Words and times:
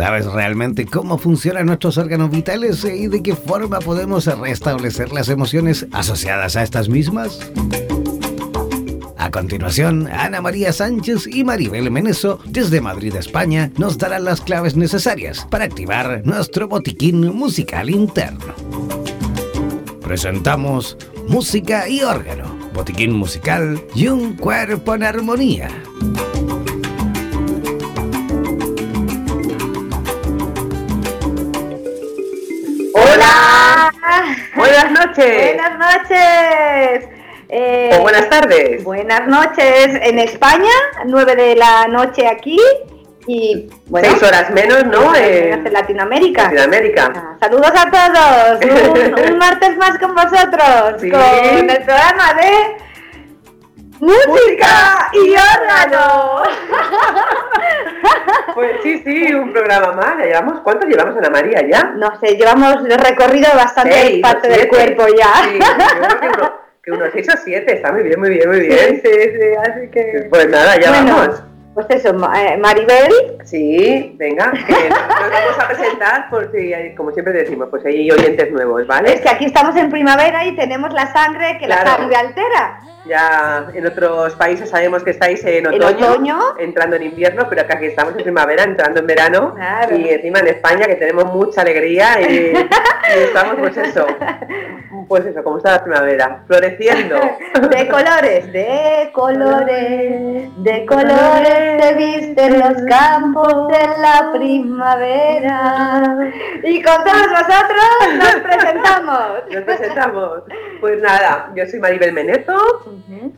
¿Sabes 0.00 0.24
realmente 0.24 0.86
cómo 0.86 1.18
funcionan 1.18 1.66
nuestros 1.66 1.98
órganos 1.98 2.30
vitales 2.30 2.82
y 2.84 3.06
de 3.08 3.22
qué 3.22 3.36
forma 3.36 3.80
podemos 3.80 4.24
restablecer 4.24 5.12
las 5.12 5.28
emociones 5.28 5.86
asociadas 5.92 6.56
a 6.56 6.62
estas 6.62 6.88
mismas? 6.88 7.38
A 9.18 9.30
continuación, 9.30 10.08
Ana 10.10 10.40
María 10.40 10.72
Sánchez 10.72 11.26
y 11.26 11.44
Maribel 11.44 11.90
Meneso, 11.90 12.40
desde 12.46 12.80
Madrid, 12.80 13.14
España, 13.14 13.72
nos 13.76 13.98
darán 13.98 14.24
las 14.24 14.40
claves 14.40 14.74
necesarias 14.74 15.46
para 15.50 15.66
activar 15.66 16.22
nuestro 16.24 16.66
botiquín 16.66 17.20
musical 17.36 17.90
interno. 17.90 18.54
Presentamos 20.00 20.96
Música 21.28 21.86
y 21.90 22.00
órgano, 22.00 22.58
botiquín 22.72 23.12
musical 23.12 23.78
y 23.94 24.08
un 24.08 24.34
cuerpo 24.34 24.94
en 24.94 25.02
armonía. 25.02 25.68
Noches. 35.20 35.56
Buenas 35.56 35.78
noches. 35.78 37.08
Eh, 37.48 37.90
o 37.98 38.02
buenas 38.02 38.28
tardes. 38.28 38.84
Buenas 38.84 39.26
noches 39.26 39.88
en 40.02 40.18
España, 40.18 40.70
9 41.06 41.36
de 41.36 41.56
la 41.56 41.88
noche 41.88 42.26
aquí 42.28 42.58
y 43.26 43.68
bueno, 43.86 44.08
seis 44.08 44.22
horas 44.22 44.50
menos, 44.50 44.84
¿no? 44.86 45.14
En 45.14 45.70
Latinoamérica. 45.72 46.44
Latinoamérica. 46.44 47.12
Ah, 47.14 47.36
saludos 47.40 47.72
a 47.76 47.90
todos. 47.90 49.30
Un, 49.30 49.38
martes 49.38 49.76
más 49.76 49.98
con 49.98 50.14
vosotros, 50.14 51.00
con 51.00 51.70
el 51.70 51.82
programa 51.84 52.34
de 52.34 52.76
música 54.00 55.10
y 55.12 55.34
órgano. 55.34 56.42
Pues 58.54 58.72
sí, 58.82 59.02
sí, 59.04 59.34
un 59.34 59.52
programa 59.52 59.92
más. 59.92 60.16
llevamos, 60.18 60.60
¿cuántos 60.60 60.88
llevamos 60.88 61.16
en 61.16 61.22
la 61.22 61.30
María 61.30 61.66
ya? 61.68 61.92
No 61.96 62.18
sé, 62.18 62.36
llevamos 62.36 62.82
recorrido 62.82 63.48
bastante 63.54 64.18
parte 64.22 64.48
del 64.48 64.68
cuerpo 64.68 65.06
ya. 65.16 65.32
Sí, 65.44 65.58
que, 66.82 66.90
unos 66.92 67.10
seis 67.12 67.28
o 67.32 67.36
siete, 67.36 67.74
está 67.74 67.92
muy 67.92 68.02
bien, 68.02 68.18
muy 68.18 68.30
bien, 68.30 68.48
muy 68.48 68.60
bien. 68.60 69.00
Sí, 69.02 69.10
sí, 69.10 69.54
así 69.62 69.88
que. 69.90 70.26
Pues 70.30 70.48
nada, 70.48 70.78
ya 70.78 70.90
vamos. 70.90 71.42
Pues 71.74 71.86
eso, 71.90 72.08
eh, 72.08 72.56
Maribel. 72.56 73.38
Sí, 73.44 74.14
venga, 74.18 74.46
nos 74.52 75.30
vamos 75.30 75.58
a 75.58 75.68
presentar 75.68 76.30
por 76.30 76.50
si, 76.50 76.72
como 76.96 77.12
siempre 77.12 77.32
decimos, 77.32 77.68
pues 77.70 77.84
hay 77.86 78.10
oyentes 78.10 78.50
nuevos, 78.50 78.86
¿vale? 78.86 79.14
Es 79.14 79.20
que 79.20 79.28
aquí 79.28 79.44
estamos 79.44 79.76
en 79.76 79.88
primavera 79.88 80.44
y 80.44 80.56
tenemos 80.56 80.92
la 80.92 81.12
sangre 81.12 81.58
que 81.58 81.68
la 81.68 81.84
sangre 81.84 82.16
altera. 82.16 82.80
Ya 83.06 83.70
en 83.72 83.86
otros 83.86 84.34
países 84.34 84.68
sabemos 84.68 85.02
que 85.02 85.10
estáis 85.10 85.42
en 85.44 85.66
otoño, 85.66 86.38
entrando 86.58 86.96
en 86.96 87.04
invierno, 87.04 87.46
pero 87.48 87.62
acá 87.62 87.76
aquí 87.76 87.86
estamos 87.86 88.14
en 88.14 88.24
primavera, 88.24 88.64
entrando 88.64 89.00
en 89.00 89.06
verano. 89.06 89.54
Y 89.90 90.08
encima 90.10 90.40
en 90.40 90.48
España 90.48 90.86
que 90.86 90.96
tenemos 90.96 91.24
mucha 91.26 91.62
alegría 91.62 92.20
y, 92.20 92.52
estamos 93.16 93.56
pues 93.58 93.76
eso, 93.78 94.06
pues 95.10 95.26
eso, 95.26 95.42
como 95.42 95.56
está 95.56 95.72
la 95.72 95.82
primavera, 95.82 96.44
floreciendo. 96.46 97.16
De 97.68 97.88
colores, 97.88 98.52
de 98.52 99.10
colores, 99.12 100.62
de 100.62 100.86
colores 100.86 101.82
se 101.82 101.94
visten 101.94 102.60
los 102.60 102.82
campos 102.88 103.68
de 103.68 103.88
la 104.00 104.30
primavera. 104.32 106.32
Y 106.62 106.80
con 106.80 107.02
todos 107.02 107.26
nosotros 107.26 108.18
nos 108.18 108.34
presentamos. 108.44 109.30
Nos 109.50 109.64
presentamos. 109.64 110.42
Pues 110.80 111.02
nada, 111.02 111.50
yo 111.56 111.66
soy 111.66 111.80
Maribel 111.80 112.12
Meneto 112.12 112.54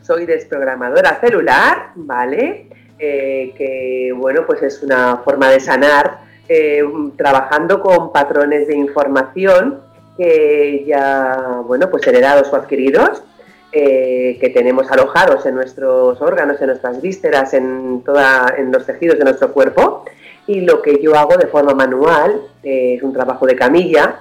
soy 0.03 0.27
desprogramadora 0.27 1.19
celular, 1.19 1.87
¿vale? 1.95 2.67
Eh, 2.99 3.51
que 3.57 4.13
bueno, 4.15 4.45
pues 4.45 4.61
es 4.61 4.83
una 4.83 5.17
forma 5.17 5.49
de 5.49 5.59
sanar 5.59 6.19
eh, 6.47 6.83
trabajando 7.17 7.81
con 7.81 8.13
patrones 8.13 8.67
de 8.67 8.75
información 8.75 9.91
que 10.17 10.83
ya, 10.85 11.61
bueno, 11.65 11.89
pues 11.89 12.05
heredados 12.07 12.51
o 12.51 12.55
adquiridos, 12.55 13.23
eh, 13.71 14.37
que 14.39 14.49
tenemos 14.49 14.91
alojados 14.91 15.45
en 15.45 15.55
nuestros 15.55 16.21
órganos, 16.21 16.61
en 16.61 16.67
nuestras 16.67 17.01
vísceras, 17.01 17.53
en, 17.53 18.03
toda, 18.05 18.53
en 18.57 18.71
los 18.71 18.85
tejidos 18.85 19.17
de 19.17 19.23
nuestro 19.23 19.51
cuerpo. 19.51 20.05
Y 20.45 20.61
lo 20.61 20.81
que 20.81 21.01
yo 21.01 21.15
hago 21.15 21.37
de 21.37 21.47
forma 21.47 21.73
manual 21.73 22.41
es 22.61 23.01
un 23.01 23.13
trabajo 23.13 23.47
de 23.47 23.55
camilla, 23.55 24.19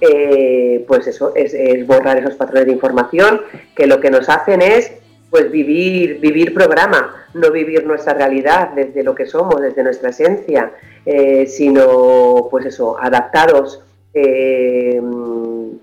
eh, 0.00 0.84
pues 0.86 1.06
eso, 1.06 1.32
es, 1.34 1.86
borrar 1.86 2.18
esos 2.18 2.34
patrones 2.34 2.66
de 2.66 2.72
información 2.72 3.40
que 3.74 3.86
lo 3.86 4.00
que 4.00 4.10
nos 4.10 4.28
hacen 4.28 4.62
es 4.62 4.92
pues 5.30 5.50
vivir, 5.50 6.20
vivir 6.20 6.52
programa, 6.52 7.26
no 7.32 7.50
vivir 7.50 7.86
nuestra 7.86 8.12
realidad 8.12 8.70
desde 8.76 9.02
lo 9.02 9.14
que 9.14 9.24
somos, 9.24 9.62
desde 9.62 9.82
nuestra 9.82 10.10
esencia, 10.10 10.72
eh, 11.06 11.46
sino 11.46 12.48
pues 12.50 12.66
eso, 12.66 12.98
adaptados 13.00 13.82
eh, 14.14 15.00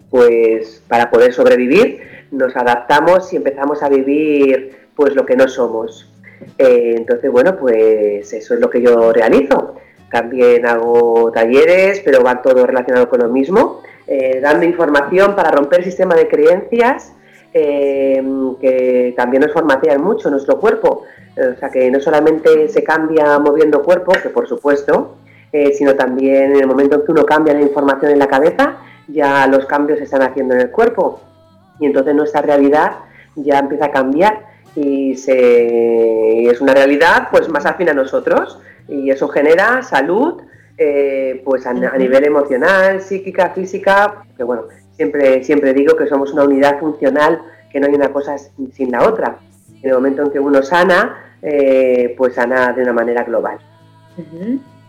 pues 0.09 0.83
para 0.87 1.09
poder 1.09 1.33
sobrevivir, 1.33 2.01
nos 2.31 2.55
adaptamos 2.55 3.31
y 3.33 3.37
empezamos 3.37 3.81
a 3.83 3.89
vivir 3.89 4.77
pues 4.95 5.15
lo 5.15 5.25
que 5.25 5.35
no 5.35 5.47
somos. 5.47 6.11
entonces, 6.57 7.31
bueno, 7.31 7.57
pues 7.57 8.31
eso 8.33 8.53
es 8.53 8.59
lo 8.59 8.69
que 8.69 8.81
yo 8.81 9.11
realizo. 9.13 9.75
También 10.11 10.65
hago 10.65 11.31
talleres, 11.31 12.01
pero 12.03 12.23
va 12.23 12.41
todo 12.41 12.65
relacionado 12.65 13.09
con 13.09 13.19
lo 13.19 13.29
mismo. 13.29 13.81
Eh, 14.07 14.39
dando 14.41 14.65
información 14.65 15.35
para 15.35 15.51
romper 15.51 15.79
el 15.79 15.85
sistema 15.85 16.15
de 16.15 16.27
creencias 16.27 17.13
eh, 17.53 18.23
que 18.59 19.13
también 19.15 19.41
nos 19.41 19.51
formatean 19.51 20.01
mucho 20.01 20.29
nuestro 20.29 20.59
cuerpo. 20.59 21.03
o 21.37 21.59
sea, 21.59 21.69
que 21.69 21.89
no 21.91 21.99
solamente 21.99 22.67
se 22.69 22.83
cambia 22.83 23.37
moviendo 23.39 23.83
cuerpo, 23.83 24.11
que 24.11 24.29
por 24.29 24.47
supuesto, 24.47 25.15
eh, 25.51 25.73
sino 25.73 25.95
también 25.95 26.55
en 26.55 26.61
el 26.61 26.67
momento 26.67 26.95
en 26.95 27.05
que 27.05 27.11
uno 27.11 27.25
cambia 27.25 27.53
la 27.53 27.61
información 27.61 28.11
en 28.11 28.19
la 28.19 28.27
cabeza, 28.27 28.77
ya 29.07 29.47
los 29.47 29.65
cambios 29.65 29.97
se 29.97 30.05
están 30.05 30.21
haciendo 30.21 30.53
en 30.53 30.61
el 30.61 30.71
cuerpo. 30.71 31.21
Y 31.79 31.85
entonces 31.85 32.13
nuestra 32.13 32.41
realidad 32.41 32.97
ya 33.35 33.59
empieza 33.59 33.85
a 33.85 33.91
cambiar 33.91 34.45
y, 34.75 35.15
se, 35.15 36.45
es 36.45 36.61
una 36.61 36.73
realidad 36.73 37.29
pues 37.31 37.49
más 37.49 37.65
afín 37.65 37.89
a 37.89 37.93
nosotros 37.93 38.59
y 38.87 39.09
eso 39.09 39.27
genera 39.27 39.81
salud, 39.81 40.41
eh, 40.77 41.41
pues 41.43 41.65
a, 41.65 41.73
nivel 41.73 42.25
emocional, 42.25 43.01
psíquica, 43.01 43.49
física, 43.49 44.23
que 44.37 44.43
bueno, 44.43 44.63
siempre, 44.95 45.43
siempre 45.43 45.73
digo 45.73 45.95
que 45.95 46.07
somos 46.07 46.33
una 46.33 46.43
unidad 46.43 46.79
funcional, 46.79 47.41
que 47.71 47.79
no 47.79 47.87
hay 47.87 47.93
una 47.93 48.11
cosa 48.11 48.37
sin 48.37 48.91
la 48.91 49.07
otra. 49.07 49.37
En 49.81 49.89
el 49.89 49.95
momento 49.95 50.23
en 50.23 50.31
que 50.31 50.39
uno 50.39 50.61
sana, 50.61 51.33
eh, 51.41 52.13
pues 52.17 52.35
sana 52.35 52.73
de 52.73 52.83
una 52.83 52.93
manera 52.93 53.23
global. 53.23 53.59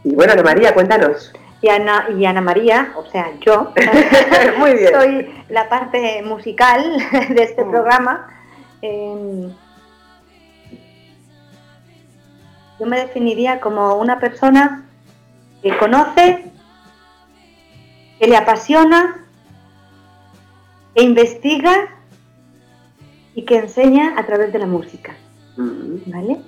Y 0.05 0.15
bueno, 0.15 0.33
Ana 0.33 0.43
María, 0.43 0.75
cuéntanos. 0.75 1.33
Y 1.63 1.69
Ana, 1.69 2.09
y 2.17 2.25
Ana 2.25 2.41
María, 2.41 2.93
o 2.97 3.05
sea, 3.07 3.33
yo, 3.41 3.73
Muy 4.59 4.75
bien. 4.75 4.93
soy 4.93 5.45
la 5.51 5.69
parte 5.69 6.23
musical 6.23 6.83
de 7.29 7.43
este 7.43 7.65
mm. 7.65 7.71
programa. 7.71 8.29
Em, 8.81 9.53
yo 12.79 12.87
me 12.87 12.99
definiría 12.99 13.61
como 13.61 13.97
una 13.97 14.19
persona 14.19 14.87
que 15.63 15.77
conoce, 15.77 16.51
que 18.19 18.27
le 18.27 18.37
apasiona, 18.37 19.27
que 20.95 21.03
investiga 21.03 21.89
y 23.35 23.45
que 23.45 23.59
enseña 23.59 24.15
a 24.17 24.25
través 24.25 24.51
de 24.53 24.59
la 24.59 24.67
música. 24.67 25.15
¿Vale? 25.57 26.41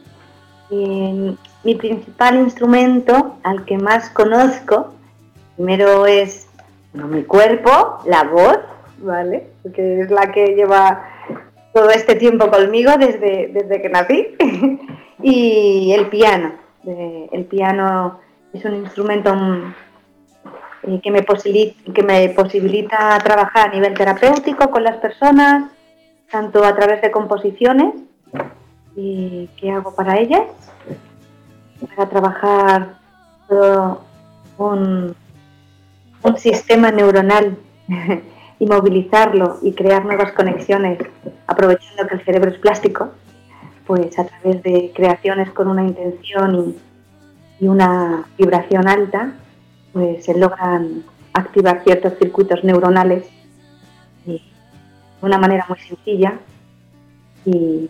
Mi 1.64 1.74
principal 1.74 2.36
instrumento 2.36 3.36
al 3.42 3.64
que 3.64 3.78
más 3.78 4.10
conozco, 4.10 4.94
primero 5.56 6.06
es 6.06 6.48
mi 6.92 7.22
cuerpo, 7.24 8.00
la 8.06 8.24
voz, 8.24 8.58
¿vale? 8.98 9.48
Porque 9.62 10.00
es 10.00 10.10
la 10.10 10.32
que 10.32 10.54
lleva 10.54 11.08
todo 11.72 11.90
este 11.90 12.16
tiempo 12.16 12.50
conmigo 12.50 12.92
desde, 12.98 13.48
desde 13.48 13.80
que 13.80 13.88
nací, 13.88 14.28
y 15.22 15.92
el 15.92 16.08
piano. 16.08 16.52
el 16.84 17.44
piano 17.44 18.18
es 18.52 18.64
un 18.64 18.74
instrumento 18.74 19.34
mm, 19.34 19.74
eh, 20.84 21.00
que, 21.02 21.10
me 21.10 21.22
posibilita, 21.22 21.92
que 21.92 22.02
me 22.02 22.28
posibilita 22.30 23.18
trabajar 23.20 23.68
a 23.68 23.72
nivel 23.72 23.94
terapéutico 23.94 24.70
con 24.70 24.82
las 24.84 24.96
personas, 24.96 25.70
tanto 26.30 26.64
a 26.64 26.74
través 26.74 27.00
de 27.02 27.10
composiciones 27.10 27.94
y 28.96 29.48
que 29.56 29.70
hago 29.70 29.94
para 29.94 30.18
ellas, 30.18 30.42
a 31.96 32.08
trabajar 32.08 32.94
todo 33.48 34.02
un, 34.58 35.14
un 36.22 36.38
sistema 36.38 36.90
neuronal 36.90 37.56
y 38.58 38.66
movilizarlo 38.66 39.58
y 39.62 39.72
crear 39.72 40.04
nuevas 40.04 40.32
conexiones, 40.32 40.98
aprovechando 41.46 42.06
que 42.06 42.14
el 42.14 42.24
cerebro 42.24 42.50
es 42.50 42.58
plástico, 42.58 43.10
pues 43.86 44.18
a 44.18 44.24
través 44.26 44.62
de 44.62 44.92
creaciones 44.94 45.50
con 45.50 45.68
una 45.68 45.82
intención 45.82 46.76
y, 47.60 47.66
una 47.66 48.24
vibración 48.36 48.88
alta, 48.88 49.34
pues 49.92 50.24
se 50.24 50.36
logran 50.36 51.04
activar 51.32 51.84
ciertos 51.84 52.14
circuitos 52.18 52.64
neuronales 52.64 53.28
de 54.26 54.40
una 55.20 55.38
manera 55.38 55.64
muy 55.68 55.78
sencilla. 55.78 56.40
Y 57.44 57.88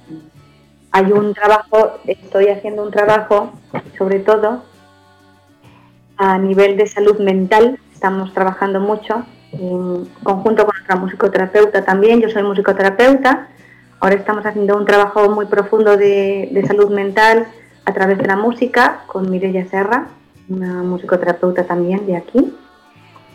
hay 0.93 1.11
un 1.11 1.33
trabajo, 1.33 1.99
estoy 2.06 2.49
haciendo 2.49 2.83
un 2.83 2.91
trabajo 2.91 3.53
sobre 3.97 4.21
todo 4.21 4.62
a 6.19 6.39
nivel 6.39 6.77
de 6.77 6.87
salud 6.87 7.19
mental, 7.19 7.79
estamos 7.93 8.33
trabajando 8.35 8.79
mucho 8.79 9.25
en 9.53 10.06
conjunto 10.23 10.67
con 10.67 10.75
otra 10.83 10.97
musicoterapeuta 10.97 11.85
también, 11.85 12.21
yo 12.21 12.29
soy 12.29 12.43
musicoterapeuta, 12.43 13.49
ahora 14.00 14.15
estamos 14.17 14.44
haciendo 14.44 14.77
un 14.77 14.85
trabajo 14.85 15.31
muy 15.31 15.47
profundo 15.47 15.97
de, 15.97 16.62
salud 16.67 16.91
mental 16.91 17.47
a 17.85 17.93
través 17.93 18.19
de 18.19 18.27
la 18.27 18.37
música 18.37 19.00
con 19.06 19.31
Mireia 19.31 19.67
Serra, 19.69 20.09
una 20.49 20.83
musicoterapeuta 20.83 21.65
también 21.65 22.06
de 22.06 22.17
aquí. 22.17 22.55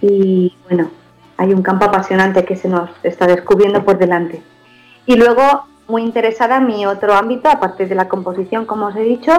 Y 0.01 0.56
bueno, 0.69 0.92
hay 1.38 1.54
un 1.54 1.63
campo 1.63 1.86
apasionante 1.86 2.45
que 2.45 2.56
se 2.56 2.69
nos 2.69 2.89
está 3.04 3.27
descubriendo 3.27 3.83
por 3.83 3.98
delante. 3.98 4.42
Y 5.06 5.15
luego, 5.15 5.65
muy 5.88 6.04
interesada 6.04 6.60
mi 6.60 6.86
otro 6.86 7.13
ámbito, 7.13 7.50
aparte 7.50 7.86
de 7.86 7.95
la 7.95 8.07
composición, 8.07 8.66
como 8.66 8.88
os 8.88 8.95
he 8.95 9.04
dicho, 9.04 9.31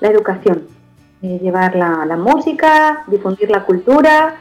la 0.00 0.08
educación. 0.08 0.66
Eh, 1.22 1.38
llevar 1.42 1.74
la, 1.74 2.16
música, 2.16 3.04
difundir 3.06 3.50
la 3.50 3.64
cultura 3.64 4.36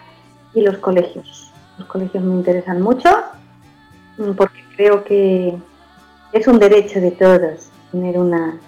y 0.54 0.62
los 0.62 0.78
colegios. 0.80 1.52
Los 1.78 1.88
colegios 1.88 2.24
me 2.24 2.34
interesan 2.34 2.82
mucho 2.82 3.10
mm, 4.18 4.32
porque 4.32 4.64
creo 4.76 5.04
que 5.04 5.56
es 6.34 6.48
un 6.48 6.60
derecho 6.60 7.00
de 7.00 7.12
todos 7.12 7.70
tener 7.92 8.18
una 8.18 8.60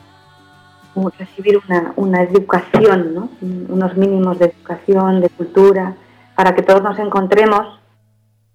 recibir 1.18 1.60
una, 1.98 2.24
educación, 2.24 3.14
¿no? 3.14 3.30
unos 3.42 3.98
mínimos 3.98 4.40
de 4.40 4.46
educación, 4.46 5.20
de 5.20 5.30
cultura, 5.30 5.94
para 6.36 6.56
que 6.56 6.62
todos 6.62 6.82
nos 6.82 6.98
encontremos 7.00 7.80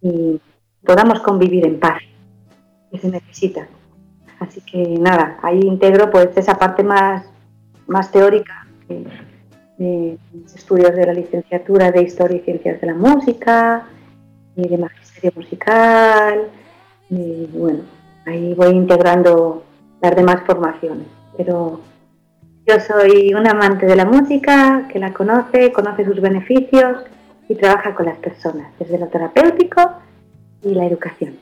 y 0.01 0.41
podamos 0.85 1.21
convivir 1.21 1.67
en 1.67 1.79
paz, 1.79 2.01
que 2.91 2.99
se 2.99 3.11
necesita. 3.11 3.69
Así 4.41 4.61
que 4.63 4.97
nada, 4.99 5.39
ahí 5.43 5.61
integro 5.61 6.11
pues 6.11 6.31
esa 6.37 6.55
parte 6.55 6.83
más, 6.83 7.25
más 7.87 8.11
teórica 8.11 8.67
de 9.79 10.19
estudios 10.55 10.95
de 10.97 11.07
la 11.07 11.13
licenciatura 11.13 11.93
de 11.93 12.03
Historia 12.03 12.39
y 12.39 12.41
Ciencias 12.41 12.81
de 12.81 12.87
la 12.89 12.95
Música, 12.95 13.87
y 14.57 14.69
de 14.69 14.79
magisterio 14.79 15.33
musical, 15.37 16.49
y 17.09 17.47
bueno, 17.53 17.81
ahí 18.27 18.55
voy 18.55 18.71
integrando 18.71 19.65
las 20.01 20.17
demás 20.17 20.43
formaciones. 20.47 21.07
Pero 21.37 21.81
yo 22.67 22.81
soy 22.81 23.33
un 23.35 23.47
amante 23.47 23.87
de 23.87 23.97
la 23.97 24.05
música, 24.05 24.89
que 24.93 24.99
la 24.99 25.13
conoce, 25.13 25.73
conoce 25.73 26.05
sus 26.05 26.21
beneficios 26.21 27.05
y 27.49 27.55
trabaja 27.55 27.95
con 27.95 28.07
las 28.07 28.19
personas, 28.19 28.73
desde 28.79 28.99
lo 28.99 29.09
terapéutico 29.09 29.81
y 30.63 30.75
la 30.75 30.87
educación. 30.87 31.37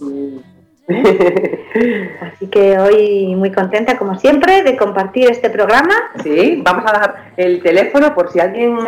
Mm. 0.00 0.55
Así 2.20 2.46
que 2.46 2.78
hoy 2.78 3.34
muy 3.34 3.50
contenta, 3.50 3.98
como 3.98 4.18
siempre, 4.18 4.62
de 4.62 4.76
compartir 4.76 5.30
este 5.30 5.50
programa. 5.50 5.94
Sí, 6.22 6.62
vamos 6.64 6.84
a 6.86 6.92
dar 6.92 7.32
el 7.36 7.62
teléfono 7.62 8.14
por 8.14 8.30
si 8.30 8.38
alguien 8.40 8.78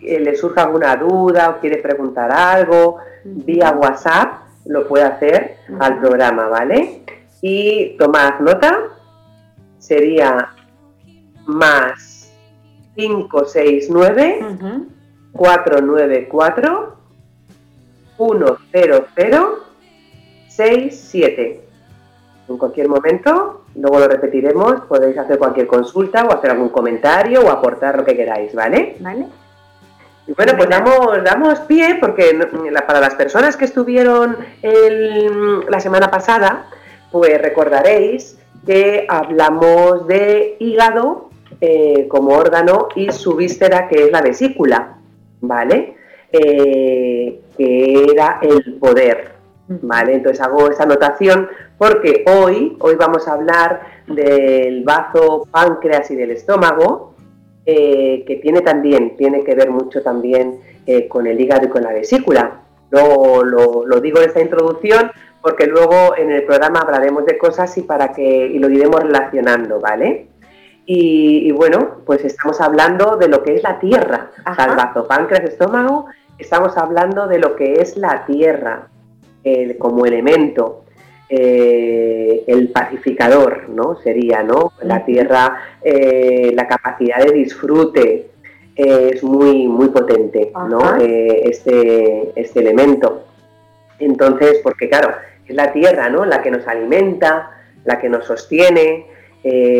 eh, 0.00 0.20
le 0.20 0.34
surge 0.34 0.60
alguna 0.60 0.96
duda 0.96 1.50
o 1.50 1.60
quiere 1.60 1.76
preguntar 1.78 2.32
algo, 2.32 2.98
vía 3.24 3.70
WhatsApp 3.72 4.42
lo 4.64 4.86
puede 4.86 5.04
hacer 5.04 5.56
al 5.80 5.98
programa, 5.98 6.48
¿vale? 6.48 7.02
Y 7.40 7.96
tomad 7.98 8.38
nota, 8.40 8.78
sería 9.78 10.48
más 11.46 12.32
569 12.94 14.46
494 15.32 16.96
100 18.16 19.71
6-7. 20.56 21.60
En 22.48 22.58
cualquier 22.58 22.88
momento, 22.88 23.64
luego 23.74 24.00
lo 24.00 24.08
repetiremos, 24.08 24.82
podéis 24.82 25.16
hacer 25.16 25.38
cualquier 25.38 25.66
consulta 25.66 26.24
o 26.24 26.32
hacer 26.32 26.50
algún 26.50 26.68
comentario 26.68 27.40
o 27.42 27.50
aportar 27.50 27.96
lo 27.96 28.04
que 28.04 28.16
queráis, 28.16 28.54
¿vale? 28.54 28.96
Vale. 29.00 29.26
Y 30.26 30.32
bueno, 30.32 30.52
pues 30.56 30.68
damos, 30.68 31.24
damos 31.24 31.58
pie 31.60 31.96
porque 32.00 32.38
para 32.86 33.00
las 33.00 33.14
personas 33.14 33.56
que 33.56 33.64
estuvieron 33.64 34.36
la 35.68 35.80
semana 35.80 36.10
pasada, 36.10 36.66
pues 37.10 37.40
recordaréis 37.40 38.38
que 38.64 39.04
hablamos 39.08 40.06
de 40.06 40.56
hígado 40.60 41.30
eh, 41.60 42.06
como 42.08 42.36
órgano 42.36 42.88
y 42.94 43.10
su 43.10 43.34
víscera 43.34 43.88
que 43.88 44.04
es 44.04 44.12
la 44.12 44.22
vesícula, 44.22 44.96
¿vale? 45.40 45.96
Eh, 46.32 47.40
que 47.56 48.06
era 48.12 48.38
el 48.42 48.74
poder, 48.74 49.31
¿vale? 49.68 50.14
Entonces 50.14 50.40
hago 50.40 50.70
esa 50.70 50.84
anotación 50.84 51.48
porque 51.78 52.24
hoy, 52.26 52.76
hoy 52.80 52.94
vamos 52.96 53.26
a 53.28 53.34
hablar 53.34 53.80
del 54.06 54.84
bazo, 54.84 55.46
páncreas 55.50 56.10
y 56.10 56.16
del 56.16 56.32
estómago, 56.32 57.14
eh, 57.64 58.24
que 58.26 58.36
tiene 58.36 58.60
también, 58.60 59.16
tiene 59.16 59.44
que 59.44 59.54
ver 59.54 59.70
mucho 59.70 60.02
también 60.02 60.60
eh, 60.86 61.06
con 61.08 61.26
el 61.26 61.40
hígado 61.40 61.66
y 61.66 61.68
con 61.68 61.82
la 61.82 61.92
vesícula. 61.92 62.60
Lo, 62.90 63.42
lo, 63.42 64.00
digo 64.00 64.18
en 64.18 64.28
esta 64.28 64.40
introducción 64.40 65.10
porque 65.40 65.66
luego 65.66 66.14
en 66.16 66.30
el 66.30 66.44
programa 66.44 66.80
hablaremos 66.80 67.24
de 67.24 67.38
cosas 67.38 67.76
y 67.78 67.82
para 67.82 68.12
que 68.12 68.22
y 68.22 68.58
lo 68.58 68.68
iremos 68.68 69.02
relacionando, 69.02 69.80
¿vale? 69.80 70.28
Y, 70.84 71.50
bueno, 71.52 71.98
pues 72.04 72.24
estamos 72.24 72.60
hablando 72.60 73.16
de 73.16 73.28
lo 73.28 73.42
que 73.42 73.54
es 73.54 73.62
la 73.62 73.78
tierra, 73.78 74.30
el 74.46 74.76
bazo, 74.76 75.06
páncreas, 75.06 75.44
estómago, 75.44 76.06
estamos 76.38 76.76
hablando 76.76 77.28
de 77.28 77.38
lo 77.38 77.54
que 77.54 77.74
es 77.74 77.96
la 77.96 78.26
tierra, 78.26 78.88
como 79.78 80.06
elemento, 80.06 80.82
eh, 81.34 82.44
el 82.46 82.68
pacificador, 82.68 83.70
¿no? 83.70 83.96
Sería, 84.02 84.42
¿no? 84.42 84.72
La 84.82 85.02
tierra, 85.06 85.78
eh, 85.82 86.52
la 86.54 86.68
capacidad 86.68 87.24
de 87.24 87.32
disfrute 87.32 88.26
eh, 88.76 89.10
es 89.14 89.24
muy, 89.24 89.66
muy 89.66 89.88
potente, 89.88 90.52
¿no? 90.68 90.96
este, 90.98 92.32
este 92.36 92.60
elemento. 92.60 93.24
Entonces, 93.98 94.60
porque 94.62 94.90
claro, 94.90 95.14
es 95.48 95.54
la 95.54 95.72
tierra, 95.72 96.10
¿no? 96.10 96.26
La 96.26 96.42
que 96.42 96.50
nos 96.50 96.68
alimenta, 96.68 97.50
la 97.86 97.98
que 97.98 98.10
nos 98.10 98.26
sostiene, 98.26 99.06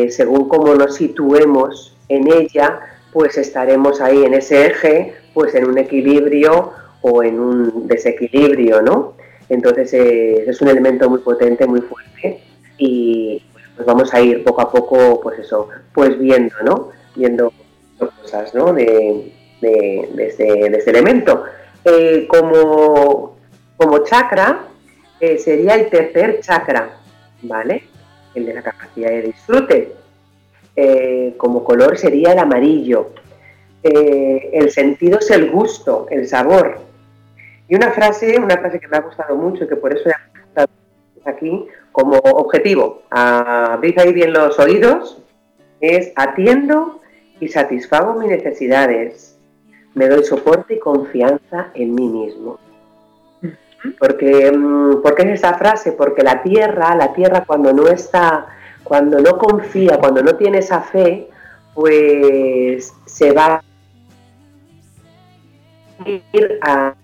según 0.09 0.49
cómo 0.49 0.75
nos 0.75 0.95
situemos 0.95 1.99
en 2.09 2.33
ella, 2.33 2.81
pues 3.13 3.37
estaremos 3.37 4.01
ahí 4.01 4.25
en 4.25 4.33
ese 4.33 4.69
eje, 4.69 5.13
pues 5.35 5.55
en 5.55 5.67
un 5.69 5.77
equilibrio 5.77 6.73
o 7.03 7.23
en 7.23 7.39
un 7.39 7.87
desequilibrio, 7.89 8.81
¿no? 8.81 9.21
Entonces 9.53 9.93
eh, 9.93 10.45
es 10.47 10.63
un 10.63 10.69
elemento 10.69 11.11
muy 11.11 11.19
potente, 11.19 11.67
muy 11.67 11.83
fuerte 11.83 12.43
y 12.79 13.43
pues 13.77 13.87
vamos 13.87 14.13
a 14.15 14.21
ir 14.23 14.43
poco 14.45 14.63
a 14.63 14.73
poco, 14.73 15.21
pues 15.21 15.41
eso, 15.41 15.69
pues 15.93 16.19
viendo, 16.19 16.55
¿no? 16.65 16.89
Viendo 17.15 17.53
cosas, 17.99 18.55
¿no? 18.55 18.73
De, 18.73 19.31
este, 19.61 20.75
este, 20.75 20.91
elemento. 20.91 21.45
Eh, 21.85 22.27
como, 22.29 23.37
como 23.77 23.99
chakra 24.05 24.65
eh, 25.21 25.37
sería 25.37 25.75
el 25.75 25.91
tercer 25.91 26.41
chakra, 26.41 26.97
¿vale? 27.43 27.85
El 28.35 28.47
de 28.47 28.55
la 28.55 28.63
capacidad 28.63 29.11
de 29.11 29.23
disfrute. 29.23 29.93
como 31.37 31.63
color 31.63 31.99
sería 31.99 32.33
el 32.33 32.39
amarillo. 32.39 33.11
el 33.83 34.71
sentido 34.71 35.19
es 35.19 35.31
el 35.31 35.51
gusto, 35.51 36.07
el 36.09 36.27
sabor, 36.27 36.92
y 37.69 37.75
una 37.75 37.91
frase, 37.91 38.39
una 38.39 38.57
frase 38.59 38.81
que 38.81 38.89
me 38.89 38.97
ha 38.97 39.01
gustado 39.01 39.37
mucho 39.37 39.65
y 39.65 39.69
que 39.69 39.77
por 39.77 39.93
eso 39.93 40.09
he 40.09 40.13
aquí 41.25 41.67
como 41.93 42.17
objetivo, 42.17 43.03
abrid 43.11 43.99
ahí 43.99 44.13
bien 44.13 44.33
los 44.33 44.59
oídos, 44.59 45.23
es 45.81 46.13
atiendo 46.17 47.01
y 47.41 47.49
satisfago 47.49 48.15
mis 48.15 48.31
necesidades, 48.31 49.39
me 49.95 50.09
doy 50.09 50.25
soporte 50.25 50.75
y 50.75 50.79
confianza 50.79 51.69
en 51.75 51.95
mí 51.95 52.09
mismo. 52.09 52.59
Porque, 53.99 54.51
mm, 54.53 55.03
¿Por 55.03 55.15
qué 55.15 55.23
es 55.23 55.41
esa 55.41 55.55
frase? 55.55 55.93
Porque 55.93 56.23
la 56.23 56.43
tierra, 56.43 56.95
la 56.95 57.13
tierra 57.13 57.45
cuando 57.45 57.73
no 57.73 57.89
está, 57.89 58.47
cuando 58.85 59.21
no 59.21 59.39
confía, 59.39 59.99
cuando 59.99 60.23
no 60.23 60.37
tiene 60.37 60.59
esa 60.59 60.83
fe, 60.83 61.29
pues 61.75 62.95
se 63.07 63.33
va 63.33 63.63
a 65.99 66.09
ir 66.09 66.59
a 66.63 66.95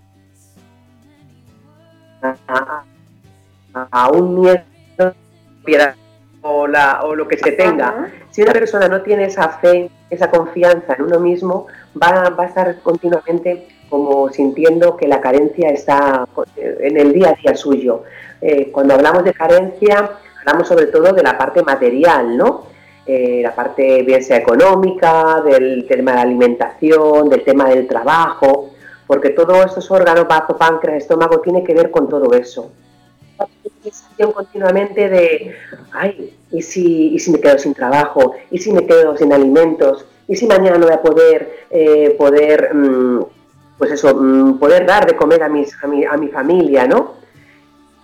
a, 2.21 4.09
un 4.11 4.41
miedo 4.41 4.63
o, 6.41 6.67
la, 6.67 7.01
o 7.03 7.15
lo 7.15 7.27
que 7.27 7.37
se 7.37 7.51
tenga. 7.51 8.09
Si 8.31 8.41
una 8.41 8.53
persona 8.53 8.87
no 8.87 9.01
tiene 9.01 9.25
esa 9.25 9.49
fe, 9.49 9.89
esa 10.09 10.29
confianza 10.29 10.95
en 10.95 11.03
uno 11.03 11.19
mismo, 11.19 11.67
va, 12.01 12.29
va 12.29 12.43
a 12.43 12.47
estar 12.47 12.79
continuamente 12.81 13.67
como 13.89 14.29
sintiendo 14.29 14.95
que 14.95 15.07
la 15.07 15.19
carencia 15.19 15.69
está 15.69 16.27
en 16.55 16.97
el 16.97 17.13
día 17.13 17.29
a 17.29 17.33
día 17.33 17.55
suyo. 17.55 18.03
Eh, 18.41 18.71
cuando 18.71 18.93
hablamos 18.93 19.23
de 19.23 19.33
carencia, 19.33 20.11
hablamos 20.39 20.67
sobre 20.67 20.87
todo 20.87 21.13
de 21.13 21.23
la 21.23 21.37
parte 21.37 21.63
material, 21.63 22.37
¿no? 22.37 22.67
Eh, 23.05 23.41
la 23.41 23.55
parte 23.55 24.03
bien 24.03 24.23
sea 24.23 24.37
económica, 24.37 25.41
del 25.41 25.85
tema 25.87 26.11
de 26.11 26.17
la 26.17 26.21
alimentación, 26.21 27.27
del 27.27 27.43
tema 27.43 27.67
del 27.67 27.87
trabajo, 27.87 28.69
porque 29.09 29.31
todos 29.31 29.65
estos 29.65 29.89
órganos, 29.89 30.27
bazo, 30.27 30.55
páncreas, 30.55 31.01
estómago, 31.01 31.41
tiene 31.41 31.63
que 31.63 31.73
ver 31.73 31.89
con 31.89 32.07
todo 32.07 32.31
eso. 32.35 32.71
continuamente 34.35 35.09
de, 35.09 35.55
ay, 35.91 36.37
¿y 36.51 36.61
si, 36.61 37.15
¿y 37.15 37.17
si 37.17 37.31
me 37.31 37.39
quedo 37.41 37.57
sin 37.57 37.73
trabajo? 37.73 38.35
¿Y 38.51 38.59
si 38.59 38.71
me 38.71 38.85
quedo 38.85 39.17
sin 39.17 39.33
alimentos? 39.33 40.05
¿Y 40.27 40.35
si 40.35 40.45
mañana 40.45 40.77
no 40.77 40.85
voy 40.85 40.93
a 40.93 41.01
poder, 41.01 41.65
eh, 41.71 42.15
poder 42.19 42.71
mm, 42.71 43.25
pues 43.79 43.93
eso, 43.93 44.13
mm, 44.13 44.59
poder 44.59 44.85
dar 44.85 45.07
de 45.07 45.15
comer 45.15 45.41
a, 45.41 45.49
mis, 45.49 45.75
a, 45.83 45.87
mi, 45.87 46.05
a 46.05 46.15
mi 46.15 46.27
familia, 46.27 46.85
¿no? 46.85 47.15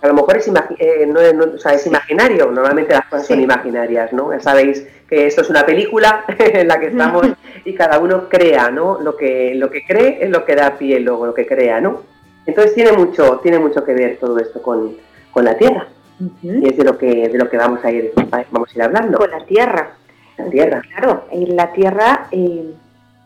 A 0.06 0.10
lo 0.10 0.14
mejor 0.14 0.36
es, 0.36 0.48
eh, 0.78 1.04
no, 1.04 1.20
es 1.20 1.86
imaginario, 1.86 2.48
normalmente 2.52 2.94
las 2.94 3.06
cosas 3.06 3.26
son 3.26 3.40
imaginarias, 3.40 4.12
¿no? 4.12 4.32
Ya 4.32 4.38
sabéis 4.38 4.86
que 5.08 5.26
esto 5.26 5.42
es 5.42 5.50
una 5.50 5.66
película 5.66 6.24
en 6.38 6.68
la 6.68 6.78
que 6.78 6.86
estamos 6.86 7.26
y 7.64 7.74
cada 7.74 7.98
uno 7.98 8.28
crea, 8.28 8.70
¿no? 8.70 9.00
Lo 9.00 9.16
que, 9.16 9.56
lo 9.56 9.68
que 9.68 9.84
cree 9.84 10.18
es 10.22 10.30
lo 10.30 10.44
que 10.44 10.54
da 10.54 10.78
pie 10.78 11.00
luego, 11.00 11.26
lo 11.26 11.34
que 11.34 11.44
crea, 11.44 11.80
¿no? 11.80 12.02
Entonces 12.46 12.72
tiene 12.74 12.92
mucho, 12.92 13.40
tiene 13.42 13.58
mucho 13.58 13.84
que 13.84 13.94
ver 13.94 14.18
todo 14.18 14.38
esto 14.38 14.62
con, 14.62 14.96
la 15.34 15.58
tierra. 15.58 15.88
Y 16.42 16.68
es 16.68 16.76
de 16.78 16.84
lo 16.84 16.96
que, 16.96 17.28
de 17.28 17.36
lo 17.36 17.50
que 17.50 17.58
vamos 17.58 17.84
a 17.84 17.90
ir, 17.90 18.12
vamos 18.50 18.70
a 18.70 18.74
ir 18.74 18.82
hablando. 18.82 19.18
Con 19.18 19.30
la 19.30 19.44
tierra. 19.44 19.90
La 20.38 20.48
tierra. 20.48 20.82
Claro, 20.82 21.26
en 21.32 21.56
la 21.56 21.72
tierra 21.72 22.28
eh, 22.30 22.72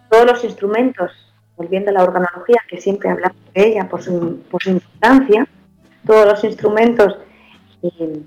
todos 0.09 0.25
los 0.25 0.43
instrumentos 0.43 1.13
volviendo 1.61 1.91
a 1.91 1.93
la 1.93 2.05
organología, 2.05 2.57
que 2.67 2.81
siempre 2.81 3.11
hablamos 3.11 3.37
de 3.53 3.67
ella 3.67 3.87
por 3.87 4.03
su, 4.03 4.41
por 4.51 4.63
su 4.63 4.71
importancia, 4.71 5.47
todos 6.07 6.27
los 6.27 6.45
instrumentos 6.45 7.17
eh, 7.83 8.21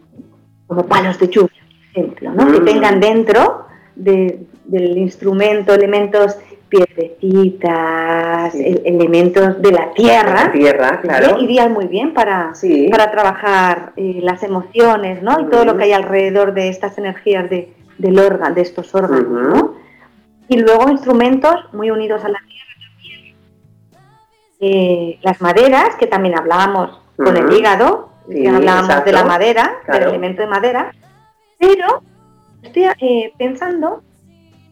como 0.68 0.86
palos 0.86 1.20
de 1.20 1.28
lluvia, 1.28 1.62
por 1.68 2.04
ejemplo, 2.04 2.32
¿no? 2.32 2.52
que 2.52 2.60
tengan 2.62 3.00
dentro 3.00 3.68
del 3.96 4.98
instrumento 4.98 5.74
elementos 5.74 6.38
piedrecitas, 6.68 8.56
elementos 8.56 9.62
de 9.62 9.72
la 9.72 9.94
tierra, 9.94 10.52
tierra 10.52 11.02
claro. 11.02 11.40
irían 11.40 11.72
muy 11.72 11.86
bien 11.86 12.16
para, 12.16 12.54
para 12.90 13.12
trabajar 13.12 13.94
eh, 13.96 14.20
las 14.24 14.42
emociones 14.42 15.22
¿no? 15.22 15.40
y 15.42 15.46
todo 15.52 15.66
lo 15.66 15.78
que 15.78 15.84
hay 15.84 15.94
alrededor 15.94 16.56
de 16.56 16.70
estas 16.70 16.98
energías 16.98 17.48
de, 17.50 17.74
del 18.00 18.18
órgano, 18.18 18.56
de 18.56 18.62
estos 18.62 18.96
órganos. 18.96 19.32
¿no? 19.32 19.76
Y 20.48 20.58
luego 20.58 20.90
instrumentos 20.90 21.54
muy 21.74 21.92
unidos 21.92 22.24
a 22.26 22.30
la 22.30 22.40
tierra 22.40 22.64
eh, 24.66 25.20
las 25.24 25.42
maderas, 25.42 25.96
que 25.96 26.08
también 26.08 26.38
hablábamos 26.38 26.98
con 27.18 27.36
el 27.38 27.52
hígado, 27.52 28.10
hablábamos 28.28 29.06
de 29.06 29.12
la 29.12 29.24
madera, 29.24 29.80
del 29.88 30.04
elemento 30.04 30.42
de 30.42 30.48
madera, 30.48 30.92
pero 31.60 32.02
estoy 32.62 32.84
eh, 33.02 33.34
pensando, 33.38 34.02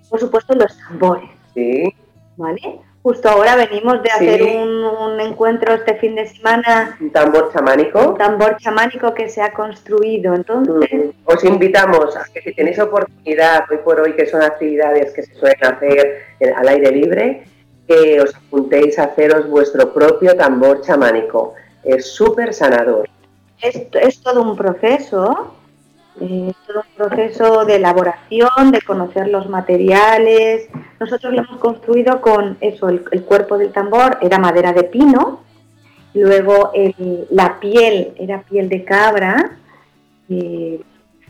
por 0.10 0.19
supuesto, 0.19 0.53
en 0.53 0.60
los 0.60 0.77
tambores. 0.77 1.29
Sí. 1.53 1.93
¿Vale? 2.38 2.81
Justo 3.03 3.29
ahora 3.29 3.55
venimos 3.55 4.03
de 4.03 4.12
hacer 4.12 4.43
un, 4.43 5.19
encuentro 5.19 5.74
este 5.74 5.95
fin 5.95 6.13
de 6.13 6.27
semana. 6.27 6.98
Un 7.01 7.12
tambor 7.12 7.51
chamánico. 7.51 8.12
Un 8.12 8.17
tambor 8.17 8.57
chamánico 8.57 9.12
que 9.15 9.27
se 9.27 9.41
ha 9.41 9.51
construido. 9.53 10.36
Entonces. 10.36 11.10
Os 11.25 11.43
invitamos 11.43 12.15
a 12.15 12.25
que 12.31 12.41
si 12.41 12.53
tenéis 12.53 12.77
oportunidad 12.77 13.65
hoy 13.71 13.77
por 13.83 14.00
hoy, 14.00 14.13
que 14.13 14.27
son 14.27 14.43
actividades 14.43 15.13
que 15.13 15.24
se 15.24 15.33
suelen 15.33 15.63
hacer 15.63 16.25
al 16.55 16.67
aire 16.67 16.91
libre, 16.91 17.43
que 17.88 18.21
os 18.21 18.36
apuntéis 18.36 19.00
a 19.00 19.05
haceros 19.05 19.50
vuestro 19.50 19.91
propio 19.93 20.38
tambor 20.38 20.81
chamánico. 20.81 21.55
Es 21.84 22.14
súper 22.14 22.54
sanador. 22.54 23.10
Es, 23.62 23.82
es, 23.94 24.22
todo 24.22 24.42
un 24.42 24.56
proceso, 24.56 25.56
es 26.20 26.56
todo 26.68 26.84
un 26.88 26.96
proceso 26.96 27.66
de 27.66 27.76
elaboración, 27.76 28.72
de 28.72 28.82
conocer 28.82 29.28
los 29.28 29.50
materiales. 29.50 30.68
Nosotros 31.00 31.34
lo 31.34 31.44
hemos 31.44 31.58
construido 31.58 32.22
con 32.22 32.58
eso, 32.62 32.90
el, 32.90 33.24
cuerpo 33.24 33.58
del 33.58 33.72
tambor 33.72 34.18
era 34.22 34.40
madera 34.40 34.74
de 34.74 34.84
pino, 34.84 35.42
luego 36.14 36.72
la 37.30 37.60
piel 37.60 38.14
era 38.18 38.42
piel 38.42 38.68
de 38.70 38.84
cabra, 38.84 39.58
y 40.28 40.80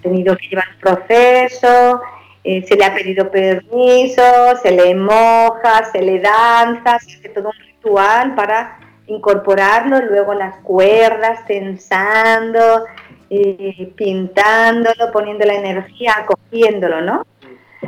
tenido 0.01 0.35
que 0.35 0.47
llevar 0.47 0.65
un 0.75 0.79
proceso, 0.79 2.01
eh, 2.43 2.65
se 2.67 2.75
le 2.75 2.85
ha 2.85 2.93
pedido 2.93 3.29
permiso, 3.29 4.23
se 4.61 4.71
le 4.71 4.95
moja, 4.95 5.85
se 5.91 6.01
le 6.01 6.19
danza, 6.19 6.99
se 6.99 7.17
hace 7.17 7.29
todo 7.29 7.49
un 7.49 7.65
ritual 7.65 8.35
para 8.35 8.79
incorporarlo, 9.13 9.99
luego 10.01 10.33
las 10.33 10.57
cuerdas, 10.57 11.45
tensando, 11.45 12.85
eh, 13.29 13.93
pintándolo, 13.95 15.11
poniendo 15.11 15.45
la 15.45 15.55
energía, 15.55 16.25
cogiéndolo, 16.25 17.01
¿no? 17.01 17.25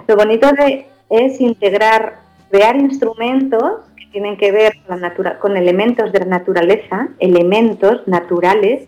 Lo 0.07 0.15
bonito 0.15 0.51
de, 0.51 0.87
es 1.09 1.39
integrar, 1.39 2.19
crear 2.49 2.75
instrumentos 2.75 3.81
que 3.95 4.07
tienen 4.07 4.37
que 4.37 4.51
ver 4.51 4.73
con, 4.87 5.01
la 5.01 5.13
con 5.39 5.57
elementos 5.57 6.11
de 6.11 6.19
la 6.19 6.25
naturaleza, 6.25 7.09
elementos 7.19 8.07
naturales, 8.07 8.87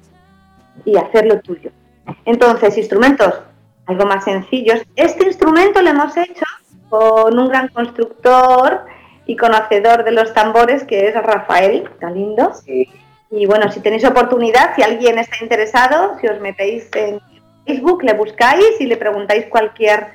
y 0.84 0.98
hacerlo 0.98 1.40
tuyo. 1.40 1.72
Entonces, 2.26 2.78
instrumentos 2.78 3.34
algo 3.86 4.06
más 4.06 4.24
sencillos. 4.24 4.82
Este 4.96 5.26
instrumento 5.26 5.82
lo 5.82 5.90
hemos 5.90 6.16
hecho 6.18 6.46
con 6.90 7.38
un 7.38 7.48
gran 7.48 7.68
constructor 7.70 8.82
y 9.26 9.36
conocedor 9.36 10.04
de 10.04 10.12
los 10.12 10.34
tambores 10.34 10.84
que 10.84 11.08
es 11.08 11.16
Rafael 11.16 11.90
Galindo. 12.00 12.52
Y 13.32 13.46
bueno, 13.46 13.72
si 13.72 13.80
tenéis 13.80 14.06
oportunidad, 14.06 14.76
si 14.76 14.84
alguien 14.84 15.18
está 15.18 15.38
interesado, 15.42 16.18
si 16.22 16.28
os 16.28 16.40
metéis 16.40 16.90
en 16.96 17.20
Facebook, 17.66 18.04
le 18.04 18.14
buscáis 18.14 18.80
y 18.80 18.86
le 18.86 18.98
preguntáis 18.98 19.48
cualquier, 19.48 20.08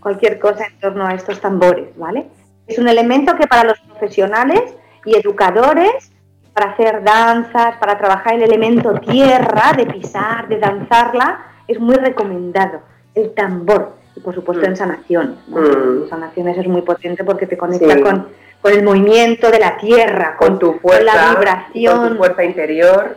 cualquier 0.00 0.38
cosa 0.38 0.66
en 0.66 0.78
torno 0.78 1.06
a 1.06 1.14
estos 1.14 1.40
tambores, 1.40 1.88
¿vale? 1.96 2.26
Es 2.66 2.78
un 2.78 2.88
elemento 2.88 3.34
que 3.36 3.46
para 3.46 3.64
los 3.64 3.80
profesionales 3.80 4.74
y 5.04 5.16
educadores, 5.16 6.12
para 6.52 6.72
hacer 6.72 7.02
danzas, 7.02 7.76
para 7.76 7.96
trabajar 7.96 8.34
el 8.34 8.42
elemento 8.42 8.94
tierra, 9.00 9.72
de 9.76 9.86
pisar, 9.86 10.48
de 10.48 10.58
danzarla, 10.58 11.46
es 11.66 11.80
muy 11.80 11.96
recomendado 11.96 12.80
el 13.14 13.32
tambor, 13.32 13.94
y 14.14 14.20
por 14.20 14.34
supuesto 14.34 14.66
en 14.66 14.72
mm. 14.72 14.76
sanación. 14.76 15.38
Mm. 15.48 16.08
Sanaciones 16.08 16.58
es 16.58 16.68
muy 16.68 16.82
potente 16.82 17.24
porque 17.24 17.46
te 17.46 17.56
conecta 17.56 18.00
con, 18.00 18.28
el 18.64 18.82
movimiento 18.82 19.50
de 19.50 19.58
la 19.58 19.76
tierra, 19.76 20.36
con, 20.36 20.58
tu 20.58 20.74
fuerza, 20.74 21.04
la 21.04 21.34
vibración. 21.34 21.98
Con 21.98 22.08
tu 22.10 22.16
fuerza 22.16 22.44
interior. 22.44 23.16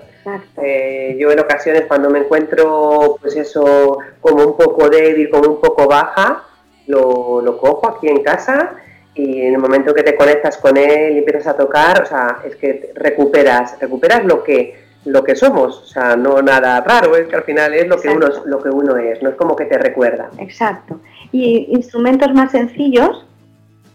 Eh, 0.62 1.18
yo 1.20 1.32
en 1.32 1.40
ocasiones 1.40 1.86
cuando 1.88 2.10
me 2.10 2.20
encuentro, 2.20 3.18
pues 3.20 3.36
eso, 3.36 3.98
como 4.20 4.46
un 4.46 4.56
poco 4.56 4.88
débil, 4.90 5.30
como 5.30 5.50
un 5.50 5.60
poco 5.60 5.88
baja, 5.88 6.44
lo, 6.88 7.42
lo 7.42 7.58
cojo 7.58 7.88
aquí 7.90 8.08
en 8.08 8.22
casa 8.22 8.72
y 9.14 9.42
en 9.42 9.54
el 9.54 9.60
momento 9.60 9.94
que 9.94 10.04
te 10.04 10.16
conectas 10.16 10.58
con 10.58 10.78
él 10.78 11.16
y 11.16 11.18
empiezas 11.20 11.48
a 11.48 11.58
tocar, 11.58 12.04
o 12.04 12.06
sea, 12.06 12.40
es 12.46 12.56
que 12.56 12.92
recuperas, 12.96 13.78
recuperas 13.80 14.24
lo 14.26 14.44
que 14.44 14.80
lo 15.04 15.24
que 15.24 15.36
somos, 15.36 15.82
o 15.82 15.86
sea, 15.86 16.16
no 16.16 16.44
nada 16.44 16.80
raro, 16.82 17.16
es 17.16 17.28
que 17.28 17.36
al 17.36 17.44
final 17.44 17.74
es 17.74 17.88
lo 17.88 18.00
que 18.00 18.10
uno 18.10 18.28
lo 18.46 18.62
que 18.62 18.70
uno 18.70 18.98
es, 18.98 19.22
no 19.24 19.30
es 19.30 19.36
como 19.36 19.56
que 19.56 19.66
te 19.66 19.78
recuerda. 19.78 20.30
Exacto. 20.38 21.00
Y 21.32 21.70
instrumentos 21.72 22.32
más 22.34 22.52
sencillos, 22.52 23.26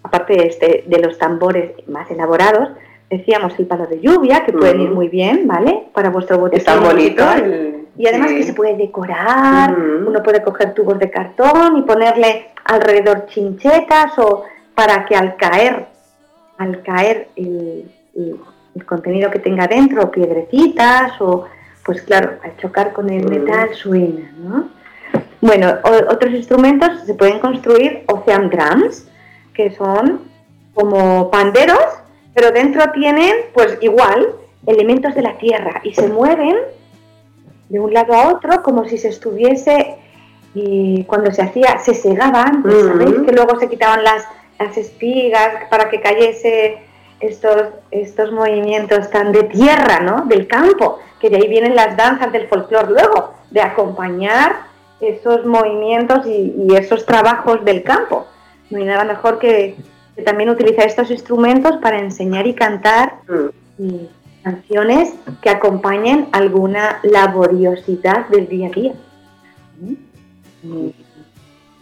aparte 0.07 0.35
de 0.35 0.47
este 0.47 0.85
de 0.87 0.99
los 1.01 1.19
tambores 1.19 1.73
más 1.89 2.11
elaborados, 2.11 2.71
decíamos 3.11 3.59
el 3.59 3.67
palo 3.67 3.87
de 3.87 4.01
lluvia, 4.01 4.45
que 4.45 4.53
pueden 4.53 4.81
ir 4.81 4.91
muy 4.91 5.09
bien, 5.09 5.47
¿vale? 5.47 5.85
Para 5.93 6.11
vuestro 6.11 6.39
bote. 6.39 6.57
Está 6.57 6.77
bonito. 6.79 7.25
Y 7.99 8.07
además 8.07 8.33
que 8.33 8.43
se 8.43 8.53
puede 8.53 8.77
decorar, 8.77 9.75
uno 9.75 10.23
puede 10.23 10.43
coger 10.43 10.75
tubos 10.75 10.99
de 10.99 11.11
cartón 11.11 11.79
y 11.79 11.83
ponerle 11.83 12.49
alrededor 12.65 13.27
chinchetas 13.27 14.19
o 14.19 14.45
para 14.75 15.07
que 15.07 15.17
al 15.17 15.37
caer, 15.37 15.87
al 16.59 16.83
caer 16.83 17.29
el 17.37 17.85
el 18.77 18.85
contenido 18.85 19.31
que 19.31 19.39
tenga 19.39 19.67
dentro, 19.67 20.11
piedrecitas 20.11 21.13
o, 21.21 21.47
pues 21.85 22.03
claro, 22.03 22.33
al 22.45 22.57
chocar 22.59 22.93
con 22.93 23.09
el 23.09 23.27
metal 23.29 23.71
suena, 23.75 24.31
¿no? 24.39 24.69
Bueno, 25.41 25.75
otros 26.11 26.33
instrumentos 26.33 27.01
se 27.07 27.15
pueden 27.15 27.39
construir 27.39 28.05
ocean 28.09 28.51
drums, 28.51 29.09
que 29.57 29.71
son 29.71 30.21
como 30.75 31.31
panderos, 31.31 31.85
pero 32.35 32.53
dentro 32.53 32.93
tienen, 32.93 33.35
pues 33.55 33.79
igual, 33.81 34.35
elementos 34.67 35.15
de 35.15 35.23
la 35.23 35.39
tierra 35.39 35.81
y 35.83 35.95
se 35.95 36.09
mueven 36.09 36.57
de 37.69 37.81
un 37.81 37.93
lado 37.93 38.13
a 38.13 38.29
otro 38.29 38.63
como 38.63 38.87
si 38.87 38.99
se 38.99 39.09
estuviese, 39.09 39.97
y 40.55 41.05
cuando 41.05 41.33
se 41.33 41.43
hacía, 41.43 41.79
se 41.79 41.95
segaban, 41.95 42.63
¿sabéis? 42.63 43.21
Que 43.27 43.33
luego 43.33 43.59
se 43.59 43.69
quitaban 43.69 44.03
las, 44.03 44.25
las 44.59 44.77
espigas 44.77 45.65
para 45.69 45.91
que 45.91 46.01
cayese 46.01 46.79
estos, 47.21 47.69
estos 47.91 48.33
movimientos 48.33 49.11
tan 49.11 49.33
de 49.33 49.45
tierra, 49.45 50.01
¿no? 50.01 50.25
Del 50.27 50.47
campo, 50.47 50.99
que 51.21 51.29
de 51.29 51.37
ahí 51.37 51.49
vienen 51.49 51.75
las 51.75 51.97
danzas 51.97 52.33
del 52.33 52.49
folclore 52.49 52.91
luego, 52.91 53.35
de 53.51 53.61
acompañar 53.61 54.67
esos 55.01 55.45
movimientos 55.45 56.27
y, 56.27 56.75
esos 56.75 57.05
trabajos 57.05 57.65
del 57.65 57.83
campo. 57.83 58.27
No 58.71 58.79
hay 58.79 58.85
nada 58.85 59.05
mejor 59.05 59.39
que, 59.39 59.77
también 60.25 60.49
utilizar 60.49 60.87
estos 60.87 61.11
instrumentos 61.11 61.77
para 61.77 61.99
enseñar 61.99 62.47
y 62.47 62.55
cantar 62.55 63.17
mm. 63.79 64.07
canciones 64.43 65.15
que 65.43 65.51
acompañen 65.51 66.29
alguna 66.33 67.01
laboriosidad 67.03 68.27
del 68.29 68.49
día 68.49 68.69
a 68.69 68.71
día. 68.71 68.93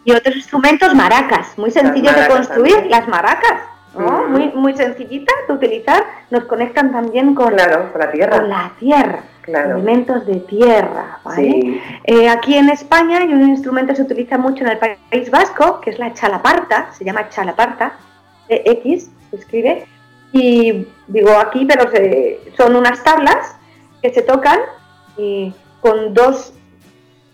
Y 0.04 0.12
otros 0.12 0.36
instrumentos, 0.36 0.94
maracas, 0.94 1.56
muy 1.56 1.70
sencillos 1.70 2.14
de 2.14 2.28
construir, 2.28 2.86
las 2.86 3.08
maracas. 3.08 3.62
Muy, 4.28 4.50
muy 4.52 4.76
sencillitas 4.76 5.36
de 5.46 5.54
utilizar, 5.54 6.04
nos 6.28 6.44
conectan 6.46 6.90
también 6.90 7.32
con, 7.32 7.54
la 7.54 8.10
tierra. 8.10 8.38
Con 8.40 8.48
la 8.48 8.72
tierra, 8.80 9.22
elementos 9.46 10.26
de 10.26 10.36
tierra. 10.40 11.20
Eh, 12.04 12.28
aquí 12.28 12.56
en 12.56 12.70
España 12.70 13.18
hay 13.18 13.32
un 13.32 13.48
instrumento 13.48 13.92
que 13.92 13.96
se 13.96 14.02
utiliza 14.02 14.38
mucho 14.38 14.64
en 14.64 14.70
el 14.70 14.78
País 14.78 15.30
Vasco, 15.30 15.80
que 15.80 15.90
es 15.90 15.98
la 15.98 16.12
chalaparta, 16.14 16.92
se 16.92 17.04
llama 17.04 17.28
chalaparta, 17.28 17.94
X 18.48 19.10
se 19.30 19.36
escribe, 19.36 19.86
y 20.32 20.86
digo 21.06 21.30
aquí, 21.38 21.66
pero 21.66 21.90
son 22.56 22.76
unas 22.76 23.02
tablas 23.02 23.56
que 24.02 24.12
se 24.12 24.22
tocan 24.22 24.60
con 25.80 26.14
dos 26.14 26.54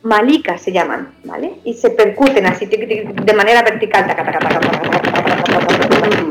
malicas 0.03 0.63
se 0.63 0.73
llaman, 0.73 1.15
¿vale? 1.25 1.61
Y 1.65 1.75
se 1.75 1.91
percuten 1.91 2.47
así 2.47 2.67
de 2.67 3.35
manera 3.35 3.63
vertical. 3.63 4.07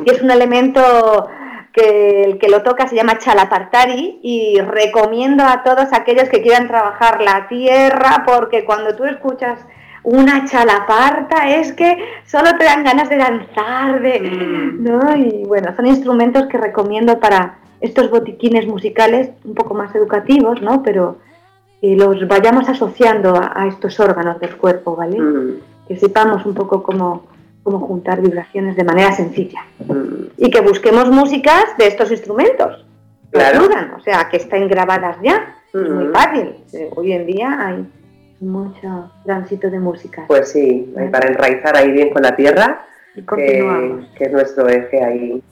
Y 0.05 0.09
es 0.09 0.21
un 0.21 0.31
elemento 0.31 1.27
que 1.73 2.23
el 2.23 2.39
que 2.39 2.49
lo 2.49 2.63
toca 2.63 2.87
se 2.87 2.95
llama 2.95 3.19
chalapartari 3.19 4.19
y 4.23 4.59
recomiendo 4.61 5.43
a 5.43 5.63
todos 5.63 5.93
aquellos 5.93 6.29
que 6.29 6.41
quieran 6.41 6.67
trabajar 6.67 7.21
la 7.21 7.47
tierra 7.47 8.23
porque 8.25 8.65
cuando 8.65 8.95
tú 8.95 9.05
escuchas 9.05 9.59
una 10.03 10.45
chalaparta 10.45 11.49
es 11.49 11.73
que 11.73 11.97
solo 12.25 12.57
te 12.57 12.63
dan 12.63 12.83
ganas 12.83 13.09
de 13.09 13.17
danzar, 13.17 14.01
de, 14.01 14.19
¿no? 14.19 15.15
Y 15.15 15.43
bueno, 15.45 15.75
son 15.75 15.85
instrumentos 15.87 16.47
que 16.47 16.57
recomiendo 16.57 17.19
para 17.19 17.59
estos 17.81 18.09
botiquines 18.09 18.65
musicales 18.67 19.29
un 19.43 19.55
poco 19.55 19.73
más 19.73 19.93
educativos, 19.95 20.61
¿no? 20.61 20.83
Pero 20.83 21.17
que 21.81 21.95
los 21.95 22.27
vayamos 22.27 22.67
asociando 22.69 23.35
a, 23.35 23.67
estos 23.67 23.99
órganos 23.99 24.39
del 24.39 24.57
cuerpo, 24.57 24.95
¿vale? 24.95 25.17
Que 25.87 25.95
sepamos 25.97 26.45
un 26.45 26.53
poco 26.53 26.83
cómo, 26.83 27.23
cómo 27.69 27.85
juntar 27.85 28.19
vibraciones 28.21 28.75
de 28.75 28.83
manera 28.83 29.11
sencilla. 29.11 29.63
Y 30.37 30.49
que 30.49 30.61
busquemos 30.61 31.09
músicas 31.11 31.65
de 31.77 31.87
estos 31.87 32.09
instrumentos. 32.09 32.83
Ayudan, 33.33 33.93
o 33.93 34.01
sea, 34.01 34.27
que 34.29 34.37
estén 34.37 34.67
grabadas 34.67 35.17
ya. 35.21 35.55
Es 35.71 35.89
muy 35.89 36.07
fácil. 36.07 36.55
Eh, 36.73 36.89
hoy 36.95 37.11
en 37.11 37.27
día 37.27 37.57
hay 37.59 37.87
mucho 38.39 39.11
tránsito 39.23 39.69
de 39.69 39.79
música. 39.79 40.25
Pues 40.27 40.51
sí, 40.51 40.91
para 41.11 41.27
enraizar 41.27 41.77
ahí 41.77 41.91
bien 41.91 42.09
con 42.09 42.23
la 42.23 42.35
tierra, 42.35 42.85
que, 43.35 43.59
es 44.19 44.31
nuestro 44.31 44.67
eje 44.67 45.03
ahí. 45.03 45.43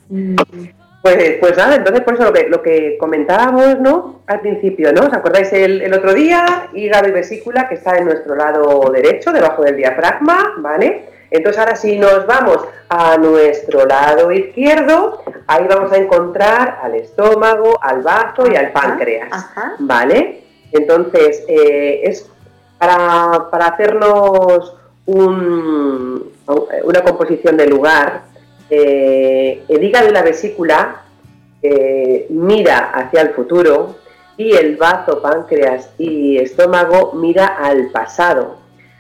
Pues, 1.03 1.35
pues 1.39 1.55
nada, 1.55 1.75
entonces 1.75 2.01
por 2.03 2.15
eso 2.15 2.23
lo 2.23 2.33
que, 2.33 2.49
lo 2.49 2.63
que 2.63 2.97
comentábamos, 2.99 3.79
¿no? 3.79 4.21
Al 4.25 4.39
principio, 4.39 4.91
¿no? 4.91 5.01
¿Os 5.01 5.13
acordáis 5.13 5.53
el, 5.53 5.93
otro 5.93 6.15
día? 6.15 6.69
Hígado 6.73 7.09
y 7.09 7.11
vesícula 7.11 7.69
que 7.69 7.75
está 7.75 7.95
en 7.95 8.05
nuestro 8.05 8.35
lado 8.35 8.89
derecho, 8.91 9.31
debajo 9.31 9.61
del 9.61 9.77
diafragma, 9.77 10.55
¿vale? 10.57 11.16
Entonces 11.29 11.59
ahora 11.59 11.75
si 11.75 11.97
nos 11.97 12.25
vamos 12.25 12.59
a 12.89 13.17
nuestro 13.17 13.85
lado 13.85 14.31
izquierdo, 14.31 15.23
ahí 15.47 15.65
vamos 15.67 15.91
a 15.91 15.97
encontrar 15.97 16.79
al 16.81 16.95
estómago, 16.95 17.77
al 17.81 18.01
bazo 18.01 18.49
y 18.51 18.55
al 18.55 18.71
páncreas, 18.71 19.29
¿vale? 19.79 20.43
Entonces 20.71 21.43
eh, 21.47 22.01
es 22.03 22.29
para, 22.77 23.49
para 23.49 23.67
hacernos 23.67 24.75
un, 25.05 26.31
una 26.83 27.01
composición 27.01 27.57
de 27.57 27.67
lugar, 27.67 28.21
eh, 28.69 29.63
el 29.67 29.83
hígado 29.83 30.09
y 30.09 30.11
la 30.11 30.21
vesícula 30.21 31.01
eh, 31.61 32.27
mira 32.29 32.91
hacia 32.93 33.21
el 33.21 33.29
futuro 33.31 33.95
y 34.37 34.55
el 34.55 34.77
bazo, 34.77 35.21
páncreas 35.21 35.89
y 35.97 36.37
estómago 36.37 37.13
mira 37.13 37.47
al 37.47 37.89
pasado. 37.89 38.57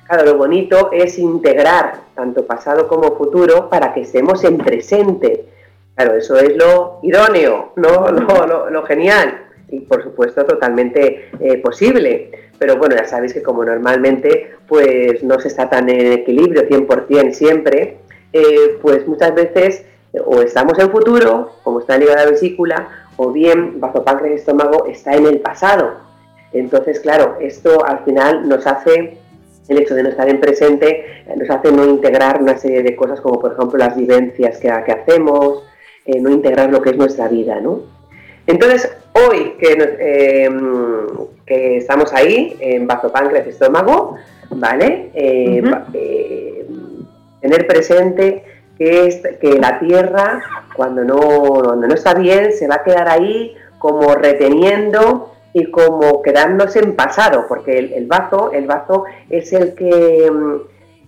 Claro, 0.07 0.25
lo 0.25 0.37
bonito 0.37 0.89
es 0.91 1.19
integrar 1.19 2.06
tanto 2.17 2.45
pasado 2.45 2.87
como 2.87 3.15
futuro 3.15 3.69
para 3.69 3.93
que 3.93 4.01
estemos 4.01 4.43
en 4.43 4.57
presente. 4.57 5.45
Claro, 5.95 6.15
eso 6.15 6.37
es 6.37 6.57
lo 6.57 6.99
idóneo, 7.03 7.71
¿no? 7.77 8.11
lo, 8.71 8.83
genial 8.83 9.43
y 9.69 9.81
por 9.81 10.03
supuesto 10.03 10.43
totalmente 10.45 11.29
eh, 11.39 11.57
posible. 11.59 12.31
Pero 12.57 12.77
bueno, 12.77 12.95
ya 12.95 13.05
sabéis 13.05 13.33
que 13.33 13.43
como 13.43 13.63
normalmente 13.63 14.55
pues 14.67 15.23
no 15.23 15.39
se 15.39 15.47
está 15.47 15.69
tan 15.69 15.89
en 15.89 16.11
equilibrio 16.11 16.67
100% 16.67 17.31
siempre, 17.31 17.99
eh, 18.33 18.77
pues 18.81 19.07
muchas 19.07 19.35
veces 19.35 19.85
eh, 20.13 20.19
o 20.25 20.41
estamos 20.41 20.77
en 20.79 20.89
futuro, 20.89 21.51
como 21.63 21.79
está 21.79 21.95
en 21.95 22.07
la 22.07 22.25
vesícula, 22.25 23.07
o 23.15 23.31
bien 23.31 23.79
bajo 23.79 24.03
páncreas 24.03 24.33
y 24.33 24.39
estómago 24.39 24.87
está 24.87 25.13
en 25.15 25.27
el 25.27 25.39
pasado. 25.39 26.07
Entonces, 26.53 26.99
claro, 26.99 27.37
esto 27.39 27.85
al 27.85 27.99
final 28.05 28.47
nos 28.47 28.65
hace, 28.65 29.17
el 29.69 29.79
hecho 29.79 29.95
de 29.95 30.03
no 30.03 30.09
estar 30.09 30.29
en 30.29 30.39
presente, 30.39 31.23
nos 31.35 31.49
hace 31.49 31.71
no 31.71 31.85
integrar 31.85 32.41
una 32.41 32.57
serie 32.57 32.83
de 32.83 32.95
cosas 32.95 33.21
como 33.21 33.39
por 33.39 33.53
ejemplo 33.53 33.77
las 33.77 33.95
vivencias 33.95 34.57
que, 34.57 34.69
hacemos, 34.69 35.63
eh, 36.05 36.19
no 36.19 36.29
integrar 36.29 36.71
lo 36.71 36.81
que 36.81 36.91
es 36.91 36.97
nuestra 36.97 37.27
vida, 37.27 37.59
¿no? 37.59 37.81
Entonces, 38.45 38.89
hoy 39.13 39.55
que, 39.59 40.49
que 41.45 41.77
estamos 41.77 42.13
ahí, 42.13 42.55
en 42.61 42.87
bazo 42.87 43.11
páncreas 43.11 43.45
estómago, 43.47 44.15
¿vale? 44.51 45.09
tener 47.41 47.67
presente 47.67 48.43
que, 48.77 49.07
es, 49.07 49.21
que 49.41 49.59
la 49.59 49.79
tierra, 49.79 50.41
cuando 50.75 51.03
no, 51.03 51.75
no 51.75 51.93
está 51.93 52.13
bien, 52.13 52.53
se 52.53 52.67
va 52.67 52.75
a 52.75 52.83
quedar 52.83 53.09
ahí 53.09 53.55
como 53.79 54.13
reteniendo 54.15 55.33
y 55.53 55.71
como 55.71 56.21
quedándose 56.21 56.79
en 56.79 56.95
pasado, 56.95 57.45
porque 57.47 57.77
el, 57.77 58.05
bazo, 58.07 58.51
el 58.51 58.67
bazo 58.67 59.05
es 59.29 59.53
el 59.53 59.73
que 59.73 60.31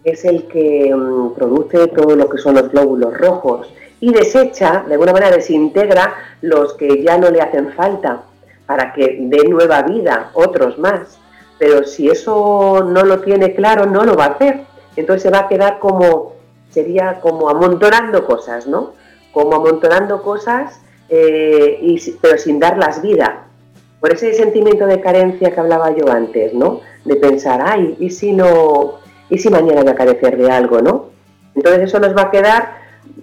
es 0.03 0.23
el 0.25 0.47
que 0.47 0.93
mm, 0.95 1.33
produce 1.35 1.87
todo 1.87 2.15
lo 2.15 2.29
que 2.29 2.37
son 2.37 2.55
los 2.55 2.71
glóbulos 2.71 3.17
rojos 3.17 3.71
y 3.99 4.13
desecha, 4.13 4.83
de 4.87 4.93
alguna 4.93 5.11
manera 5.11 5.35
desintegra 5.35 6.13
los 6.41 6.73
que 6.75 7.03
ya 7.03 7.17
no 7.17 7.29
le 7.29 7.41
hacen 7.41 7.73
falta 7.73 8.23
para 8.65 8.93
que 8.93 9.17
dé 9.19 9.47
nueva 9.47 9.81
vida 9.81 10.31
otros 10.33 10.77
más. 10.79 11.19
Pero 11.57 11.83
si 11.83 12.09
eso 12.09 12.81
no 12.87 13.03
lo 13.03 13.19
tiene 13.19 13.53
claro, 13.53 13.85
no 13.85 14.05
lo 14.05 14.15
va 14.15 14.25
a 14.25 14.29
hacer 14.29 14.69
entonces 14.99 15.23
se 15.23 15.29
va 15.29 15.39
a 15.39 15.47
quedar 15.47 15.79
como, 15.79 16.33
sería 16.69 17.19
como 17.21 17.49
amontonando 17.49 18.25
cosas, 18.25 18.67
¿no? 18.67 18.93
Como 19.31 19.55
amontonando 19.55 20.21
cosas, 20.21 20.81
eh, 21.07 21.97
pero 22.21 22.37
sin 22.37 22.59
darlas 22.59 23.01
vida. 23.01 23.45
Por 23.99 24.13
ese 24.13 24.33
sentimiento 24.33 24.87
de 24.87 25.01
carencia 25.01 25.51
que 25.51 25.59
hablaba 25.59 25.95
yo 25.95 26.09
antes, 26.09 26.53
¿no? 26.53 26.81
De 27.05 27.15
pensar, 27.15 27.61
ay, 27.63 27.97
¿y 27.99 28.09
si 28.09 28.31
no, 28.31 28.99
y 29.29 29.37
si 29.37 29.49
mañana 29.49 29.81
voy 29.81 29.91
a 29.91 29.95
carecer 29.95 30.37
de 30.37 30.49
algo, 30.49 30.81
¿no? 30.81 31.09
Entonces 31.55 31.83
eso 31.83 31.99
nos 31.99 32.15
va 32.15 32.23
a 32.23 32.31
quedar, 32.31 32.77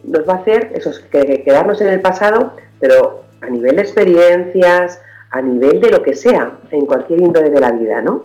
nos 0.05 0.29
va 0.29 0.35
a 0.35 0.37
hacer 0.37 0.73
eso, 0.75 0.91
que, 1.11 1.43
quedarnos 1.43 1.81
en 1.81 1.89
el 1.89 2.01
pasado, 2.01 2.53
pero 2.79 3.25
a 3.41 3.47
nivel 3.47 3.77
de 3.77 3.83
experiencias, 3.83 5.01
a 5.31 5.41
nivel 5.41 5.81
de 5.81 5.91
lo 5.91 6.03
que 6.03 6.15
sea, 6.15 6.59
en 6.71 6.87
cualquier 6.87 7.21
índole 7.21 7.51
de 7.51 7.61
la 7.61 7.73
vida, 7.73 8.03
¿no? 8.03 8.25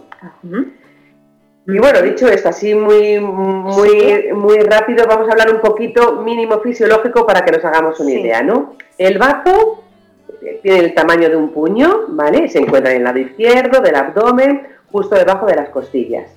Y 1.68 1.78
bueno, 1.78 2.02
dicho 2.02 2.28
esto, 2.28 2.50
así 2.50 2.74
muy, 2.74 3.20
muy, 3.20 4.34
muy 4.34 4.58
rápido, 4.60 5.06
vamos 5.08 5.30
a 5.30 5.32
hablar 5.32 5.54
un 5.54 5.62
poquito 5.62 6.22
mínimo 6.22 6.60
fisiológico 6.60 7.26
para 7.26 7.46
que 7.46 7.52
nos 7.52 7.64
hagamos 7.64 8.00
una 8.00 8.12
idea, 8.12 8.42
¿no? 8.44 8.76
El 8.98 9.18
bazo 9.18 9.84
eh, 10.42 10.60
tiene 10.62 10.80
el 10.80 10.94
tamaño 10.94 11.30
de 11.30 11.36
un 11.36 11.50
puño, 11.50 12.06
¿vale? 12.10 12.48
Se 12.50 12.60
encuentra 12.60 12.92
en 12.92 12.98
el 12.98 13.04
lado 13.04 13.20
izquierdo 13.20 13.82
del 13.82 13.96
abdomen, 13.96 14.62
justo 14.92 15.16
debajo 15.16 15.46
de 15.46 15.56
las 15.56 15.70
costillas. 15.70 16.30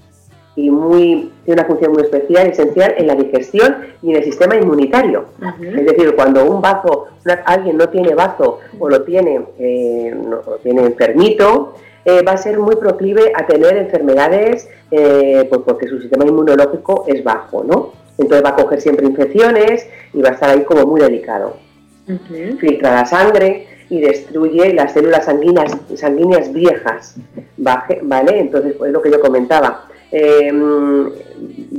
Y 0.56 0.70
muy, 0.70 1.32
tiene 1.44 1.60
una 1.60 1.64
función 1.64 1.92
muy 1.92 2.02
especial, 2.02 2.46
esencial 2.46 2.94
en 2.96 3.08
la 3.08 3.16
digestión 3.16 3.76
y 4.02 4.10
en 4.10 4.16
el 4.16 4.24
sistema 4.24 4.54
inmunitario. 4.54 5.24
Es 5.60 5.84
decir, 5.84 6.14
cuando 6.14 6.44
un 6.44 6.62
bazo, 6.62 7.08
alguien 7.44 7.76
no 7.76 7.88
tiene 7.88 8.14
bazo 8.14 8.60
o 8.78 8.88
lo 8.88 9.02
tiene, 9.02 9.40
eh, 9.58 10.14
no, 10.14 10.42
lo 10.46 10.56
tiene 10.62 10.82
enfermito, 10.82 11.74
eh, 12.04 12.22
va 12.22 12.32
a 12.32 12.36
ser 12.36 12.58
muy 12.58 12.76
proclive 12.76 13.32
a 13.34 13.46
tener 13.46 13.76
enfermedades 13.78 14.68
eh, 14.90 15.46
pues 15.48 15.62
porque 15.64 15.88
su 15.88 15.98
sistema 16.00 16.24
inmunológico 16.24 17.04
es 17.08 17.24
bajo, 17.24 17.64
¿no? 17.64 17.92
Entonces 18.18 18.44
va 18.44 18.50
a 18.50 18.56
coger 18.56 18.80
siempre 18.80 19.06
infecciones 19.06 19.88
y 20.12 20.22
va 20.22 20.28
a 20.28 20.32
estar 20.32 20.50
ahí 20.50 20.62
como 20.62 20.86
muy 20.86 21.00
delicado. 21.00 21.56
Filtra 22.60 22.94
la 22.94 23.06
sangre 23.06 23.66
y 23.90 24.00
destruye 24.00 24.72
las 24.72 24.92
células 24.92 25.26
sanguíneas, 25.26 25.76
sanguíneas 25.94 26.52
viejas, 26.52 27.16
¿vale? 27.56 28.40
Entonces, 28.40 28.74
pues 28.76 28.92
lo 28.92 29.02
que 29.02 29.10
yo 29.10 29.20
comentaba. 29.20 29.86
Em, 30.10 31.10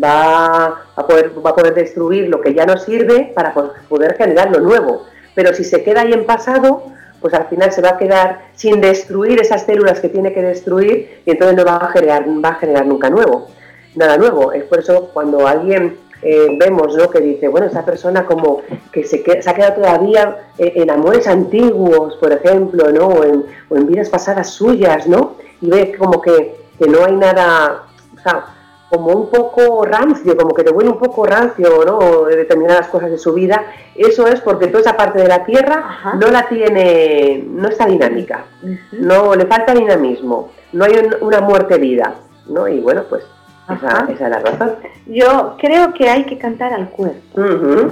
va, 0.04 0.65
a 0.96 1.08
poder, 1.08 1.32
va 1.46 1.52
a 1.52 1.56
poder 1.56 1.74
destruir 1.74 2.28
lo 2.28 2.41
que 2.41 2.54
ya 2.54 2.65
no 2.65 2.78
sirve 2.78 3.32
para 3.34 3.54
poder 3.54 4.15
generar 4.15 4.52
lo 4.52 4.60
nuevo. 4.60 5.06
Pero 5.34 5.54
si 5.54 5.63
se 5.63 5.84
queda 5.84 6.02
ahí 6.02 6.13
en 6.13 6.26
pasado, 6.26 6.84
pues 7.22 7.34
al 7.34 7.48
final 7.48 7.72
se 7.72 7.82
va 7.82 7.89
a 7.89 7.98
quedar 7.98 8.41
sin 8.54 8.82
destruir 8.82 9.39
esas 9.39 9.65
células 9.65 10.00
que 10.00 10.10
tiene 10.10 10.34
que 10.34 10.41
destruir 10.41 11.22
y 11.26 11.32
entonces 11.32 11.58
no 11.58 11.65
va 11.65 11.78
a 11.78 11.91
generar, 11.91 12.26
va 12.28 12.50
a 12.50 12.56
generar 12.56 12.86
nunca 12.86 13.10
nuevo. 13.10 13.48
nada 13.96 14.18
nuevo. 14.18 14.52
Es 14.52 14.63
por 14.65 14.80
eso 14.80 15.10
cuando 15.13 15.48
alguien 15.48 15.98
eh, 16.27 16.57
vemos 16.57 16.95
¿no? 16.95 17.07
que 17.07 17.21
dice, 17.21 17.47
bueno, 17.47 17.67
esa 17.67 17.85
persona 17.85 18.25
como 18.25 18.63
que 18.91 19.03
se, 19.03 19.23
se 19.23 19.47
ha 19.47 19.53
quedado 19.53 19.75
todavía 19.75 20.47
eh, 20.57 20.73
en 20.77 20.89
amores 20.89 21.27
antiguos, 21.27 22.15
por 22.15 22.31
ejemplo, 22.31 22.91
¿no? 22.91 23.09
O 23.09 23.23
en, 23.23 23.45
o 23.69 23.75
en, 23.75 23.85
vidas 23.85 24.09
pasadas 24.09 24.49
suyas, 24.49 25.05
¿no? 25.05 25.35
Y 25.61 25.69
ve 25.69 25.95
como 25.95 26.19
que, 26.23 26.55
que 26.79 26.88
no 26.88 27.05
hay 27.05 27.15
nada, 27.15 27.83
o 28.17 28.19
sea, 28.19 28.45
como 28.89 29.11
un 29.11 29.29
poco 29.29 29.85
rancio, 29.85 30.35
como 30.35 30.55
que 30.55 30.63
te 30.63 30.71
vuelve 30.71 30.93
un 30.93 30.97
poco 30.97 31.27
rancio, 31.27 31.85
¿no? 31.85 32.25
Determinadas 32.25 32.88
cosas 32.88 33.11
de 33.11 33.19
su 33.19 33.31
vida, 33.31 33.63
eso 33.93 34.25
es 34.25 34.41
porque 34.41 34.65
toda 34.65 34.79
esa 34.79 34.97
parte 34.97 35.19
de 35.19 35.27
la 35.27 35.45
tierra 35.45 36.15
no 36.19 36.31
la 36.31 36.49
tiene, 36.49 37.45
no 37.47 37.67
está 37.67 37.85
dinámica, 37.85 38.45
no 38.93 39.35
le 39.35 39.45
falta 39.45 39.75
dinamismo, 39.75 40.49
no 40.73 40.85
hay 40.85 40.93
una 41.21 41.41
muerte 41.41 41.77
vida, 41.77 42.15
¿no? 42.47 42.67
Y 42.67 42.79
bueno, 42.79 43.03
pues 43.07 43.23
esa, 43.69 44.08
es 44.12 44.19
la 44.19 44.39
razón. 44.39 44.71
Yo 45.08 45.56
creo 45.60 45.93
que 45.93 46.10
hay 46.10 46.25
que 46.25 46.38
cantar 46.38 46.73
al 46.73 46.89
cuerpo. 46.89 47.41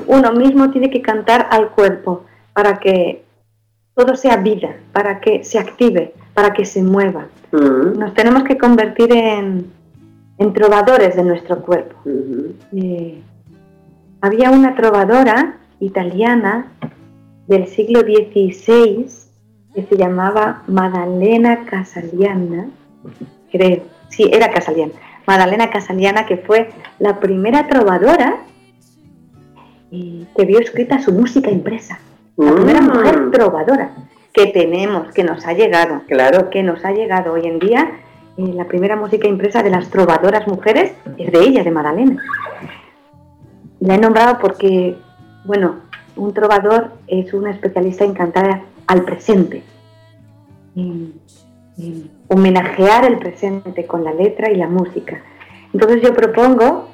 Uno 0.07 0.31
mismo 0.33 0.69
tiene 0.71 0.89
que 0.89 1.01
cantar 1.01 1.47
al 1.51 1.69
cuerpo 1.69 2.25
para 2.53 2.79
que 2.79 3.23
todo 3.95 4.15
sea 4.15 4.38
vida, 4.38 4.75
para 4.91 5.19
que 5.19 5.43
se 5.43 5.59
active, 5.59 6.13
para 6.33 6.53
que 6.53 6.65
se 6.65 6.81
mueva. 6.81 7.27
Nos 7.51 8.13
tenemos 8.13 8.43
que 8.43 8.57
convertir 8.57 9.13
en, 9.13 9.71
en 10.38 10.53
trovadores 10.53 11.15
de 11.15 11.23
nuestro 11.23 11.62
cuerpo. 11.62 11.95
Eh, 12.75 13.21
había 14.21 14.51
una 14.51 14.75
trovadora 14.75 15.57
italiana 15.79 16.67
del 17.47 17.67
siglo 17.67 18.01
XVI 18.01 19.05
que 19.75 19.83
se 19.83 19.97
llamaba 19.97 20.63
Maddalena 20.67 21.65
Casaliana, 21.65 22.69
creo, 23.51 23.83
sí, 24.09 24.29
era 24.31 24.49
Casaliana, 24.51 24.93
Maddalena 25.25 25.69
Casaliana, 25.69 26.25
que 26.25 26.38
fue 26.38 26.69
la 26.99 27.19
primera 27.19 27.67
trovadora 27.67 28.38
y 29.91 30.25
que 30.36 30.45
vio 30.45 30.59
escrita 30.59 30.99
su 30.99 31.12
música 31.13 31.49
impresa. 31.49 31.99
La 32.38 32.53
primera 32.53 32.81
mm. 32.81 32.88
mujer 32.88 33.31
trovadora 33.31 33.91
que 34.33 34.47
tenemos, 34.47 35.13
que 35.13 35.23
nos 35.23 35.45
ha 35.45 35.53
llegado. 35.53 36.01
Claro. 36.07 36.49
Que 36.49 36.63
nos 36.63 36.83
ha 36.83 36.91
llegado 36.91 37.33
hoy 37.33 37.45
en 37.45 37.59
día. 37.59 37.91
Eh, 38.38 38.51
la 38.53 38.65
primera 38.65 38.95
música 38.95 39.27
impresa 39.27 39.62
de 39.62 39.69
las 39.69 39.89
trovadoras 39.89 40.47
mujeres 40.47 40.93
es 41.17 41.31
de 41.31 41.39
ella, 41.39 41.63
de 41.63 41.71
Madalena. 41.71 42.21
La 43.79 43.95
he 43.95 43.97
nombrado 43.99 44.39
porque, 44.39 44.97
bueno, 45.45 45.81
un 46.15 46.33
trovador 46.33 46.93
es 47.07 47.33
un 47.33 47.47
especialista 47.47 48.03
en 48.05 48.13
cantar 48.13 48.62
al 48.88 49.03
presente 49.03 49.63
homenajear 52.27 53.05
el 53.05 53.19
presente 53.19 53.86
con 53.86 54.03
la 54.03 54.13
letra 54.13 54.51
y 54.51 54.55
la 54.55 54.67
música. 54.67 55.21
Entonces 55.73 56.01
yo 56.01 56.13
propongo 56.13 56.89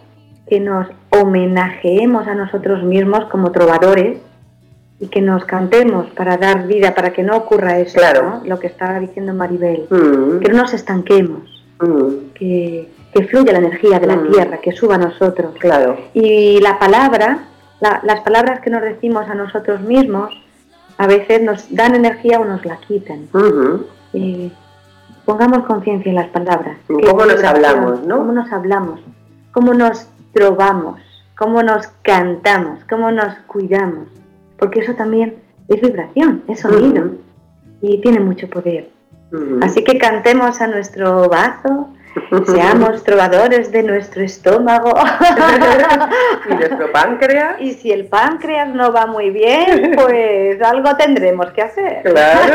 que 0.48 0.60
nos 0.60 0.88
homenajeemos 1.10 2.28
a 2.28 2.36
nosotros 2.36 2.84
mismos 2.84 3.26
como 3.26 3.52
trovadores 3.52 4.20
y 5.00 5.08
que 5.08 5.22
nos 5.22 5.46
cantemos 5.46 6.10
para 6.12 6.38
dar 6.38 6.68
vida, 6.68 6.94
para 6.96 7.14
que 7.14 7.24
no 7.24 7.38
ocurra 7.38 7.80
eso, 7.80 8.02
lo 8.46 8.60
que 8.60 8.68
estaba 8.68 9.00
diciendo 9.00 9.34
Maribel, 9.34 9.88
mm. 9.90 10.40
que 10.40 10.50
no 10.50 10.58
nos 10.58 10.74
estanquemos, 10.74 11.66
mm. 11.80 12.34
que, 12.34 12.90
fluya 13.30 13.52
la 13.52 13.60
energía 13.60 14.00
de 14.00 14.08
la 14.08 14.16
mm. 14.16 14.32
tierra, 14.32 14.58
que 14.58 14.72
suba 14.72 14.96
a 14.96 14.98
nosotros. 14.98 15.54
Claro. 15.60 15.98
Y 16.14 16.60
la 16.62 16.80
palabra, 16.80 17.48
las 17.80 18.22
palabras 18.22 18.62
que 18.62 18.70
nos 18.70 18.82
decimos 18.82 19.30
a 19.30 19.36
nosotros 19.36 19.82
mismos, 19.82 20.34
a 20.98 21.08
veces 21.08 21.42
nos 21.42 21.74
dan 21.74 21.96
energía 21.96 22.40
o 22.40 22.46
nos 22.46 22.66
la 22.66 22.78
quitan. 22.78 23.30
Mm-hmm 23.32 24.52
pongamos 25.30 25.64
conciencia 25.68 26.10
en 26.10 26.16
las 26.16 26.30
palabras. 26.30 26.76
¿Cómo 26.88 27.24
nos 27.24 27.44
hablamos, 27.44 28.04
no? 28.04 28.18
¿Cómo 28.18 28.32
nos 28.32 28.52
hablamos? 28.52 29.00
¿Cómo 29.52 29.76
nos 29.76 30.08
trovamos? 30.34 31.00
¿Cómo 31.38 31.62
nos 31.62 31.86
cantamos? 32.02 32.80
¿Cómo 32.90 33.12
nos 33.12 33.36
cuidamos? 33.46 34.08
Porque 34.58 34.80
eso 34.80 34.96
también 34.96 35.36
es 35.68 35.82
vibración, 35.82 36.42
es 36.48 36.62
sonido 36.62 37.12
y 37.80 38.02
tiene 38.02 38.20
mucho 38.22 38.50
poder. 38.50 38.90
Así 39.62 39.84
que 39.84 40.00
cantemos 40.00 40.62
a 40.62 40.68
nuestro 40.68 41.30
bazo, 41.30 41.90
seamos 42.46 43.04
trovadores 43.04 43.72
de 43.72 43.84
nuestro 43.84 44.24
estómago. 44.24 44.94
y 46.50 46.54
nuestro 46.54 46.92
páncreas. 46.92 47.56
Y 47.60 47.74
si 47.74 47.92
el 47.92 48.08
páncreas 48.08 48.74
no 48.74 48.92
va 48.92 49.06
muy 49.06 49.30
bien, 49.30 49.94
pues 49.96 50.62
algo 50.62 50.96
tendremos 50.96 51.52
que 51.52 51.62
hacer. 51.62 52.04
Claro. 52.04 52.54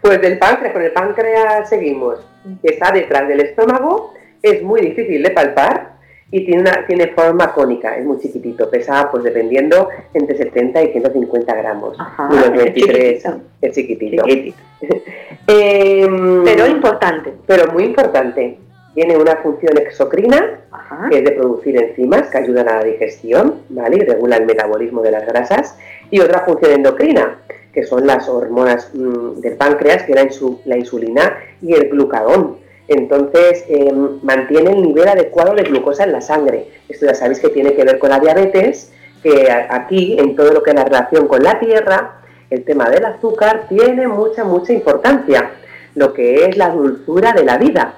Pues 0.00 0.20
del 0.20 0.38
páncreas, 0.38 0.72
con 0.72 0.82
el 0.82 0.92
páncreas 0.92 1.68
seguimos, 1.68 2.20
que 2.62 2.74
está 2.74 2.92
detrás 2.92 3.28
del 3.28 3.40
estómago, 3.40 4.14
es 4.42 4.62
muy 4.62 4.80
difícil 4.80 5.22
de 5.22 5.30
palpar 5.30 5.97
y 6.30 6.44
tiene, 6.44 6.60
una, 6.60 6.86
tiene 6.86 7.08
forma 7.08 7.52
cónica, 7.54 7.96
es 7.96 8.04
muy 8.04 8.18
chiquitito, 8.18 8.68
pesa 8.68 9.10
pues 9.10 9.24
dependiendo 9.24 9.88
entre 10.12 10.36
70 10.36 10.82
y 10.82 10.92
150 10.92 11.54
gramos, 11.54 11.96
unos 12.18 12.52
23, 12.52 13.24
es 13.62 13.74
chiquitito. 13.74 14.24
Em, 15.50 16.44
pero 16.44 16.66
importante. 16.66 17.32
Pero 17.46 17.72
muy 17.72 17.84
importante. 17.84 18.58
Tiene 18.94 19.16
una 19.16 19.36
función 19.36 19.78
exocrina, 19.78 20.60
que 21.08 21.18
es 21.18 21.24
de 21.24 21.32
producir 21.32 21.82
enzimas 21.82 22.28
que 22.28 22.38
ayudan 22.38 22.68
a 22.68 22.80
la 22.80 22.84
digestión, 22.84 23.62
¿vale? 23.70 23.96
Y 23.96 24.00
regula 24.00 24.36
el 24.36 24.44
metabolismo 24.44 25.00
de 25.02 25.12
las 25.12 25.26
grasas, 25.26 25.78
y 26.10 26.20
otra 26.20 26.40
función 26.40 26.72
endocrina, 26.72 27.38
que 27.72 27.84
son 27.84 28.06
las 28.06 28.28
hormonas 28.28 28.90
mm, 28.92 29.40
del 29.40 29.56
páncreas, 29.56 30.02
que 30.02 30.12
era 30.12 30.28
la 30.64 30.76
insulina 30.76 31.38
y 31.62 31.72
el 31.72 31.88
glucagón. 31.88 32.58
Entonces, 32.88 33.64
em, 33.68 34.18
mantiene 34.22 34.70
el 34.70 34.82
nivel 34.82 35.08
adecuado 35.08 35.54
de 35.54 35.62
glucosa 35.62 36.04
en 36.04 36.12
la 36.12 36.20
sangre. 36.20 36.68
Esto 36.88 37.06
ya 37.06 37.14
sabéis 37.14 37.40
que 37.40 37.50
tiene 37.50 37.74
que 37.74 37.84
ver 37.84 37.98
con 37.98 38.10
la 38.10 38.18
diabetes, 38.18 38.92
que 39.22 39.50
aquí, 39.50 40.16
en 40.18 40.34
todo 40.34 40.52
lo 40.52 40.62
que 40.62 40.70
es 40.70 40.76
la 40.76 40.84
relación 40.84 41.28
con 41.28 41.42
la 41.42 41.58
tierra, 41.60 42.20
el 42.50 42.64
tema 42.64 42.88
del 42.88 43.04
azúcar 43.04 43.66
tiene 43.68 44.08
mucha, 44.08 44.44
mucha 44.44 44.72
importancia. 44.72 45.50
Lo 45.94 46.14
que 46.14 46.46
es 46.46 46.56
la 46.56 46.70
dulzura 46.70 47.32
de 47.32 47.44
la 47.44 47.58
vida. 47.58 47.94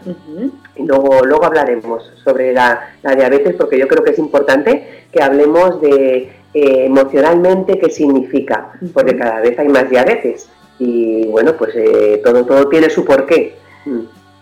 y 0.76 0.85
luego, 0.85 1.24
luego 1.24 1.44
hablaremos 1.44 2.11
sobre 2.24 2.53
la, 2.53 2.94
la 3.03 3.14
diabetes, 3.14 3.55
porque 3.55 3.79
yo 3.79 3.87
creo 3.87 4.03
que 4.03 4.12
es 4.12 4.18
importante 4.18 5.05
que 5.12 5.22
hablemos 5.22 5.81
de 5.81 6.33
eh, 6.53 6.87
emocionalmente 6.87 7.79
qué 7.79 7.90
significa, 7.90 8.72
porque 8.92 9.16
cada 9.16 9.40
vez 9.40 9.57
hay 9.59 9.68
más 9.68 9.88
diabetes 9.88 10.48
y 10.81 11.26
bueno, 11.26 11.55
pues 11.57 11.76
eh, 11.76 12.20
todo, 12.24 12.44
todo 12.44 12.68
tiene 12.68 12.90
su 12.90 13.05
porqué. 13.05 13.55
Mm. 13.85 14.00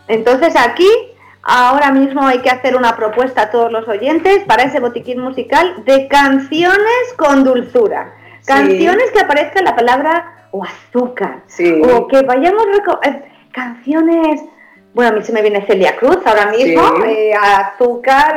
Entonces 0.09 0.55
aquí 0.57 0.89
ahora 1.43 1.93
mismo 1.93 2.27
hay 2.27 2.41
que 2.41 2.51
hacer 2.51 2.77
una 2.77 2.97
propuesta 2.97 3.43
a 3.43 3.51
todos 3.51 3.71
los 3.71 3.87
oyentes 3.89 4.45
para 4.47 4.65
ese 4.65 4.81
botiquín 4.81 5.21
musical 5.21 5.85
de 5.85 6.09
canciones 6.09 7.15
con 7.17 7.45
dulzura. 7.45 8.15
Canciones 8.47 9.11
que 9.13 9.21
aparezca 9.21 9.63
la 9.63 9.77
palabra 9.77 10.49
o 10.51 10.65
azúcar. 10.65 11.43
O 11.83 12.09
que 12.09 12.23
vayamos... 12.23 12.65
Eh, 13.05 13.23
canciones... 13.53 14.43
Bueno, 14.95 15.13
a 15.13 15.15
mí 15.19 15.23
se 15.23 15.33
me 15.33 15.43
viene 15.43 15.65
Celia 15.67 15.97
Cruz 15.97 16.19
ahora 16.25 16.47
mismo. 16.51 16.83
azúcar, 17.41 18.37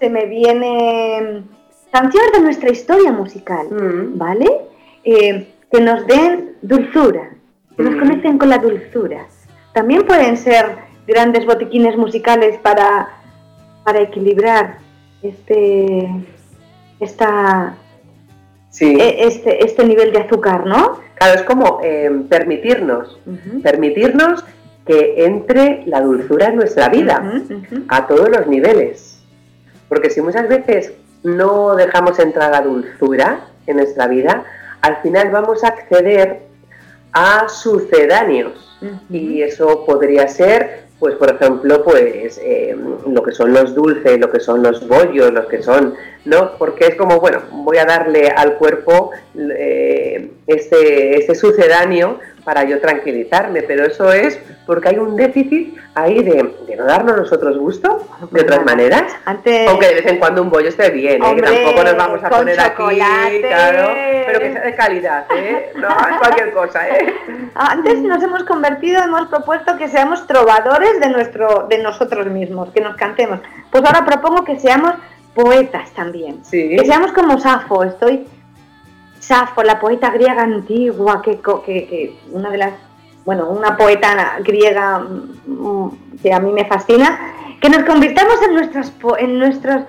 se 0.00 0.10
me 0.10 0.26
viene 0.26 1.44
canciones 1.92 2.32
de 2.32 2.40
nuestra 2.40 2.70
historia 2.70 3.12
musical, 3.12 3.68
mm. 3.70 4.18
¿vale? 4.18 4.50
Eh, 5.04 5.46
que 5.70 5.80
nos 5.80 6.06
den 6.06 6.56
dulzura, 6.62 7.30
que 7.76 7.82
nos 7.82 7.94
mm. 7.94 7.98
conecten 7.98 8.38
con 8.38 8.48
la 8.48 8.58
dulzura. 8.58 9.26
También 9.72 10.06
pueden 10.06 10.36
ser 10.36 10.76
grandes 11.06 11.46
botiquines 11.46 11.96
musicales 11.96 12.58
para, 12.58 13.08
para 13.84 14.00
equilibrar 14.00 14.78
este, 15.22 16.08
esta, 17.00 17.74
e, 18.80 19.26
este, 19.26 19.64
este 19.64 19.84
nivel 19.84 20.12
de 20.12 20.20
azúcar, 20.20 20.66
¿no? 20.66 21.00
Claro, 21.14 21.34
es 21.34 21.42
como 21.42 21.80
eh, 21.82 22.10
permitirnos, 22.28 23.18
permitirnos 23.62 24.44
que 24.86 25.24
entre 25.24 25.84
la 25.86 26.00
dulzura 26.00 26.48
en 26.48 26.56
nuestra 26.56 26.88
vida, 26.88 27.22
a 27.88 28.06
todos 28.06 28.28
los 28.28 28.46
niveles. 28.48 29.22
Porque 29.88 30.10
si 30.10 30.20
muchas 30.20 30.48
veces 30.48 30.92
no 31.22 31.76
dejamos 31.76 32.18
entrar 32.18 32.50
la 32.50 32.62
dulzura 32.62 33.46
en 33.66 33.76
nuestra 33.76 34.08
vida, 34.08 34.44
al 34.80 34.96
final 35.02 35.30
vamos 35.30 35.62
a 35.62 35.68
acceder 35.68 36.42
a 37.12 37.48
sucedáneos. 37.48 38.68
Y 39.10 39.42
eso 39.42 39.84
podría 39.86 40.26
ser, 40.26 40.86
pues 40.98 41.14
por 41.14 41.32
ejemplo, 41.32 41.84
pues 41.84 42.38
eh, 42.42 42.76
lo 43.06 43.22
que 43.22 43.30
son 43.30 43.52
los 43.52 43.76
dulces, 43.76 44.18
lo 44.18 44.30
que 44.30 44.40
son 44.40 44.62
los 44.62 44.88
bollos, 44.88 45.32
lo 45.32 45.46
que 45.46 45.62
son, 45.62 45.94
¿no? 46.24 46.58
Porque 46.58 46.86
es 46.86 46.94
como, 46.96 47.20
bueno, 47.20 47.42
voy 47.50 47.78
a 47.78 47.84
darle 47.84 48.28
al 48.28 48.56
cuerpo 48.56 49.12
eh, 49.36 50.30
este, 50.48 51.18
este 51.18 51.34
sucedáneo 51.36 52.18
para 52.44 52.64
yo 52.64 52.80
tranquilizarme, 52.80 53.62
pero 53.62 53.86
eso 53.86 54.12
es 54.12 54.40
porque 54.66 54.88
hay 54.90 54.98
un 54.98 55.16
déficit 55.16 55.76
ahí 55.94 56.22
de, 56.22 56.54
no 56.76 56.84
darnos 56.84 57.16
nosotros 57.16 57.56
gusto 57.58 58.06
de 58.30 58.40
otras 58.40 58.64
maneras? 58.64 59.04
Antes, 59.24 59.68
Aunque 59.68 59.88
de 59.88 59.94
vez 59.94 60.06
en 60.06 60.18
cuando 60.18 60.42
un 60.42 60.50
bollo 60.50 60.68
esté 60.68 60.90
bien, 60.90 61.22
¿eh? 61.22 61.36
que 61.36 61.42
tampoco 61.42 61.84
nos 61.84 61.96
vamos 61.96 62.24
a 62.24 62.30
poner 62.30 62.60
aquí, 62.60 63.42
claro, 63.42 63.90
pero 64.26 64.40
que 64.40 64.52
sea 64.52 64.62
de 64.62 64.74
calidad, 64.74 65.26
¿eh? 65.36 65.72
No 65.76 65.88
es 65.88 66.18
cualquier 66.18 66.52
cosa, 66.52 66.88
¿eh? 66.88 67.14
antes 67.54 67.98
nos 67.98 68.22
hemos 68.22 68.44
convertido, 68.44 69.02
hemos 69.02 69.28
propuesto 69.28 69.76
que 69.76 69.88
seamos 69.88 70.26
trovadores 70.26 71.00
de, 71.00 71.08
nuestro, 71.10 71.66
de 71.68 71.78
nosotros 71.78 72.26
mismos, 72.26 72.70
que 72.70 72.80
nos 72.80 72.96
cantemos. 72.96 73.40
Pues 73.70 73.84
ahora 73.84 74.04
propongo 74.04 74.44
que 74.44 74.58
seamos 74.58 74.94
poetas 75.34 75.90
también. 75.92 76.44
Sí. 76.44 76.76
Que 76.76 76.84
seamos 76.84 77.12
como 77.12 77.38
Safo, 77.38 77.84
estoy 77.84 78.26
Safo, 79.22 79.62
la 79.62 79.78
poeta 79.78 80.10
griega 80.10 80.42
antigua, 80.42 81.22
que, 81.22 81.38
que, 81.64 81.86
que 81.86 82.16
una 82.32 82.50
de 82.50 82.58
las, 82.58 82.72
bueno, 83.24 83.48
una 83.50 83.76
poeta 83.76 84.38
griega 84.44 84.98
mm, 84.98 85.88
que 86.20 86.32
a 86.32 86.40
mí 86.40 86.52
me 86.52 86.64
fascina, 86.66 87.18
que 87.60 87.68
nos 87.70 87.84
convirtamos 87.84 88.42
en 88.42 88.54
nuestros, 88.54 88.90
po- 88.90 89.16
en 89.16 89.38
nuestros, 89.38 89.84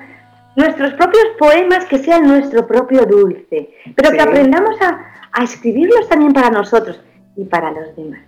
nuestros 0.56 0.94
propios 0.94 1.24
poemas, 1.40 1.86
que 1.86 1.98
sean 1.98 2.28
nuestro 2.28 2.68
propio 2.68 3.06
dulce, 3.08 3.72
pero 3.96 4.12
Sí. 4.12 4.18
que 4.18 4.22
aprendamos 4.22 4.80
a, 4.82 5.00
a 5.32 5.44
escribirlos 5.44 6.08
también 6.08 6.32
para 6.32 6.52
nosotros 6.52 7.02
y 7.36 7.46
para 7.46 7.72
los 7.72 7.96
demás, 7.96 8.20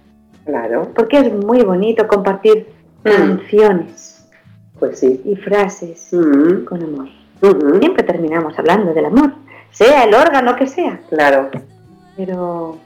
Claro, 0.46 0.90
porque 0.96 1.20
es 1.20 1.32
muy 1.34 1.62
bonito 1.62 2.08
compartir 2.08 2.68
Mm. 3.04 3.10
canciones 3.12 4.28
pues 4.80 5.00
sí. 5.00 5.22
y 5.24 5.36
frases 5.36 6.10
Mm, 6.12 6.66
con 6.66 6.82
amor. 6.84 7.08
ujú, 7.44 7.78
Siempre 7.80 8.02
terminamos 8.04 8.58
hablando 8.58 8.92
del 8.96 9.06
amor, 9.06 9.32
sea 9.76 10.04
el 10.06 10.14
órgano 10.16 10.56
que 10.56 10.68
sea, 10.68 11.00
Claro. 11.10 11.50
pero 12.18 12.78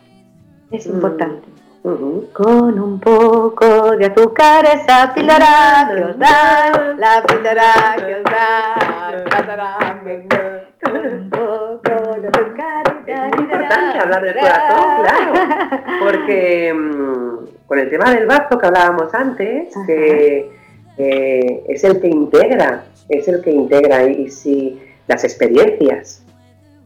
es 0.71 0.85
Mm. 0.87 0.93
importante. 0.95 1.47
ujú. 1.83 2.27
Con 2.33 2.77
un 2.79 2.99
poco 2.99 3.91
de 3.95 4.05
azúcar 4.07 4.65
esa 4.65 5.13
píldora 5.13 5.89
que 5.95 6.03
os 6.03 6.19
da, 6.19 6.93
la 6.97 7.23
píldora 7.25 7.95
que 8.05 8.15
os 8.15 8.23
da. 8.25 8.75
Con 10.81 10.95
un 10.97 11.29
poco 11.29 12.19
de 12.21 12.27
azúcar 12.27 13.03
Es 13.07 13.39
importante 13.39 13.99
hablar 13.99 14.21
del 14.23 14.33
corazón, 14.39 15.01
claro. 15.01 15.33
Porque 16.03 16.73
mm, 16.73 17.37
con 17.67 17.79
el 17.79 17.89
tema 17.89 18.11
del 18.13 18.25
bazo 18.27 18.57
que 18.57 18.65
hablábamos 18.67 19.13
antes, 19.13 19.75
Ajá. 19.75 19.85
que 19.87 20.51
eh, 20.97 21.63
es 21.69 21.83
el 21.85 22.01
que 22.01 22.07
integra, 22.07 22.83
es 23.07 23.27
el 23.27 23.41
que 23.41 23.51
integra 23.51 24.03
y 24.03 24.29
si 24.29 24.81
las 25.07 25.23
experiencias. 25.23 26.23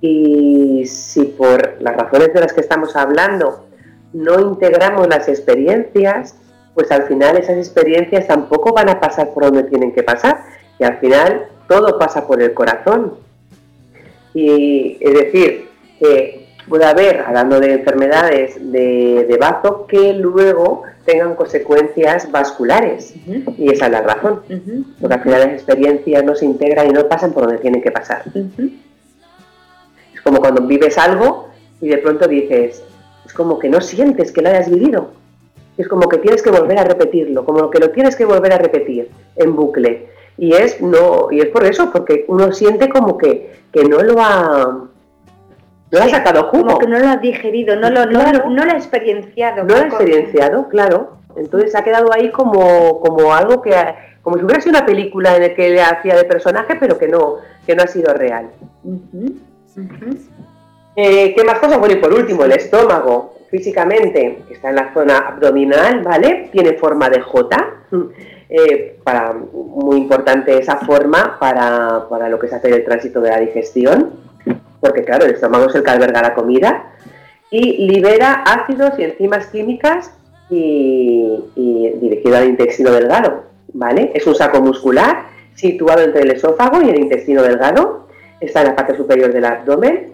Y 0.06 0.86
si 0.86 1.24
por 1.24 1.82
las 1.82 1.96
razones 1.96 2.34
de 2.34 2.42
las 2.42 2.52
que 2.52 2.60
estamos 2.60 2.94
hablando 2.98 3.68
no 4.12 4.38
integramos 4.38 5.08
las 5.08 5.30
experiencias, 5.30 6.36
pues 6.74 6.92
al 6.92 7.04
final 7.04 7.38
esas 7.38 7.56
experiencias 7.56 8.28
tampoco 8.28 8.74
van 8.74 8.90
a 8.90 9.00
pasar 9.00 9.34
por 9.34 9.46
donde 9.46 9.64
tienen 9.64 9.94
que 9.94 10.04
pasar. 10.04 10.44
Y 10.78 10.84
al 10.84 10.98
final 10.98 11.48
todo 11.70 11.98
pasa 11.98 12.28
por 12.28 12.42
el 12.42 12.54
corazón. 12.54 13.14
Y 14.34 14.98
es 15.00 15.14
decir, 15.14 15.70
que 16.00 16.50
puede 16.68 16.84
haber, 16.84 17.22
hablando 17.22 17.62
de 17.62 17.72
enfermedades 17.72 18.56
de, 18.60 19.26
de 19.26 19.38
bazo, 19.38 19.88
que 19.88 20.12
luego 20.12 20.84
tengan 21.06 21.36
consecuencias 21.36 22.30
vasculares. 22.30 23.14
Y 23.58 23.72
esa 23.72 23.86
es 23.86 23.92
la 23.94 24.02
razón. 24.02 24.42
Porque 25.00 25.16
al 25.16 25.24
final 25.24 25.40
las 25.40 25.54
experiencias 25.54 26.26
no 26.26 26.36
se 26.36 26.44
integran 26.44 26.88
y 26.88 26.92
no 26.92 27.08
pasan 27.08 27.32
por 27.32 27.44
donde 27.44 27.60
tienen 27.60 27.82
que 27.82 27.92
pasar. 27.92 28.24
Como 30.24 30.40
cuando 30.40 30.62
vives 30.62 30.98
algo 30.98 31.50
y 31.82 31.90
de 31.90 31.98
pronto 31.98 32.28
dices, 32.28 32.84
es 33.26 33.34
como 33.34 33.60
que 33.60 33.70
no 33.70 33.82
sientes 33.82 34.32
que 34.32 34.42
lo 34.42 34.50
hayas 34.50 34.70
vivido. 34.70 35.12
Es 35.78 35.88
como 35.88 36.08
que 36.08 36.18
tienes 36.20 36.42
que 36.44 36.52
volver 36.52 36.78
a 36.80 36.84
repetirlo, 36.84 37.44
como 37.46 37.70
que 37.70 37.80
lo 37.80 37.90
tienes 37.90 38.16
que 38.16 38.26
volver 38.26 38.54
a 38.54 38.58
repetir 38.60 39.10
en 39.36 39.56
bucle. 39.56 40.08
Y 40.38 40.54
es 40.54 40.82
no 40.82 41.28
y 41.32 41.40
es 41.42 41.48
por 41.48 41.64
eso, 41.66 41.92
porque 41.92 42.26
uno 42.28 42.52
siente 42.52 42.90
como 42.90 43.18
que, 43.18 43.54
que 43.72 43.84
no 43.86 44.02
lo 44.02 44.16
ha 44.20 44.88
no 45.92 46.00
lo 46.00 46.06
ha 46.06 46.10
sacado 46.10 46.46
jugo. 46.50 46.64
Como 46.66 46.80
que 46.80 46.88
no 46.88 46.98
lo 47.00 47.08
ha 47.08 47.18
digerido, 47.18 47.76
no 47.76 47.90
lo, 47.92 48.06
no, 48.06 48.20
Claro. 48.20 48.50
no 48.50 48.66
lo 48.66 48.72
ha 48.72 48.76
experienciado. 48.76 49.64
No 49.64 49.76
lo 49.76 49.76
Como- 49.76 49.86
experienciado, 49.86 50.68
claro. 50.70 51.18
Entonces 51.36 51.76
ha 51.76 51.84
quedado 51.84 52.12
ahí 52.14 52.32
como, 52.32 53.00
como 53.00 53.34
algo 53.34 53.62
que, 53.62 53.76
ha- 53.76 53.96
como 54.22 54.38
si 54.38 54.44
hubiera 54.44 54.62
sido 54.62 54.78
una 54.78 54.86
película 54.86 55.36
en 55.36 55.42
la 55.44 55.54
que 55.56 55.70
le 55.70 55.82
hacía 55.82 56.16
de 56.16 56.24
personaje, 56.26 56.76
pero 56.80 56.98
que 56.98 57.08
no, 57.08 57.38
que 57.66 57.76
no 57.76 57.84
ha 57.84 57.88
sido 57.88 58.14
real. 58.14 58.50
Eh, 60.96 61.34
¿Qué 61.36 61.44
más 61.44 61.60
cosas? 61.60 61.80
Bueno, 61.80 61.96
y 61.96 61.98
por 61.98 62.14
último, 62.14 62.44
el 62.44 62.52
estómago, 62.52 63.36
físicamente, 63.50 64.44
está 64.50 64.70
en 64.70 64.76
la 64.76 64.94
zona 64.94 65.18
abdominal, 65.30 66.04
¿vale? 66.04 66.50
Tiene 66.52 66.74
forma 66.74 67.10
de 67.10 67.22
J. 67.22 67.74
eh, 68.50 69.00
para, 69.04 69.34
muy 69.34 69.98
importante 69.98 70.58
esa 70.58 70.78
forma 70.78 71.38
para, 71.40 72.08
para 72.08 72.30
lo 72.30 72.38
que 72.38 72.46
es 72.46 72.54
hacer 72.54 72.74
el 72.74 72.86
tránsito 72.86 73.20
de 73.20 73.30
la 73.30 73.40
digestión, 73.40 74.12
porque 74.80 75.04
claro, 75.04 75.26
el 75.26 75.32
estómago 75.32 75.68
es 75.68 75.76
el 75.76 75.84
que 75.84 75.90
alberga 75.90 76.22
la 76.22 76.36
comida 76.36 76.92
y 77.50 77.88
libera 77.88 78.44
ácidos 78.46 78.94
y 79.00 79.04
enzimas 79.04 79.48
químicas 79.48 80.12
y, 80.50 81.34
y 81.56 81.90
dirigido 82.00 82.38
al 82.38 82.50
intestino 82.50 82.92
delgado, 82.92 83.46
¿vale? 83.74 84.12
Es 84.14 84.28
un 84.28 84.36
saco 84.36 84.62
muscular 84.62 85.26
situado 85.56 86.02
entre 86.02 86.22
el 86.22 86.32
esófago 86.32 86.82
y 86.82 86.90
el 86.90 87.00
intestino 87.00 87.42
delgado, 87.42 88.03
está 88.46 88.62
en 88.62 88.68
la 88.68 88.76
parte 88.76 88.96
superior 88.96 89.32
del 89.32 89.46
abdomen 89.46 90.14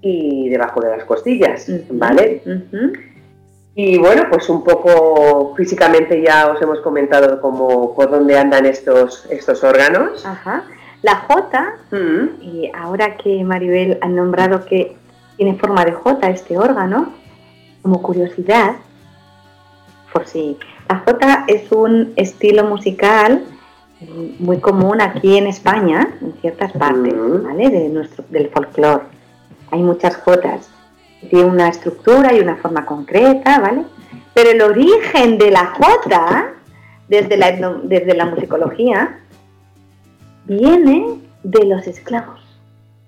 y 0.00 0.48
debajo 0.48 0.80
de 0.80 0.96
las 0.96 1.04
costillas, 1.04 1.66
¿vale? 1.90 2.42
Y 3.74 3.98
bueno, 3.98 4.24
pues 4.30 4.48
un 4.48 4.64
poco 4.64 5.54
físicamente 5.56 6.22
ya 6.22 6.48
os 6.48 6.60
hemos 6.60 6.80
comentado 6.80 7.40
cómo, 7.40 7.94
por 7.94 8.10
dónde 8.10 8.36
andan 8.38 8.66
estos, 8.66 9.26
estos 9.30 9.62
órganos. 9.62 10.24
Ajá. 10.26 10.64
La 11.02 11.16
J, 11.16 11.74
Mm, 11.90 12.42
y 12.42 12.70
ahora 12.74 13.16
que 13.16 13.42
Maribel 13.42 13.98
ha 14.00 14.08
nombrado 14.08 14.64
que 14.64 14.96
tiene 15.36 15.56
forma 15.56 15.84
de 15.84 15.92
J 15.92 16.28
este 16.28 16.56
órgano, 16.56 17.12
como 17.82 18.02
curiosidad, 18.02 18.76
por 20.12 20.26
si 20.26 20.56
la 20.88 20.98
J 20.98 21.44
es 21.48 21.72
un 21.72 22.12
estilo 22.16 22.64
musical 22.64 23.44
muy 24.38 24.58
común 24.60 25.00
aquí 25.00 25.36
en 25.36 25.46
España, 25.46 26.08
en 26.20 26.32
ciertas 26.40 26.72
partes. 26.72 27.14
¿vale? 27.16 27.68
De 27.68 27.88
nuestro, 27.88 28.24
del 28.30 28.48
folclore. 28.48 29.04
Hay 29.70 29.82
muchas 29.82 30.16
Jotas. 30.16 30.70
Tiene 31.28 31.44
una 31.44 31.68
estructura 31.68 32.32
y 32.32 32.40
una 32.40 32.56
forma 32.56 32.86
concreta, 32.86 33.60
¿vale? 33.60 33.84
Pero 34.32 34.50
el 34.50 34.62
origen 34.62 35.36
de 35.38 35.50
la 35.50 35.66
J, 35.66 36.52
desde 37.08 37.36
la, 37.36 37.50
etno- 37.50 37.82
desde 37.82 38.14
la 38.14 38.24
musicología, 38.24 39.18
viene 40.46 41.18
de 41.42 41.64
los 41.66 41.86
esclavos 41.86 42.40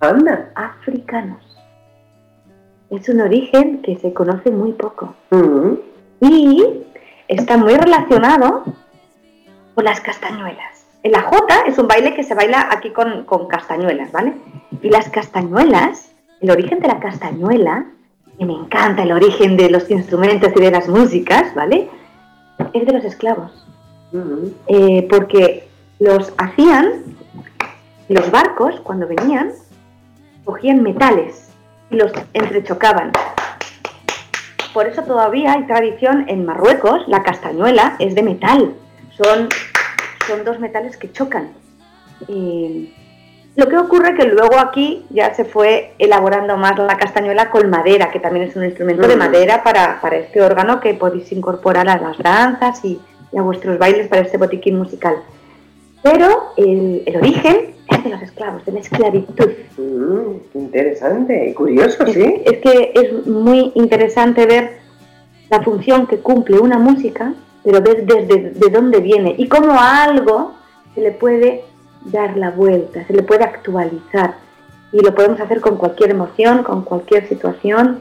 anda. 0.01 0.51
africanos. 0.55 1.41
Es 2.91 3.09
un 3.09 3.21
origen 3.23 3.81
que 3.81 3.97
se 3.97 4.13
conoce 4.13 4.51
muy 4.51 4.73
poco 4.73 5.15
y 6.21 6.63
está 7.29 7.57
muy 7.57 7.75
relacionado 7.75 8.65
con 9.75 9.85
las 9.85 10.01
castañuelas. 10.01 10.72
El 11.03 11.21
Jota 11.21 11.63
es 11.67 11.79
un 11.79 11.89
baile 11.89 12.15
que 12.15 12.23
se 12.23 12.35
baila 12.35 12.69
aquí 12.71 12.91
con, 12.91 13.25
con 13.25 13.49
castañuelas, 13.49 14.13
¿vale? 14.13 14.35
Y 14.83 14.89
las 14.89 15.09
castañuelas, 15.09 16.13
el 16.41 16.51
origen 16.51 16.79
de 16.81 16.89
la 16.89 17.01
castañuela, 17.01 17.87
que 18.39 18.45
me 18.45 18.53
encanta 18.55 19.03
el 19.03 19.13
origen 19.13 19.57
de 19.57 19.69
los 19.69 19.91
instrumentos 19.91 20.53
y 20.55 20.61
de 20.61 20.71
las 20.71 20.89
músicas, 20.89 21.55
¿vale? 21.55 21.89
Es 22.73 22.87
de 22.87 22.93
los 22.93 23.05
esclavos. 23.05 23.67
mm, 24.13 24.47
Eh, 24.69 25.07
porque 25.11 25.69
los 25.99 26.33
hacían, 26.39 27.03
los 28.09 28.31
barcos 28.31 28.81
cuando 28.83 29.07
venían, 29.09 29.51
cogían 30.45 30.83
metales 30.83 31.51
y 31.91 31.97
los 31.97 32.13
entrechocaban. 32.33 33.13
Por 34.73 34.87
eso 34.87 35.03
todavía 35.03 35.53
hay 35.53 35.65
tradición 35.67 36.25
en 36.29 36.47
Marruecos, 36.47 37.07
la 37.09 37.23
castañuela 37.23 37.97
es 37.99 38.15
de 38.15 38.23
metal, 38.23 38.75
son, 39.11 39.49
son 40.27 40.45
dos 40.45 40.59
metales 40.61 40.97
que 40.97 41.11
chocan. 41.13 41.51
Y 42.29 42.95
lo 43.57 43.69
que 43.69 43.77
ocurre 43.77 44.15
que 44.15 44.25
luego 44.27 44.59
aquí 44.59 45.05
ya 45.11 45.35
se 45.35 45.45
fue 45.45 45.93
elaborando 45.99 46.57
más 46.57 46.79
la 46.79 46.97
castañuela 46.97 47.51
con 47.51 47.69
madera, 47.71 48.11
que 48.11 48.21
también 48.21 48.47
es 48.49 48.57
un 48.57 48.65
instrumento 48.65 49.07
de 49.07 49.17
madera 49.17 49.63
para, 49.63 50.01
para 50.01 50.17
este 50.17 50.41
órgano 50.41 50.81
que 50.81 50.95
podéis 50.95 51.31
incorporar 51.33 51.89
a 51.89 51.99
las 51.99 52.19
danzas 52.19 52.85
y, 52.85 53.01
y 53.33 53.39
a 53.39 53.43
vuestros 53.43 53.79
bailes 53.79 54.09
para 54.09 54.23
este 54.23 54.39
botiquín 54.39 54.79
musical. 54.79 55.17
Pero 56.03 56.53
el, 56.57 57.03
el 57.07 57.17
origen 57.17 57.75
es 57.89 58.05
de 58.05 58.11
los 58.11 58.23
esclavos, 58.23 58.65
de 58.65 58.73
la 58.73 58.81
esclavitud. 58.81 59.51
mm, 59.77 60.59
interesante 60.59 61.51
y 61.51 61.55
curioso, 61.55 62.05
Es, 62.07 62.15
¿sí? 62.15 62.43
es 62.45 62.59
que 62.59 62.93
es 62.95 63.27
muy 63.27 63.71
interesante 63.75 64.47
ver 64.47 64.79
la 65.51 65.63
función 65.63 66.07
que 66.07 66.19
cumple 66.19 66.59
una 66.59 66.79
música, 66.79 67.35
pero 67.65 67.81
ver 67.81 68.05
desde 68.05 68.51
de 68.51 68.69
dónde 68.71 69.01
viene 69.01 69.35
y 69.39 69.49
cómo 69.49 69.73
a 69.73 70.05
algo 70.05 70.55
se 70.95 71.01
le 71.01 71.13
puede 71.13 71.65
dar 72.05 72.37
la 72.37 72.51
vuelta, 72.51 73.07
se 73.07 73.13
le 73.13 73.23
puede 73.23 73.45
actualizar. 73.45 74.35
Y 74.93 75.01
lo 75.01 75.15
podemos 75.15 75.41
hacer 75.41 75.61
con 75.61 75.77
cualquier 75.77 76.11
emoción, 76.11 76.63
con 76.63 76.83
cualquier 76.83 77.27
situación, 77.29 78.01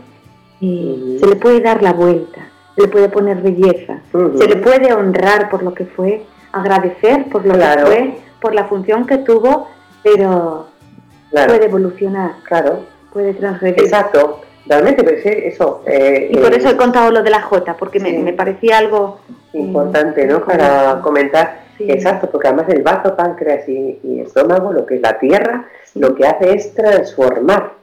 y 0.59 1.17
se 1.19 1.27
le 1.27 1.35
puede 1.37 1.61
dar 1.61 1.81
la 1.81 1.93
vuelta, 1.93 2.41
se 2.75 2.81
le 2.81 2.87
puede 2.87 3.09
poner 3.09 3.41
belleza, 3.41 4.01
se 4.11 4.47
le 4.47 4.57
puede 4.57 4.93
honrar 4.93 5.49
por 5.49 5.63
lo 5.63 5.73
que 5.73 5.85
fue, 5.85 6.23
agradecer 6.51 7.25
por 7.29 7.45
lo 7.45 7.53
que 7.53 7.85
fue, 7.85 8.17
por 8.41 8.53
la 8.53 8.65
función 8.65 9.05
que 9.05 9.19
tuvo, 9.19 9.69
pero 10.03 10.67
puede 11.31 11.65
evolucionar. 11.65 12.33
Claro. 12.43 12.79
Puede 13.13 13.33
transgredir. 13.33 13.79
Exacto. 13.79 14.41
Realmente, 14.65 15.03
pero 15.03 15.17
eso. 15.17 15.83
Eh, 15.85 16.29
y 16.31 16.37
por 16.37 16.53
eso 16.53 16.69
he 16.69 16.77
contado 16.77 17.11
lo 17.11 17.23
de 17.23 17.29
la 17.29 17.41
J, 17.41 17.75
porque 17.77 17.99
me, 17.99 18.33
parecía 18.33 18.77
algo. 18.77 19.19
Importante, 19.53 20.25
¿no? 20.25 20.43
Para 20.45 21.01
comentar. 21.01 21.61
Exacto, 21.79 22.29
porque 22.29 22.47
además 22.47 22.69
el 22.69 22.83
vaso, 22.83 23.15
páncreas 23.15 23.67
y, 23.67 23.99
y, 24.03 24.19
estómago, 24.19 24.71
lo 24.71 24.85
que 24.85 24.95
es 24.95 25.01
la 25.01 25.17
tierra, 25.17 25.65
lo 25.95 26.13
que 26.15 26.27
hace 26.27 26.53
es 26.53 26.73
transformar. 26.73 27.73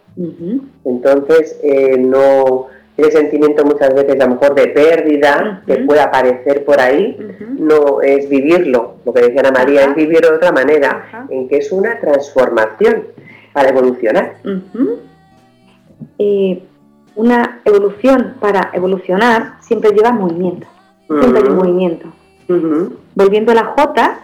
Entonces, 0.85 1.59
eh, 1.63 1.97
no 1.99 2.67
ese 2.99 3.13
sentimiento 3.13 3.65
muchas 3.65 3.95
veces 3.95 4.21
a 4.21 4.27
lo 4.27 4.35
mejor 4.35 4.57
de 4.57 4.67
pérdida 4.69 5.63
que 5.65 5.77
puede 5.77 6.01
aparecer 6.01 6.65
por 6.65 6.81
ahí, 6.81 7.17
no 7.57 8.01
es 8.03 8.29
vivirlo, 8.29 8.97
lo 9.05 9.13
que 9.13 9.23
decía 9.23 9.41
Ana 9.41 9.53
María, 9.53 9.85
es 9.85 9.95
vivir 9.95 10.21
de 10.21 10.35
otra 10.35 10.51
manera, 10.51 11.27
en 11.31 11.49
que 11.49 11.59
es 11.59 11.71
una 11.71 12.01
transformación 12.01 13.05
para 13.53 13.69
evolucionar. 13.69 14.35
una 17.15 17.61
evolución 17.65 18.35
para 18.41 18.71
evolucionar 18.73 19.55
siempre 19.61 19.93
lleva 19.93 20.11
movimiento, 20.11 20.67
siempre 21.09 21.43
hay 21.43 21.51
movimiento. 21.51 22.13
Volviendo 23.15 23.53
a 23.53 23.55
la 23.55 23.65
J, 23.65 24.19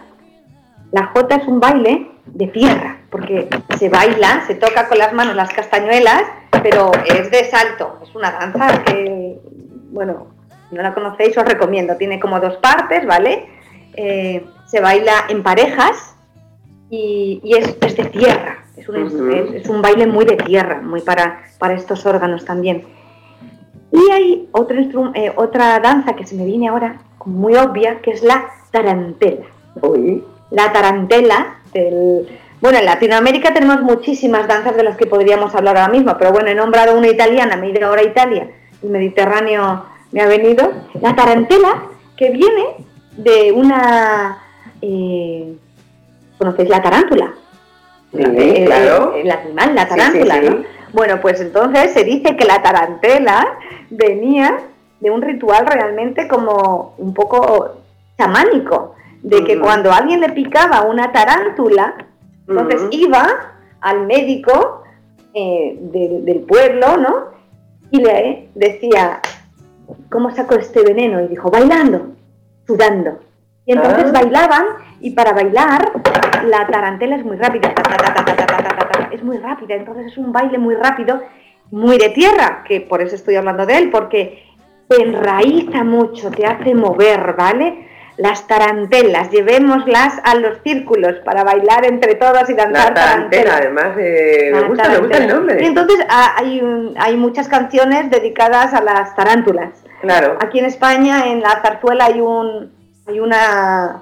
la 0.91 1.07
J 1.07 1.35
es 1.35 1.47
un 1.47 1.59
baile 1.59 2.11
de 2.25 2.47
tierra, 2.47 2.97
porque 3.09 3.47
se 3.77 3.89
baila, 3.89 4.43
se 4.47 4.55
toca 4.55 4.87
con 4.87 4.97
las 4.97 5.13
manos 5.13 5.35
las 5.35 5.53
castañuelas, 5.53 6.23
pero 6.63 6.91
es 7.05 7.29
de 7.29 7.45
salto, 7.45 7.99
es 8.01 8.15
una 8.15 8.31
danza 8.31 8.83
que, 8.83 9.39
bueno, 9.91 10.27
no 10.71 10.81
la 10.81 10.93
conocéis 10.93 11.37
os 11.37 11.45
recomiendo, 11.45 11.95
tiene 11.97 12.19
como 12.19 12.39
dos 12.39 12.55
partes, 12.57 13.05
¿vale? 13.05 13.45
Eh, 13.95 14.45
se 14.65 14.81
baila 14.81 15.25
en 15.29 15.43
parejas 15.43 16.15
y, 16.89 17.41
es, 17.57 17.79
de 17.79 18.05
tierra, 18.05 18.65
es 18.75 18.89
un, 19.69 19.81
baile 19.81 20.07
muy 20.07 20.25
de 20.25 20.35
tierra, 20.37 20.81
muy 20.81 21.01
para, 21.01 21.43
para 21.59 21.75
estos 21.75 22.05
órganos 22.05 22.45
también. 22.45 22.85
Y 23.95 24.11
hay 24.11 24.49
otro 24.51 24.77
eh, 25.15 25.31
otra 25.35 25.79
danza 25.79 26.13
que 26.13 26.25
se 26.25 26.35
me 26.35 26.45
viene 26.45 26.67
ahora, 26.67 26.99
muy 27.25 27.55
obvia, 27.55 28.01
que 28.01 28.11
es 28.11 28.23
la 28.23 28.45
tarantela. 28.71 29.45
La 30.51 30.71
tarantela 30.71 31.57
bueno, 32.61 32.79
en 32.79 32.85
Latinoamérica 32.85 33.53
tenemos 33.53 33.81
muchísimas 33.81 34.47
danzas 34.47 34.75
de 34.75 34.83
las 34.83 34.97
que 34.97 35.05
podríamos 35.05 35.53
hablar 35.53 35.77
ahora 35.77 35.91
mismo, 35.91 36.15
pero 36.17 36.31
bueno, 36.31 36.49
he 36.49 36.55
nombrado 36.55 36.97
una 36.97 37.07
italiana, 37.07 37.57
me 37.57 37.67
he 37.67 37.69
ido 37.71 37.85
ahora 37.85 38.01
a 38.01 38.05
Italia, 38.05 38.47
el 38.81 38.89
Mediterráneo 38.89 39.85
me 40.11 40.21
ha 40.21 40.27
venido. 40.27 40.71
La 41.01 41.15
tarantela, 41.15 41.83
que 42.17 42.31
viene 42.31 42.63
de 43.17 43.51
una... 43.51 44.39
Eh, 44.81 45.55
¿Conocéis 46.37 46.69
la 46.69 46.81
tarántula? 46.81 47.33
Sí, 48.11 48.23
eh, 48.23 48.63
claro. 48.65 49.13
El, 49.15 49.29
animal, 49.29 49.75
la 49.75 49.87
tarántula, 49.87 50.41
¿no? 50.41 50.63
Bueno, 50.95 51.19
pues 51.19 51.41
entonces 51.41 51.91
se 51.91 52.05
dice 52.05 52.37
que 52.37 52.45
la 52.45 52.63
tarantela 52.63 53.57
venía 53.89 54.59
de 55.01 55.11
un 55.11 55.21
ritual 55.21 55.67
realmente 55.67 56.25
como 56.25 56.95
un 56.97 57.13
poco 57.13 57.81
chamánico 58.17 58.95
de 59.21 59.43
que 59.43 59.59
cuando 59.59 59.91
alguien 59.91 60.21
le 60.21 60.29
picaba 60.29 60.83
una 60.83 61.11
tarántula, 61.11 61.95
entonces 62.47 62.81
iba 62.91 63.27
al 63.81 64.05
médico 64.07 64.83
eh, 65.33 65.77
del 65.81 66.39
pueblo, 66.47 66.95
¿no? 66.95 67.25
Y 67.91 68.01
le 68.01 68.47
decía, 68.55 69.19
¿cómo 70.09 70.31
saco 70.31 70.55
este 70.55 70.81
veneno? 70.81 71.21
Y 71.21 71.27
dijo, 71.27 71.51
bailando, 71.51 72.13
sudando. 72.65 73.19
Y 73.65 73.73
entonces 73.73 74.05
ah. 74.07 74.11
bailaban, 74.13 74.65
y 75.01 75.09
para 75.09 75.33
bailar, 75.33 75.91
la 76.45 76.65
tarantela 76.67 77.17
es 77.17 77.25
muy 77.25 77.35
rápida, 77.35 77.73
es 79.15 79.23
muy 79.23 79.37
rápida, 79.37 79.75
entonces 79.75 80.07
es 80.07 80.17
un 80.17 80.31
baile 80.31 80.57
muy 80.57 80.75
rápido, 80.75 81.21
muy 81.71 81.97
de 81.97 82.09
tierra, 82.09 82.63
que 82.67 82.81
por 82.81 83.01
eso 83.01 83.15
estoy 83.15 83.35
hablando 83.35 83.65
de 83.65 83.77
él, 83.77 83.89
porque 83.89 84.43
te 84.87 85.01
enraiza 85.01 85.83
mucho, 85.83 86.31
te 86.31 86.45
hace 86.45 86.75
mover, 86.75 87.35
¿vale? 87.35 87.85
las 88.17 88.47
tarantelas, 88.47 89.29
llevémoslas 89.29 90.21
a 90.23 90.35
los 90.35 90.59
círculos 90.63 91.15
para 91.25 91.43
bailar 91.43 91.85
entre 91.85 92.15
todas 92.15 92.49
y 92.49 92.53
danzar 92.53 92.89
la 92.89 92.93
tarantela. 92.93 93.57
Además, 93.57 93.95
me, 93.95 94.61
gusta, 94.61 94.89
me 94.89 94.97
gusta 94.99 95.17
el 95.17 95.27
nombre. 95.27 95.61
Y 95.61 95.65
entonces 95.65 95.97
ah, 96.09 96.35
hay, 96.37 96.93
hay 96.97 97.17
muchas 97.17 97.49
canciones 97.49 98.09
dedicadas 98.09 98.73
a 98.73 98.81
las 98.81 99.15
tarántulas. 99.15 99.83
Claro. 100.01 100.37
Aquí 100.39 100.59
en 100.59 100.65
España, 100.65 101.27
en 101.27 101.41
la 101.41 101.61
zarzuela, 101.61 102.05
hay 102.05 102.21
un 102.21 102.73
hay 103.07 103.19
una 103.19 104.01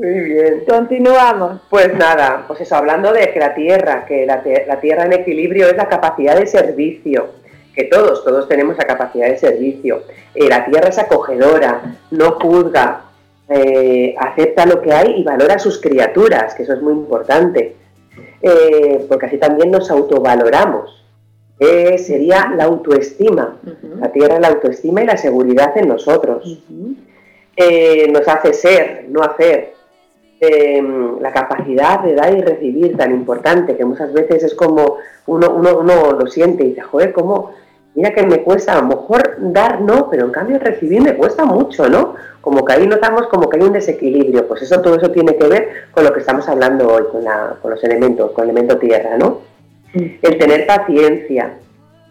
Muy 0.00 0.20
bien. 0.20 0.64
Continuamos. 0.66 1.60
Pues 1.68 1.94
nada, 1.94 2.44
pues 2.46 2.62
eso, 2.62 2.74
hablando 2.74 3.12
de 3.12 3.30
que 3.34 3.38
la 3.38 3.54
tierra, 3.54 4.06
que 4.06 4.24
la, 4.24 4.42
tierra 4.80 5.04
en 5.04 5.12
equilibrio 5.12 5.68
es 5.68 5.76
la 5.76 5.90
capacidad 5.90 6.38
de 6.38 6.46
servicio, 6.46 7.34
que 7.74 7.84
todos, 7.84 8.24
todos 8.24 8.48
tenemos 8.48 8.78
la 8.78 8.86
capacidad 8.86 9.28
de 9.28 9.36
servicio. 9.36 10.04
Eh, 10.34 10.48
la 10.48 10.64
tierra 10.64 10.88
es 10.88 10.98
acogedora, 10.98 11.98
no 12.12 12.32
juzga, 12.40 13.02
eh, 13.50 14.14
acepta 14.18 14.64
lo 14.64 14.80
que 14.80 14.90
hay 14.90 15.20
y 15.20 15.22
valora 15.22 15.56
a 15.56 15.58
sus 15.58 15.78
criaturas, 15.78 16.54
que 16.54 16.62
eso 16.62 16.72
es 16.72 16.80
muy 16.80 16.94
importante, 16.94 17.76
eh, 18.40 19.04
porque 19.06 19.26
así 19.26 19.36
también 19.36 19.70
nos 19.70 19.90
autovaloramos. 19.90 20.96
sería 21.58 22.50
la 22.56 22.64
autoestima, 22.64 23.58
la 24.00 24.10
tierra 24.10 24.40
la 24.40 24.48
autoestima 24.48 25.02
y 25.02 25.06
la 25.06 25.18
seguridad 25.18 25.76
en 25.76 25.88
nosotros. 25.88 26.58
nos 28.10 28.28
hace 28.28 28.54
ser, 28.54 29.04
no 29.10 29.20
hacer, 29.20 29.74
Em, 30.42 31.20
la 31.20 31.32
capacidad 31.32 32.00
de 32.00 32.14
dar 32.14 32.34
y 32.34 32.40
recibir 32.40 32.96
tan 32.96 33.12
importante, 33.12 33.76
que 33.76 33.84
muchas 33.84 34.10
veces 34.10 34.42
es 34.42 34.54
como 34.54 34.96
uno, 35.26 35.50
uno, 35.50 35.78
uno 35.80 36.12
lo 36.12 36.26
siente 36.28 36.64
y 36.64 36.68
dice, 36.68 36.80
joder, 36.80 37.12
¿cómo? 37.12 37.50
Mira 37.94 38.14
que 38.14 38.24
me 38.24 38.42
cuesta, 38.42 38.72
a 38.72 38.80
lo 38.80 38.88
mejor 38.88 39.36
dar 39.38 39.82
no, 39.82 40.08
pero 40.08 40.24
en 40.24 40.32
cambio 40.32 40.58
recibir 40.58 41.02
me 41.02 41.14
cuesta 41.14 41.44
mucho, 41.44 41.90
¿no? 41.90 42.14
Como 42.40 42.64
que 42.64 42.72
ahí 42.72 42.86
notamos 42.86 43.26
como 43.26 43.50
que 43.50 43.58
hay 43.58 43.64
un 43.64 43.74
desequilibrio, 43.74 44.48
pues 44.48 44.62
eso 44.62 44.80
todo 44.80 44.96
eso 44.96 45.10
tiene 45.10 45.36
que 45.36 45.46
ver 45.46 45.68
con 45.90 46.04
lo 46.04 46.12
que 46.14 46.20
estamos 46.20 46.48
hablando 46.48 46.88
hoy, 46.88 47.02
con, 47.12 47.22
la, 47.22 47.56
con 47.60 47.72
los 47.72 47.84
elementos, 47.84 48.30
con 48.30 48.44
el 48.44 48.50
elemento 48.50 48.78
tierra, 48.78 49.18
¿no? 49.18 49.42
El 49.92 50.38
tener 50.38 50.66
paciencia, 50.66 51.52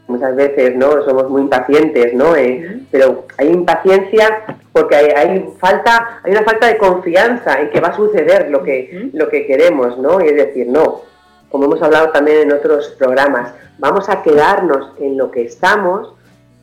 muchas 0.10 0.36
veces 0.36 0.76
no 0.76 1.04
somos 1.04 1.30
muy 1.30 1.44
impacientes 1.44 2.14
no 2.14 2.36
eh, 2.36 2.82
pero 2.92 3.26
hay 3.38 3.50
impaciencia 3.50 4.58
porque 4.72 4.96
hay, 4.96 5.50
falta 5.60 6.22
hay 6.24 6.32
una 6.32 6.44
falta 6.44 6.68
de 6.68 6.78
confianza 6.78 7.62
en 7.62 7.70
que 7.70 7.80
va 7.80 7.90
a 7.90 7.96
suceder 7.96 8.50
lo 8.50 8.64
que 8.64 9.10
lo 9.14 9.30
que 9.30 9.46
queremos 9.46 9.98
no 9.98 10.22
y 10.22 10.28
es 10.28 10.36
decir 10.36 10.68
no 10.68 11.02
como 11.50 11.66
hemos 11.66 11.82
hablado 11.82 12.10
también 12.10 12.40
en 12.40 12.52
otros 12.52 12.96
programas 12.98 13.54
vamos 13.78 14.10
a 14.10 14.22
quedarnos 14.22 14.94
en 15.00 15.18
lo 15.18 15.32
que 15.32 15.44
estamos 15.44 16.14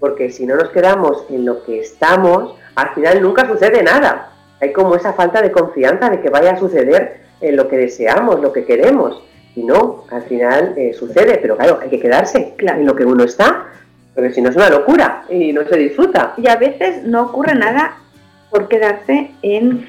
porque 0.00 0.30
si 0.30 0.46
no 0.46 0.56
nos 0.56 0.68
quedamos 0.70 1.24
en 1.30 1.46
lo 1.46 1.64
que 1.64 1.80
estamos 1.80 2.54
al 2.76 2.94
final 2.94 3.22
nunca 3.22 3.48
sucede 3.48 3.82
nada. 3.82 4.32
Hay 4.60 4.72
como 4.72 4.94
esa 4.94 5.14
falta 5.14 5.42
de 5.42 5.50
confianza 5.50 6.10
de 6.10 6.20
que 6.20 6.30
vaya 6.30 6.52
a 6.52 6.58
suceder 6.58 7.22
en 7.40 7.56
lo 7.56 7.68
que 7.68 7.76
deseamos 7.78 8.40
lo 8.40 8.52
que 8.52 8.64
queremos. 8.64 9.22
Y 9.54 9.64
no, 9.64 9.95
al 10.10 10.22
final 10.22 10.74
eh, 10.76 10.92
sucede, 10.92 11.38
pero 11.40 11.56
claro, 11.56 11.78
hay 11.82 11.88
que 11.88 12.00
quedarse 12.00 12.54
en 12.58 12.86
lo 12.86 12.94
que 12.94 13.04
uno 13.04 13.24
está, 13.24 13.66
porque 14.14 14.32
si 14.32 14.40
no 14.40 14.50
es 14.50 14.56
una 14.56 14.70
locura 14.70 15.24
y 15.28 15.52
no 15.52 15.66
se 15.66 15.76
disfruta. 15.76 16.34
Y 16.36 16.48
a 16.48 16.56
veces 16.56 17.04
no 17.04 17.22
ocurre 17.22 17.54
nada 17.54 17.98
por 18.50 18.68
quedarse 18.68 19.30
en 19.42 19.88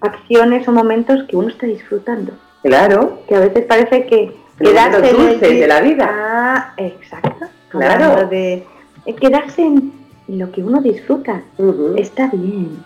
acciones 0.00 0.66
o 0.68 0.72
momentos 0.72 1.24
que 1.28 1.36
uno 1.36 1.48
está 1.48 1.66
disfrutando. 1.66 2.32
Claro. 2.62 3.20
Que 3.28 3.36
a 3.36 3.40
veces 3.40 3.64
parece 3.66 4.06
que 4.06 4.32
quedarse 4.58 5.10
en 5.10 5.40
de 5.40 5.66
la 5.66 5.80
vida. 5.80 6.10
Ah, 6.10 6.74
exacto. 6.76 7.46
Claro. 7.68 8.26
De, 8.28 8.64
quedarse 9.20 9.62
en 9.62 9.92
lo 10.28 10.50
que 10.50 10.62
uno 10.62 10.80
disfruta. 10.80 11.42
Está 11.96 12.30
bien. 12.32 12.82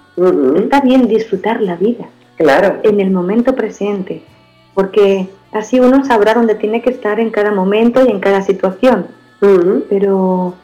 Está 0.56 0.80
bien 0.80 1.08
disfrutar 1.08 1.60
la 1.60 1.76
vida. 1.76 2.08
Claro. 2.36 2.78
En 2.82 3.00
el 3.00 3.10
momento 3.10 3.54
presente. 3.54 4.22
Porque 4.74 5.28
Así 5.52 5.80
uno 5.80 6.04
sabrá 6.04 6.34
dónde 6.34 6.54
tiene 6.54 6.80
que 6.82 6.90
estar 6.90 7.18
en 7.18 7.30
cada 7.30 7.50
momento 7.50 8.04
y 8.06 8.10
en 8.10 8.20
cada 8.20 8.42
situación. 8.42 9.06
Pero 9.88 10.54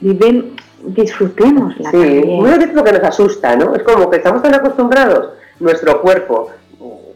viven, 0.00 0.56
disfrutemos 0.82 1.78
la 1.78 1.90
sí. 1.90 2.22
Muchas 2.26 2.58
veces 2.58 2.74
lo 2.74 2.84
que 2.84 2.92
nos 2.92 3.02
asusta, 3.02 3.56
¿no? 3.56 3.74
Es 3.74 3.82
como 3.82 4.10
que 4.10 4.18
estamos 4.18 4.42
tan 4.42 4.54
acostumbrados, 4.54 5.30
nuestro 5.60 6.00
cuerpo, 6.02 6.50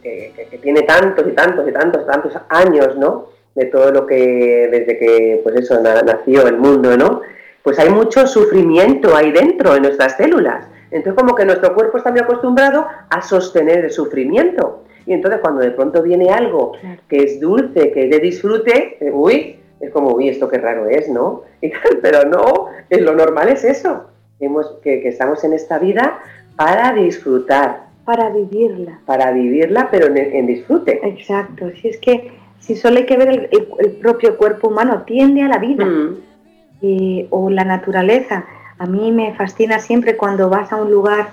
que, 0.03 0.59
tiene 0.63 0.83
tantos 0.83 1.27
y 1.27 1.33
tantos 1.33 1.69
y 1.69 1.73
tantos, 1.73 2.07
tantos 2.07 2.33
años, 2.49 2.97
¿no? 2.97 3.27
De 3.55 3.67
todo 3.67 3.91
lo 3.91 4.07
que, 4.07 4.69
desde 4.71 4.99
que, 4.99 5.41
pues 5.43 5.57
eso, 5.57 5.81
nació 5.81 6.47
el 6.47 6.57
mundo, 6.57 6.97
¿no? 6.97 7.21
Pues 7.63 7.79
hay 7.79 7.91
mucho 7.91 8.27
sufrimiento 8.27 9.15
ahí 9.15 9.33
dentro, 9.33 9.75
en 9.75 9.83
nuestras 9.83 10.17
células. 10.17 10.65
Entonces, 10.91 11.15
como 11.15 11.35
que 11.35 11.45
nuestro 11.45 11.75
cuerpo 11.75 11.99
está 11.99 12.11
muy 12.11 12.21
acostumbrado 12.21 12.87
a 13.11 13.21
sostener 13.21 13.85
el 13.85 13.91
sufrimiento. 13.91 14.85
Y 15.09 15.15
entonces, 15.15 15.41
cuando 15.41 15.63
de 15.63 15.73
pronto 15.73 16.03
viene 16.03 16.31
algo 16.31 16.73
que 17.09 17.25
es 17.25 17.41
dulce, 17.41 17.91
que 17.91 18.05
es 18.05 18.11
de 18.11 18.21
disfrute, 18.21 18.99
eh, 19.01 19.11
uy, 19.11 19.57
es 19.81 19.91
como, 19.91 20.11
uy, 20.15 20.29
esto 20.29 20.49
qué 20.49 20.59
raro 20.59 20.87
es, 20.87 21.09
¿no? 21.09 21.43
pero 22.03 22.25
no, 22.25 22.67
lo 22.91 23.15
normal 23.15 23.49
es 23.49 23.65
eso. 23.65 24.05
que, 24.39 25.01
que 25.01 25.09
estamos 25.09 25.43
en 25.45 25.55
esta 25.55 25.79
vida 25.79 26.21
para 26.57 26.93
disfrutar, 26.93 27.89
para 28.09 28.31
vivirla. 28.31 29.01
Para 29.05 29.33
vivirla, 29.33 29.89
pero 29.91 30.07
en, 30.07 30.47
disfrute. 30.47 30.99
Exacto, 31.07 31.71
si 31.79 31.89
es 31.89 31.99
que 31.99 32.33
si 32.59 32.75
solo 32.75 32.97
hay 32.97 33.05
que 33.05 33.19
ver 33.19 33.51
el, 33.53 33.91
propio 34.01 34.39
cuerpo 34.39 34.69
humano, 34.69 35.03
tiende 35.07 35.43
a 35.43 35.49
la 35.49 35.59
vida. 35.59 35.85
Mm. 35.85 37.27
o 37.29 37.51
la 37.51 37.65
naturaleza. 37.65 38.47
A 38.79 38.87
mí 38.87 39.13
me 39.13 39.35
fascina 39.35 39.79
siempre 39.79 40.17
cuando 40.17 40.49
vas 40.49 40.73
a 40.73 40.77
un 40.77 40.91
lugar, 40.91 41.29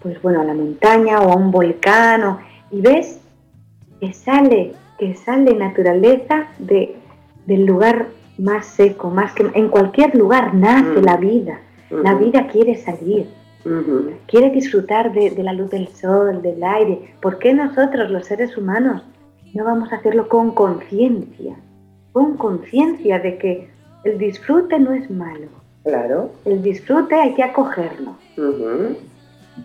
pues 0.00 0.22
bueno, 0.22 0.42
a 0.42 0.44
la 0.44 0.54
montaña 0.54 1.18
o 1.20 1.32
a 1.32 1.34
un 1.34 1.50
volcán, 1.50 2.38
y 2.70 2.80
ves 2.80 3.20
que 4.00 4.12
sale, 4.12 4.72
que 4.98 5.14
sale 5.14 5.54
naturaleza 5.54 6.48
de, 6.58 6.96
del 7.46 7.66
lugar 7.66 8.08
más 8.38 8.66
seco, 8.66 9.10
más 9.10 9.32
que 9.32 9.50
en 9.54 9.68
cualquier 9.68 10.14
lugar 10.14 10.54
nace 10.54 11.00
mm. 11.00 11.04
la 11.04 11.16
vida. 11.16 11.60
La 11.90 12.14
vida 12.14 12.48
quiere 12.48 12.74
salir. 12.76 13.28
Quiere 14.26 14.50
disfrutar 14.50 15.12
de, 15.12 15.42
la 15.42 15.52
luz 15.52 15.70
del 15.70 15.88
sol, 15.88 16.40
del 16.42 16.62
aire. 16.62 17.14
¿Por 17.20 17.38
qué 17.38 17.52
nosotros, 17.52 18.10
los 18.10 18.26
seres 18.26 18.56
humanos, 18.56 19.02
no 19.54 19.64
vamos 19.64 19.92
a 19.92 19.96
hacerlo 19.96 20.28
con 20.28 20.52
conciencia? 20.52 21.56
Con 22.12 22.36
conciencia 22.36 23.18
de 23.18 23.38
que 23.38 23.68
el 24.04 24.18
disfrute 24.18 24.78
no 24.78 24.92
es 24.92 25.10
malo. 25.10 25.48
Claro. 25.82 26.30
El 26.44 26.62
disfrute 26.62 27.14
hay 27.16 27.34
que 27.34 27.42
acogerlo. 27.42 28.16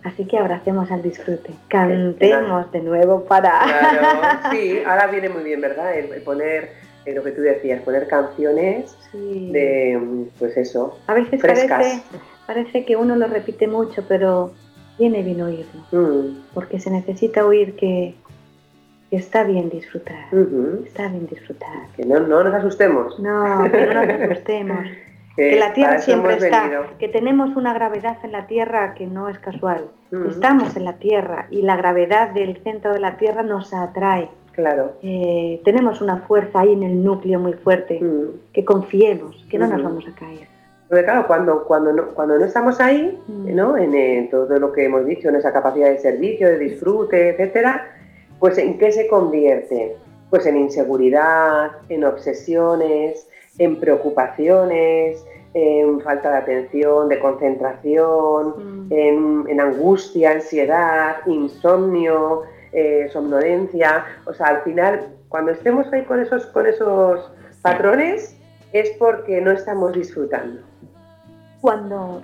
Así 0.04 0.24
que 0.24 0.38
abracemos 0.38 0.90
al 0.90 1.02
disfrute. 1.02 1.52
Cantemos 1.68 2.70
de 2.72 2.80
nuevo 2.80 3.24
para. 3.24 3.60
Claro, 3.64 4.50
sí, 4.50 4.78
ahora 4.86 5.06
viene 5.08 5.28
muy 5.28 5.42
bien, 5.42 5.60
¿verdad? 5.60 5.96
El, 5.96 6.22
poner 6.22 6.70
eh, 7.04 7.14
lo 7.14 7.22
que 7.22 7.32
tú 7.32 7.42
decías, 7.42 7.82
poner 7.82 8.08
canciones 8.08 8.96
de, 9.12 10.26
pues 10.38 10.56
eso, 10.56 10.98
a 11.06 11.14
veces 11.14 11.40
frescas 11.40 12.02
parece 12.46 12.84
que 12.84 12.96
uno 12.96 13.16
lo 13.16 13.26
repite 13.26 13.66
mucho, 13.66 14.04
pero 14.08 14.52
viene 14.98 15.22
bien 15.22 15.42
oírlo. 15.42 15.82
Mm. 15.90 16.42
Porque 16.54 16.80
se 16.80 16.90
necesita 16.90 17.44
oír 17.44 17.76
que, 17.76 18.14
está 19.10 19.44
bien 19.44 19.68
disfrutar. 19.68 20.24
Está 20.86 21.08
bien 21.08 21.26
disfrutar. 21.26 21.88
Que 21.96 22.04
no, 22.04 22.20
no 22.20 22.44
nos 22.44 22.54
asustemos. 22.54 23.18
No, 23.20 23.70
que 23.70 23.86
no 23.86 24.06
nos 24.06 24.20
asustemos. 24.20 24.86
que, 25.36 25.56
la 25.56 25.72
Tierra 25.72 25.98
siempre 25.98 26.34
está, 26.34 26.70
que 26.98 27.08
tenemos 27.08 27.56
una 27.56 27.72
gravedad 27.72 28.18
en 28.22 28.32
la 28.32 28.46
Tierra 28.46 28.94
que 28.94 29.06
no 29.06 29.28
es 29.28 29.38
casual. 29.38 29.86
Estamos 30.28 30.76
en 30.76 30.84
la 30.84 30.94
Tierra 30.94 31.46
y 31.50 31.62
la 31.62 31.76
gravedad 31.76 32.30
del 32.30 32.62
centro 32.62 32.92
de 32.92 33.00
la 33.00 33.16
Tierra 33.16 33.42
nos 33.42 33.72
atrae. 33.72 34.28
Claro. 34.52 34.92
Eh, 35.02 35.62
tenemos 35.64 36.02
una 36.02 36.18
fuerza 36.18 36.60
ahí 36.60 36.72
en 36.72 36.82
el 36.82 37.02
núcleo 37.02 37.40
muy 37.40 37.54
fuerte, 37.54 38.00
que 38.52 38.64
confiemos, 38.64 39.44
que 39.50 39.58
no 39.58 39.66
nos 39.66 39.82
vamos 39.82 40.04
a 40.06 40.14
caer. 40.14 40.52
Porque 40.92 41.04
claro, 41.04 41.26
cuando, 41.26 41.64
cuando, 41.64 41.90
no, 41.90 42.06
cuando 42.08 42.38
no 42.38 42.44
estamos 42.44 42.78
ahí, 42.78 43.18
mm. 43.26 43.54
¿no? 43.54 43.78
En, 43.78 44.28
todo 44.28 44.58
lo 44.58 44.72
que 44.72 44.84
hemos 44.84 45.06
dicho, 45.06 45.30
en 45.30 45.36
esa 45.36 45.50
capacidad 45.50 45.88
de 45.88 45.98
servicio, 45.98 46.46
de 46.46 46.58
disfrute, 46.58 47.30
etcétera, 47.30 47.96
pues 48.38 48.58
¿en 48.58 48.76
qué 48.76 48.92
se 48.92 49.08
convierte? 49.08 49.96
Pues 50.28 50.44
en 50.44 50.58
inseguridad, 50.58 51.70
en 51.88 52.04
obsesiones, 52.04 53.26
en 53.58 53.78
preocupaciones, 53.78 55.24
en 55.54 56.00
falta 56.00 56.30
de 56.30 56.36
atención, 56.38 57.08
de 57.08 57.18
concentración, 57.18 58.88
mm. 58.88 58.92
en, 59.48 59.60
angustia, 59.60 60.32
ansiedad, 60.32 61.16
insomnio, 61.26 62.42
eh, 62.72 63.08
somnolencia. 63.12 64.04
O 64.26 64.32
sea, 64.32 64.46
al 64.48 64.62
final, 64.62 65.08
cuando 65.28 65.52
estemos 65.52 65.92
ahí 65.92 66.04
con 66.04 66.20
esos, 66.20 66.46
con 66.46 66.66
esos 66.66 67.30
patrones, 67.60 68.36
es 68.72 68.90
porque 68.98 69.40
no 69.40 69.50
estamos 69.50 69.92
disfrutando 69.92 70.72
cuando, 71.62 72.22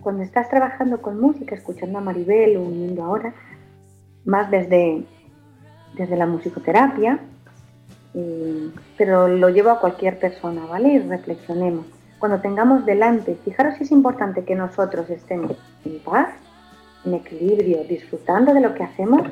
cuando 0.00 0.22
estás 0.22 0.48
trabajando 0.48 1.02
con 1.02 1.20
música, 1.20 1.54
escuchando 1.54 1.98
a 1.98 2.00
Maribel 2.00 2.56
o 2.56 2.62
uniendo 2.62 3.02
ahora, 3.02 3.34
más 4.24 4.50
desde, 4.52 5.04
desde 5.94 6.16
la 6.16 6.26
musicoterapia, 6.26 7.18
pero 8.98 9.28
lo 9.28 9.48
llevo 9.48 9.70
a 9.70 9.80
cualquier 9.80 10.18
persona, 10.18 10.66
¿vale? 10.66 10.94
Y 10.94 10.98
reflexionemos. 10.98 11.86
Cuando 12.18 12.40
tengamos 12.40 12.84
delante, 12.86 13.36
fijaros 13.44 13.74
si 13.76 13.84
es 13.84 13.90
importante 13.90 14.44
que 14.44 14.54
nosotros 14.54 15.10
estemos 15.10 15.52
en 15.84 15.98
paz, 16.00 16.28
en 17.04 17.14
equilibrio, 17.14 17.84
disfrutando 17.84 18.54
de 18.54 18.60
lo 18.60 18.74
que 18.74 18.84
hacemos, 18.84 19.22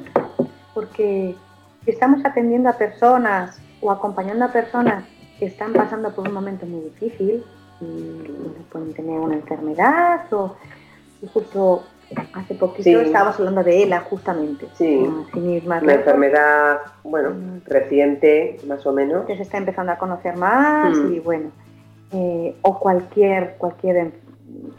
porque 0.75 1.37
si 1.85 1.91
estamos 1.91 2.25
atendiendo 2.25 2.69
a 2.69 2.73
personas 2.73 3.61
o 3.81 3.91
acompañando 3.91 4.45
a 4.45 4.53
personas 4.53 5.05
que 5.39 5.47
están 5.47 5.73
pasando 5.73 6.15
por 6.15 6.27
un 6.27 6.35
momento 6.35 6.67
muy 6.67 6.81
difícil, 6.81 7.45
y 7.81 8.63
pueden 8.71 8.93
tener 8.93 9.19
una 9.19 9.37
enfermedad 9.37 10.31
o 10.33 10.55
justo 11.33 11.83
hace 12.33 12.55
poquito 12.55 13.01
estábamos 13.01 13.39
hablando 13.39 13.63
de 13.63 13.83
ELA 13.83 14.01
justamente. 14.01 14.67
Sí, 14.75 15.09
una 15.35 15.79
enfermedad, 15.79 16.79
bueno, 17.05 17.31
mm. 17.31 17.61
reciente 17.67 18.59
más 18.67 18.85
o 18.87 18.93
menos. 18.93 19.27
Que 19.27 19.37
se 19.37 19.43
está 19.43 19.59
empezando 19.59 19.93
a 19.93 19.99
conocer 19.99 20.37
más 20.37 20.97
mm. 20.97 21.13
y 21.13 21.19
bueno, 21.21 21.51
eh, 22.13 22.57
o 22.63 22.79
cualquier, 22.79 23.57
cualquier, 23.59 24.13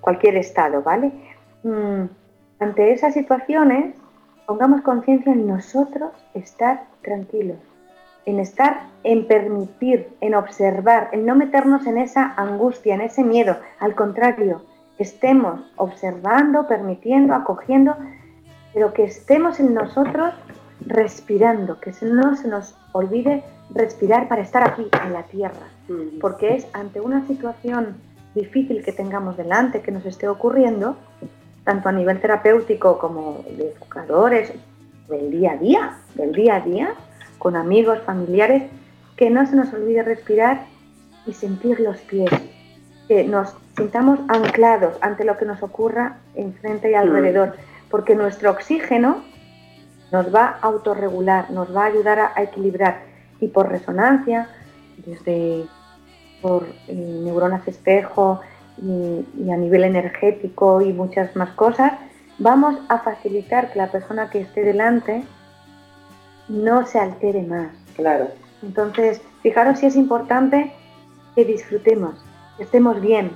cualquier 0.01 0.37
estado, 0.37 0.81
¿vale? 0.81 1.11
Mm, 1.63 2.03
ante 2.59 2.91
esas 2.91 3.13
situaciones, 3.13 3.95
pongamos 4.45 4.81
conciencia 4.81 5.31
en 5.31 5.47
nosotros 5.47 6.11
estar 6.33 6.85
tranquilos 7.01 7.57
en 8.25 8.39
estar, 8.39 8.87
en 9.03 9.25
permitir, 9.25 10.09
en 10.21 10.35
observar, 10.35 11.09
en 11.11 11.25
no 11.25 11.35
meternos 11.35 11.87
en 11.87 11.97
esa 11.97 12.33
angustia, 12.37 12.95
en 12.95 13.01
ese 13.01 13.23
miedo. 13.23 13.57
Al 13.79 13.95
contrario, 13.95 14.61
estemos 15.01 15.61
observando, 15.77 16.67
permitiendo, 16.67 17.33
acogiendo, 17.33 17.95
pero 18.73 18.93
que 18.93 19.03
estemos 19.03 19.59
en 19.59 19.73
nosotros 19.73 20.33
respirando, 20.85 21.79
que 21.79 21.93
no 22.01 22.35
se 22.35 22.47
nos 22.47 22.75
olvide 22.93 23.43
respirar 23.73 24.27
para 24.27 24.41
estar 24.41 24.67
aquí, 24.67 24.87
en 25.05 25.13
la 25.13 25.23
tierra. 25.23 25.67
Porque 26.19 26.55
es 26.55 26.67
ante 26.73 27.01
una 27.01 27.25
situación 27.27 27.95
difícil 28.33 28.83
que 28.83 28.93
tengamos 28.93 29.37
delante, 29.37 29.81
que 29.81 29.91
nos 29.91 30.05
esté 30.05 30.27
ocurriendo, 30.27 30.95
tanto 31.63 31.89
a 31.89 31.91
nivel 31.91 32.19
terapéutico 32.19 32.97
como 32.97 33.43
de 33.57 33.71
educadores, 33.71 34.53
del 35.09 35.31
día 35.31 35.51
a 35.51 35.57
día, 35.57 35.97
del 36.15 36.31
día 36.31 36.55
a 36.55 36.59
día, 36.61 36.93
con 37.37 37.55
amigos, 37.55 37.99
familiares, 38.05 38.63
que 39.15 39.29
no 39.29 39.45
se 39.45 39.55
nos 39.55 39.73
olvide 39.73 40.03
respirar 40.03 40.65
y 41.27 41.33
sentir 41.33 41.79
los 41.79 41.97
pies, 42.01 42.31
que 43.11 43.25
nos 43.25 43.53
sintamos 43.75 44.19
anclados 44.29 44.95
ante 45.01 45.25
lo 45.25 45.35
que 45.35 45.43
nos 45.43 45.61
ocurra 45.61 46.15
enfrente 46.33 46.91
y 46.91 46.93
alrededor, 46.93 47.57
porque 47.89 48.15
nuestro 48.15 48.51
oxígeno 48.51 49.21
nos 50.13 50.33
va 50.33 50.45
a 50.45 50.67
autorregular, 50.67 51.51
nos 51.51 51.75
va 51.75 51.83
a 51.83 51.87
ayudar 51.87 52.19
a, 52.19 52.41
equilibrar 52.41 53.01
y 53.41 53.49
por 53.49 53.67
resonancia, 53.67 54.47
desde 55.05 55.65
por 56.41 56.65
eh, 56.87 56.95
neuronas 56.95 57.67
espejo 57.67 58.39
y, 58.81 59.25
y 59.37 59.51
a 59.51 59.57
nivel 59.57 59.83
energético 59.83 60.79
y 60.79 60.93
muchas 60.93 61.35
más 61.35 61.49
cosas, 61.49 61.91
vamos 62.37 62.77
a 62.87 62.99
facilitar 62.99 63.73
que 63.73 63.79
la 63.79 63.91
persona 63.91 64.29
que 64.29 64.39
esté 64.39 64.63
delante 64.63 65.25
no 66.47 66.85
se 66.85 66.97
altere 66.97 67.41
más. 67.41 67.73
Claro. 67.97 68.29
Entonces, 68.63 69.21
fijaros 69.41 69.79
si 69.79 69.87
es 69.87 69.97
importante 69.97 70.71
que 71.35 71.43
disfrutemos, 71.43 72.15
estemos 72.63 72.99
bien 73.01 73.31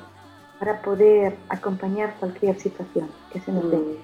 para 0.59 0.81
poder 0.81 1.35
acompañar 1.49 2.15
cualquier 2.19 2.57
situación 2.59 3.09
que 3.31 3.39
se 3.39 3.51
nos 3.51 3.69
dé. 3.69 3.77
Mm. 3.77 3.97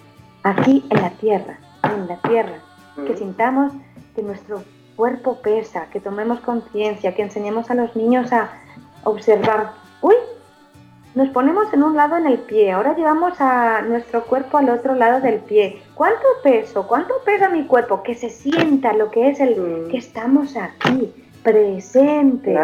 Aquí 0.43 0.86
en 0.89 1.01
la 1.01 1.09
tierra, 1.11 1.59
en 1.84 2.07
la 2.07 2.17
tierra, 2.17 2.59
que 2.95 3.13
mm. 3.13 3.17
sintamos 3.17 3.74
que 4.15 4.24
nuestro 4.24 4.63
cuerpo 4.95 5.38
pesa, 5.41 5.88
que 5.91 5.99
tomemos 5.99 6.39
conciencia, 6.41 7.15
que 7.15 7.22
enseñemos 7.22 7.72
a 7.72 7.76
los 7.76 7.95
niños 7.95 8.32
a 8.34 8.49
observar, 9.03 9.72
uy, 10.01 10.15
nos 11.15 11.30
ponemos 11.30 11.74
en 11.74 11.84
un 11.84 11.95
lado 11.95 12.17
en 12.17 12.26
el 12.26 12.39
pie, 12.39 12.72
ahora 12.72 12.95
llevamos 12.95 13.39
a 13.41 13.82
nuestro 13.82 14.24
cuerpo 14.24 14.57
al 14.57 14.69
otro 14.69 14.95
lado 14.95 15.19
del 15.19 15.39
pie. 15.39 15.82
¿Cuánto 15.93 16.26
peso? 16.41 16.88
¿Cuánto 16.88 17.15
pesa 17.26 17.49
mi 17.49 17.65
cuerpo? 17.65 18.01
Que 18.01 18.15
se 18.15 18.30
sienta 18.30 18.93
lo 18.93 19.11
que 19.11 19.30
es 19.30 19.39
el 19.39 19.59
mm. 19.59 19.89
que 19.89 19.97
estamos 19.97 20.55
aquí, 20.55 21.13
presentes, 21.43 22.57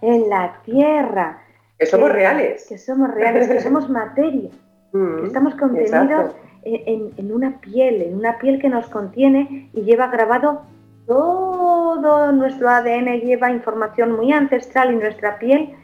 en 0.00 0.28
la 0.28 0.56
tierra. 0.64 1.41
Que 1.82 1.86
somos 1.86 2.12
reales. 2.12 2.66
Que 2.68 2.78
somos 2.78 3.12
reales, 3.12 3.48
que 3.48 3.60
somos 3.60 3.90
materia. 4.00 4.50
Mm, 4.92 5.26
estamos 5.26 5.56
contenidos 5.56 6.32
en, 6.64 7.32
una 7.32 7.60
piel, 7.60 8.02
en 8.02 8.14
una 8.14 8.38
piel 8.38 8.60
que 8.60 8.68
nos 8.68 8.88
contiene 8.88 9.68
y 9.72 9.82
lleva 9.82 10.06
grabado 10.06 10.62
todo 11.06 12.30
nuestro 12.30 12.68
ADN, 12.68 13.20
lleva 13.20 13.50
información 13.50 14.12
muy 14.12 14.32
ancestral 14.32 14.92
y 14.92 14.96
nuestra 14.96 15.40
piel 15.40 15.74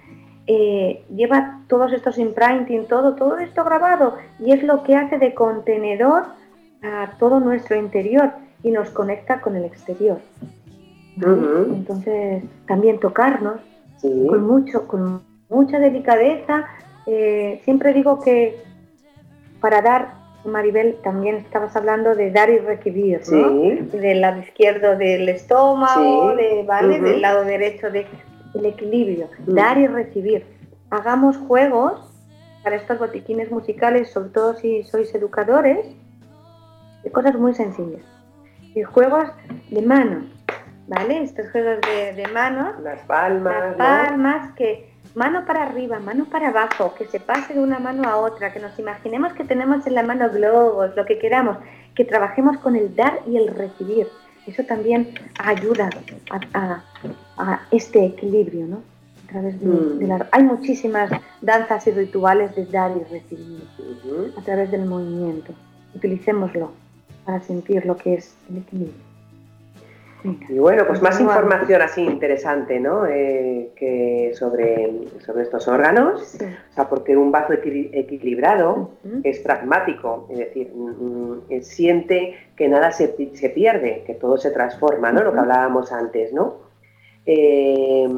eh, 0.46 1.04
lleva 1.12 1.62
todos 1.66 1.92
estos 1.92 2.16
imprinting, 2.16 2.86
todo, 2.86 3.16
todo 3.16 3.38
esto 3.38 3.64
grabado 3.64 4.18
y 4.38 4.52
es 4.52 4.62
lo 4.62 4.84
que 4.84 4.94
hace 4.94 5.18
de 5.18 5.34
contenedor 5.34 6.26
a 6.82 7.10
todo 7.18 7.40
nuestro 7.40 7.76
interior 7.76 8.30
y 8.62 8.70
nos 8.70 8.90
conecta 8.90 9.40
con 9.40 9.56
el 9.56 9.64
exterior. 9.64 10.18
Entonces, 11.16 12.44
también 12.68 13.00
tocarnos 13.00 13.60
con, 14.00 14.46
mucho, 14.46 14.86
con 14.86 15.22
mucha 15.48 15.78
delicadeza. 15.78 16.66
Eh, 17.06 17.60
siempre 17.64 17.92
digo 17.92 18.20
que 18.20 18.62
para 19.60 19.82
dar, 19.82 20.14
Maribel, 20.44 20.96
también 21.02 21.36
estabas 21.36 21.74
hablando 21.76 22.14
de 22.14 22.30
dar 22.30 22.50
y 22.50 22.58
recibir, 22.58 23.20
Del 23.20 24.20
lado 24.20 24.40
izquierdo 24.40 24.96
del 24.96 25.28
estómago, 25.28 26.34
de, 26.36 26.64
¿vale? 26.66 27.00
Del 27.00 27.20
lado 27.20 27.44
derecho 27.44 27.90
del 27.90 28.06
equilibrio, 28.64 29.28
mm. 29.46 29.54
dar 29.54 29.78
y 29.78 29.86
recibir. 29.86 30.44
Hagamos 30.90 31.36
juegos 31.36 32.00
para 32.62 32.76
estos 32.76 32.98
botiquines 32.98 33.50
musicales, 33.50 34.10
sobre 34.10 34.30
todo 34.30 34.54
si 34.54 34.84
sois 34.84 35.14
educadores, 35.14 35.86
de 37.02 37.10
cosas 37.10 37.34
muy 37.34 37.54
sencillas. 37.54 38.02
Y 38.74 38.82
juegos 38.82 39.28
de 39.70 39.82
manos, 39.82 40.24
¿vale? 40.86 41.22
Estos 41.22 41.50
juegos 41.50 41.78
de, 41.82 42.12
de 42.14 42.28
manos. 42.28 42.80
Las 42.80 43.00
palmas. 43.02 43.76
Las 43.76 43.76
palmas 43.76 44.52
que 44.54 44.87
mano 45.18 45.44
para 45.44 45.64
arriba, 45.64 45.98
mano 45.98 46.26
para 46.26 46.48
abajo, 46.48 46.94
que 46.96 47.06
se 47.06 47.18
pase 47.18 47.54
de 47.54 47.60
una 47.60 47.80
mano 47.80 48.08
a 48.08 48.16
otra, 48.16 48.52
que 48.52 48.60
nos 48.60 48.78
imaginemos 48.78 49.32
que 49.32 49.44
tenemos 49.44 49.84
en 49.86 49.94
la 49.94 50.04
mano 50.04 50.30
globos, 50.30 50.94
lo 50.96 51.04
que 51.04 51.18
queramos, 51.18 51.58
que 51.96 52.04
trabajemos 52.04 52.56
con 52.58 52.76
el 52.76 52.94
dar 52.94 53.18
y 53.26 53.36
el 53.36 53.48
recibir. 53.48 54.06
Eso 54.46 54.62
también 54.62 55.12
ayuda 55.38 55.90
a, 56.40 57.62
este 57.72 58.06
equilibrio, 58.06 58.66
¿no? 58.66 58.82
A 59.26 59.32
través 59.32 59.60
de, 59.60 59.66
mm. 59.66 60.22
hay 60.30 60.42
muchísimas 60.44 61.10
danzas 61.42 61.86
y 61.88 61.90
rituales 61.90 62.54
de 62.54 62.64
dar 62.66 62.92
y 62.96 63.02
recibir 63.12 63.62
a 64.38 64.40
través 64.42 64.70
del 64.70 64.86
movimiento. 64.86 65.52
Utilicémoslo 65.94 66.70
para 67.26 67.40
sentir 67.40 67.84
lo 67.84 67.96
que 67.96 68.14
es 68.14 68.36
el 68.48 68.58
equilibrio. 68.58 69.07
Y 70.24 70.58
bueno, 70.58 70.84
pues 70.86 71.00
más 71.00 71.20
información 71.20 71.80
así 71.80 72.02
interesante, 72.02 72.80
¿no? 72.80 73.06
Eh, 73.06 73.70
que 73.76 74.32
sobre, 74.34 75.06
sobre 75.24 75.44
estos 75.44 75.68
órganos, 75.68 76.34
o 76.34 76.74
sea, 76.74 76.88
porque 76.88 77.16
un 77.16 77.30
vaso 77.30 77.52
equilibrado 77.52 78.90
es 79.22 79.38
pragmático, 79.38 80.26
es 80.30 80.38
decir, 80.38 80.72
mm, 80.74 81.44
mm, 81.54 81.62
siente 81.62 82.34
que 82.56 82.68
nada 82.68 82.90
se, 82.90 83.08
pierde, 83.08 84.02
que 84.06 84.14
todo 84.14 84.38
se 84.38 84.50
transforma, 84.50 85.12
¿no? 85.12 85.22
Lo 85.22 85.32
que 85.32 85.38
hablábamos 85.38 85.92
antes, 85.92 86.32
¿no? 86.32 86.56
Eh, 87.24 88.08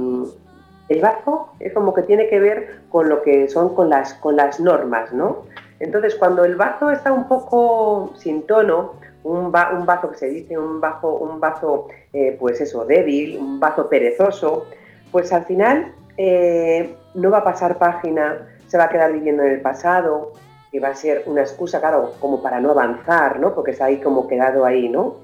el 0.89 1.01
vaso 1.01 1.51
es 1.61 1.73
como 1.73 1.93
que 1.93 2.03
tiene 2.03 2.29
que 2.29 2.41
ver 2.41 2.81
con 2.89 3.09
lo 3.09 3.23
que 3.23 3.49
son 3.49 3.75
con 3.75 3.91
las, 3.91 4.15
con 4.15 4.37
las 4.37 4.59
normas, 4.59 5.13
¿no? 5.13 5.45
Entonces, 5.79 6.15
cuando 6.15 6.45
el 6.45 6.57
vaso 6.57 6.91
está 6.91 7.13
un 7.13 7.29
poco 7.29 8.13
sin 8.17 8.43
tono, 8.47 8.95
un, 9.25 9.51
bazo 9.53 10.11
que 10.11 10.17
se 10.17 10.29
dice, 10.29 10.59
un 10.59 10.81
bazo, 10.81 11.15
un 11.17 11.41
bazo 11.41 11.89
eh, 12.13 12.37
pues 12.39 12.61
eso, 12.61 12.85
débil, 12.85 13.39
un 13.39 13.61
bazo 13.61 13.89
perezoso, 13.89 14.67
pues 15.11 15.33
al 15.33 15.45
final 15.45 15.93
eh, 16.17 16.95
no 17.15 17.31
va 17.31 17.39
a 17.39 17.45
pasar 17.45 17.79
página, 17.79 18.49
se 18.67 18.79
va 18.79 18.85
a 18.85 18.89
quedar 18.89 19.13
viviendo 19.13 19.43
en 19.43 19.53
el 19.53 19.61
pasado, 19.61 20.33
y 20.73 20.79
va 20.79 20.89
a 20.89 20.95
ser 20.95 21.25
una 21.27 21.41
excusa, 21.41 21.81
claro, 21.81 22.13
como 22.21 22.43
para 22.43 22.61
no 22.61 22.71
avanzar, 22.71 23.41
¿no? 23.41 23.55
Porque 23.55 23.73
está 23.73 23.87
ahí 23.87 23.99
como 23.99 24.29
quedado 24.29 24.65
ahí, 24.65 24.89
¿no? 24.89 25.17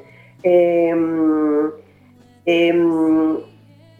Em, 0.42 1.70
em, 2.44 3.36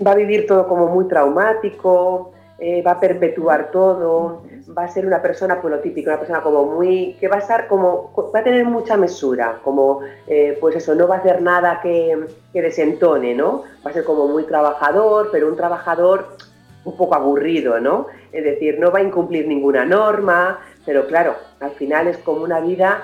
va 0.04 0.12
a 0.12 0.14
vivir 0.14 0.46
todo 0.46 0.66
como 0.66 0.88
muy 0.88 1.06
traumático, 1.06 2.32
eh, 2.58 2.82
va 2.82 2.92
a 2.92 3.00
perpetuar 3.00 3.70
todo, 3.70 4.42
va 4.76 4.84
a 4.84 4.88
ser 4.88 5.06
una 5.06 5.22
persona, 5.22 5.60
pues 5.60 5.74
lo 5.74 5.80
típico, 5.80 6.10
una 6.10 6.18
persona 6.18 6.42
como 6.42 6.64
muy, 6.64 7.16
que 7.20 7.28
va 7.28 7.36
a 7.36 7.40
estar 7.40 7.68
como, 7.68 8.12
va 8.34 8.40
a 8.40 8.44
tener 8.44 8.64
mucha 8.64 8.96
mesura, 8.96 9.60
como, 9.62 10.00
eh, 10.26 10.56
pues 10.60 10.76
eso, 10.76 10.94
no 10.94 11.06
va 11.06 11.16
a 11.16 11.18
hacer 11.18 11.42
nada 11.42 11.80
que, 11.82 12.26
que, 12.52 12.62
desentone, 12.62 13.34
¿no? 13.34 13.62
Va 13.84 13.90
a 13.90 13.94
ser 13.94 14.04
como 14.04 14.26
muy 14.28 14.44
trabajador, 14.44 15.30
pero 15.30 15.48
un 15.48 15.56
trabajador 15.56 16.36
un 16.84 16.96
poco 16.96 17.14
aburrido, 17.14 17.80
¿no? 17.80 18.06
Es 18.32 18.44
decir, 18.44 18.78
no 18.78 18.90
va 18.90 19.00
a 19.00 19.02
incumplir 19.02 19.46
ninguna 19.46 19.84
norma, 19.84 20.60
pero 20.84 21.06
claro, 21.06 21.34
al 21.60 21.72
final 21.72 22.06
es 22.06 22.18
como 22.18 22.42
una 22.42 22.60
vida 22.60 23.02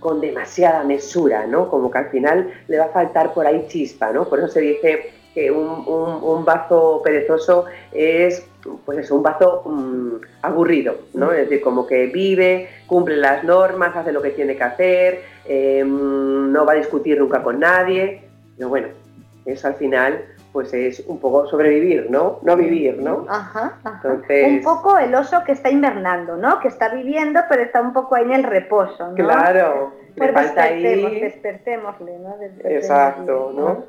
con 0.00 0.20
demasiada 0.20 0.84
mesura, 0.84 1.46
¿no? 1.46 1.68
Como 1.68 1.90
que 1.90 1.98
al 1.98 2.10
final 2.10 2.50
le 2.68 2.78
va 2.78 2.86
a 2.86 2.90
faltar 2.90 3.34
por 3.34 3.46
ahí 3.46 3.66
chispa, 3.68 4.12
¿no? 4.12 4.28
Por 4.28 4.38
eso 4.38 4.48
se 4.48 4.60
dice 4.60 5.17
que 5.38 5.50
un, 5.52 5.84
un, 5.86 6.44
vaso 6.44 7.00
perezoso 7.04 7.66
es 7.92 8.44
pues 8.84 8.98
es 8.98 9.10
un 9.12 9.22
vaso 9.22 9.62
mm, 9.64 10.14
aburrido, 10.42 10.96
¿no? 11.14 11.30
Es 11.30 11.48
decir, 11.48 11.62
como 11.62 11.86
que 11.86 12.06
vive, 12.06 12.68
cumple 12.86 13.16
las 13.16 13.44
normas, 13.44 13.94
hace 13.94 14.10
lo 14.10 14.20
que 14.20 14.30
tiene 14.30 14.56
que 14.56 14.64
hacer, 14.64 15.20
em, 15.46 16.50
no 16.52 16.66
va 16.66 16.72
a 16.72 16.76
discutir 16.76 17.18
nunca 17.20 17.40
con 17.42 17.60
nadie, 17.60 18.24
pero 18.56 18.68
bueno, 18.68 18.88
eso 19.46 19.68
al 19.68 19.74
final 19.74 20.24
pues 20.52 20.74
es 20.74 21.04
un 21.06 21.20
poco 21.20 21.46
sobrevivir, 21.46 22.10
¿no? 22.10 22.40
No 22.42 22.56
vivir, 22.56 22.98
¿no? 22.98 23.26
Ajá, 23.28 23.76
Un 24.48 24.62
poco 24.62 24.98
el 24.98 25.14
oso 25.14 25.44
que 25.44 25.52
está 25.52 25.70
invernando, 25.70 26.36
¿no? 26.36 26.58
Que 26.58 26.66
está 26.66 26.88
viviendo, 26.88 27.40
pero 27.48 27.62
está 27.62 27.80
un 27.80 27.92
poco 27.92 28.16
ahí 28.16 28.24
en 28.24 28.32
el 28.32 28.42
reposo, 28.42 29.08
¿no? 29.08 29.14
Claro. 29.14 29.92
Pues 30.18 31.20
despertémosle, 31.20 32.18
¿no? 32.18 32.36
Exacto, 32.64 33.52
¿no? 33.54 33.84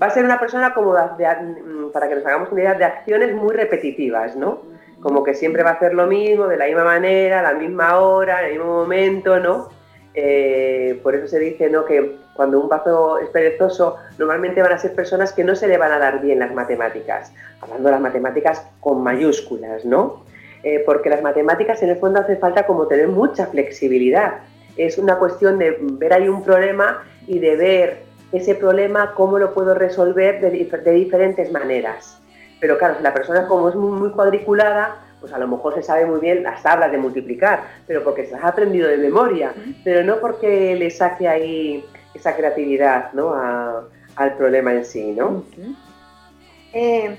Va 0.00 0.06
a 0.06 0.10
ser 0.10 0.24
una 0.24 0.38
persona 0.38 0.74
como, 0.74 0.92
mm, 0.92 1.90
para 1.92 2.08
que 2.08 2.14
nos 2.16 2.26
hagamos 2.26 2.52
una 2.52 2.60
idea, 2.62 2.74
de 2.74 2.84
acciones 2.84 3.34
muy 3.34 3.54
repetitivas, 3.54 4.36
¿no? 4.36 4.62
Como 5.00 5.24
que 5.24 5.34
siempre 5.34 5.62
va 5.62 5.70
a 5.70 5.72
hacer 5.74 5.94
lo 5.94 6.06
mismo, 6.06 6.46
de 6.46 6.56
la 6.56 6.66
misma 6.66 6.84
manera, 6.84 7.40
a 7.40 7.42
la 7.42 7.58
misma 7.58 8.00
hora, 8.00 8.40
en 8.40 8.46
el 8.46 8.52
mismo 8.58 8.74
momento, 8.74 9.38
¿no? 9.40 9.68
Eh, 10.12 10.98
por 11.02 11.14
eso 11.14 11.28
se 11.28 11.38
dice 11.38 11.70
¿no? 11.70 11.84
que 11.84 12.16
cuando 12.34 12.58
un 12.60 12.68
vaso 12.68 13.18
es 13.18 13.28
perezoso, 13.28 13.96
normalmente 14.18 14.60
van 14.60 14.72
a 14.72 14.78
ser 14.78 14.94
personas 14.94 15.32
que 15.32 15.44
no 15.44 15.54
se 15.54 15.68
le 15.68 15.78
van 15.78 15.92
a 15.92 15.98
dar 15.98 16.20
bien 16.20 16.40
las 16.40 16.52
matemáticas, 16.52 17.32
hablando 17.60 17.88
de 17.88 17.92
las 17.92 18.00
matemáticas 18.00 18.66
con 18.80 19.02
mayúsculas, 19.02 19.84
¿no? 19.84 20.24
Eh, 20.62 20.82
porque 20.84 21.08
las 21.10 21.22
matemáticas 21.22 21.82
en 21.82 21.90
el 21.90 21.96
fondo 21.96 22.20
hace 22.20 22.36
falta 22.36 22.66
como 22.66 22.86
tener 22.86 23.08
mucha 23.08 23.46
flexibilidad. 23.46 24.40
Es 24.86 24.98
una 24.98 25.16
cuestión 25.16 25.58
de 25.58 25.76
ver 25.80 26.12
ahí 26.12 26.28
un 26.28 26.42
problema 26.42 27.04
y 27.26 27.38
de 27.38 27.56
ver 27.56 28.02
ese 28.32 28.54
problema 28.54 29.12
cómo 29.14 29.38
lo 29.38 29.52
puedo 29.52 29.74
resolver 29.74 30.40
de, 30.40 30.50
de 30.50 30.92
diferentes 30.92 31.50
maneras. 31.52 32.20
Pero 32.60 32.78
claro, 32.78 32.96
si 32.96 33.02
la 33.02 33.12
persona 33.12 33.46
como 33.46 33.68
es 33.68 33.74
muy, 33.74 33.98
muy 33.98 34.10
cuadriculada, 34.10 34.96
pues 35.20 35.32
a 35.32 35.38
lo 35.38 35.48
mejor 35.48 35.74
se 35.74 35.82
sabe 35.82 36.06
muy 36.06 36.20
bien 36.20 36.42
las 36.42 36.62
tablas 36.62 36.90
de 36.90 36.98
multiplicar, 36.98 37.62
pero 37.86 38.02
porque 38.02 38.24
se 38.24 38.32
las 38.32 38.44
ha 38.44 38.48
aprendido 38.48 38.88
de 38.88 38.96
memoria, 38.96 39.52
pero 39.84 40.02
no 40.02 40.18
porque 40.18 40.74
le 40.76 40.90
saque 40.90 41.28
ahí 41.28 41.84
esa 42.14 42.34
creatividad 42.36 43.12
¿no? 43.12 43.34
al 43.34 44.34
problema 44.36 44.72
en 44.72 44.84
sí. 44.84 45.12
¿no? 45.12 45.44
Eh, 46.72 47.18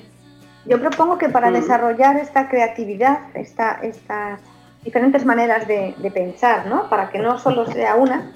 yo 0.65 0.79
propongo 0.79 1.17
que 1.17 1.29
para 1.29 1.51
desarrollar 1.51 2.17
esta 2.17 2.49
creatividad, 2.49 3.19
esta, 3.35 3.79
estas 3.83 4.41
diferentes 4.83 5.25
maneras 5.25 5.67
de, 5.67 6.11
pensar, 6.13 6.67
¿no? 6.67 6.89
para 6.89 7.09
que 7.09 7.19
no 7.19 7.37
solo 7.39 7.65
sea 7.65 7.95
una, 7.95 8.31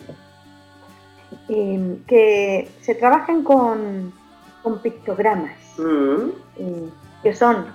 eh, 1.50 1.98
que 2.08 2.70
se 2.82 2.96
trabajen 2.96 3.44
con, 3.44 4.14
pictogramas, 4.82 5.54
eh, 5.78 6.90
que 7.22 7.36
son 7.36 7.68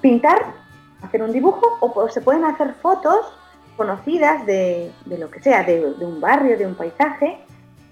pintar 0.00 0.54
hacer 1.02 1.22
un 1.22 1.32
dibujo 1.32 1.78
o 1.80 2.08
se 2.08 2.20
pueden 2.20 2.44
hacer 2.44 2.74
fotos 2.74 3.26
conocidas 3.76 4.44
de, 4.46 4.90
lo 5.06 5.30
que 5.30 5.40
sea, 5.40 5.62
de, 5.62 5.84
un 6.00 6.20
barrio, 6.20 6.56
de 6.56 6.66
un 6.66 6.74
paisaje, 6.74 7.38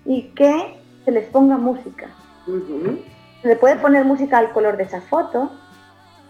y 0.04 0.22
que 0.30 0.80
se 1.04 1.10
les 1.10 1.28
ponga 1.28 1.56
música. 1.56 2.08
Se 3.42 3.48
le 3.48 3.56
puede 3.56 3.76
poner 3.76 4.04
música 4.04 4.38
al 4.38 4.52
color 4.52 4.76
de 4.76 4.84
esa 4.84 5.02
foto, 5.02 5.50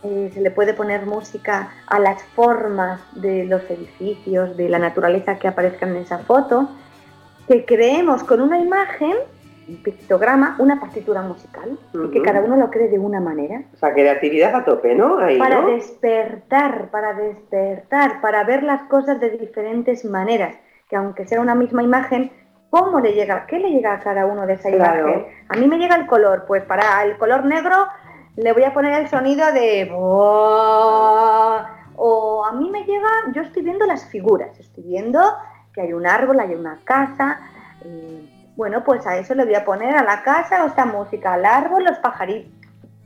eh, 0.05 0.30
se 0.32 0.40
le 0.40 0.50
puede 0.50 0.74
poner 0.74 1.07
música 1.07 1.72
a 1.86 1.98
las 1.98 2.22
formas 2.22 3.00
de 3.14 3.44
los 3.44 3.62
edificios, 3.70 4.57
de 4.57 4.68
la 4.68 4.78
naturaleza 4.78 5.38
que 5.38 5.48
aparezcan 5.48 5.90
en 5.90 6.02
esa 6.02 6.18
foto, 6.18 6.68
que 7.48 7.64
creemos 7.64 8.22
con 8.24 8.40
una 8.40 8.59
imagen 8.59 9.14
un 9.66 9.82
pictograma, 9.82 10.57
una 10.59 10.78
partitura 10.78 11.22
musical, 11.22 11.78
y 11.94 12.11
que 12.11 12.22
cada 12.22 12.40
uno 12.40 12.57
lo 12.57 12.70
cree 12.70 12.88
de 12.88 12.98
una 12.98 13.20
manera. 13.20 13.62
O 13.72 13.76
sea, 13.76 13.94
creatividad 13.94 14.55
a 14.55 14.64
tope, 14.64 14.94
¿no? 14.94 15.16
para 15.38 15.66
despertar, 15.66 16.90
para 16.90 17.14
despertar, 17.14 18.20
para 18.20 18.44
ver 18.44 18.62
las 18.62 18.82
cosas 18.82 19.20
de 19.20 19.30
diferentes 19.30 20.05
maneras, 20.05 20.55
que 20.88 20.96
aunque 20.96 21.26
sea 21.26 21.40
una 21.40 21.55
misma 21.55 21.82
imagen, 21.82 22.30
¿cómo 22.70 23.00
le 23.00 23.12
llega? 23.12 23.46
¿Qué 23.46 23.59
le 23.59 23.70
llega 23.70 23.94
a 23.94 24.00
cada 24.00 24.26
uno 24.26 24.46
de 24.46 24.55
esa 24.55 24.70
imagen? 24.70 25.26
A 25.48 25.57
mí 25.57 25.66
me 25.66 25.78
llega 25.78 25.96
el 25.96 26.07
color, 26.07 26.44
pues 26.46 26.62
para 26.64 27.02
el 27.05 27.16
color 27.16 27.44
negro 27.46 27.86
le 28.37 28.53
voy 28.53 28.64
a 28.64 28.72
poner 28.72 29.01
el 29.01 29.09
sonido 29.09 29.53
de... 29.53 29.91
o 29.97 31.64
a 32.45 32.53
mí 32.53 32.70
me 32.70 32.85
llega, 32.85 33.09
yo 33.35 33.43
estoy 33.43 33.62
viendo 33.62 33.87
las 33.87 34.07
figuras, 34.07 34.59
estoy 34.59 34.85
viendo 34.85 35.20
que 35.72 35.82
hay 35.82 35.93
un 35.93 36.07
árbol, 36.07 36.41
hay 36.41 36.55
una 36.55 36.78
casa, 36.85 37.41
bueno, 38.57 38.85
pues 38.85 39.07
a 39.07 39.18
eso 39.18 39.35
le 39.35 39.45
voy 39.45 39.55
a 39.55 39.64
poner 39.64 39.97
a 39.97 40.05
la 40.05 40.22
casa 40.22 40.64
esta 40.66 40.87
música, 40.87 41.35
al 41.35 41.45
árbol, 41.45 41.85
los 41.85 41.99
pajaritos. 41.99 42.53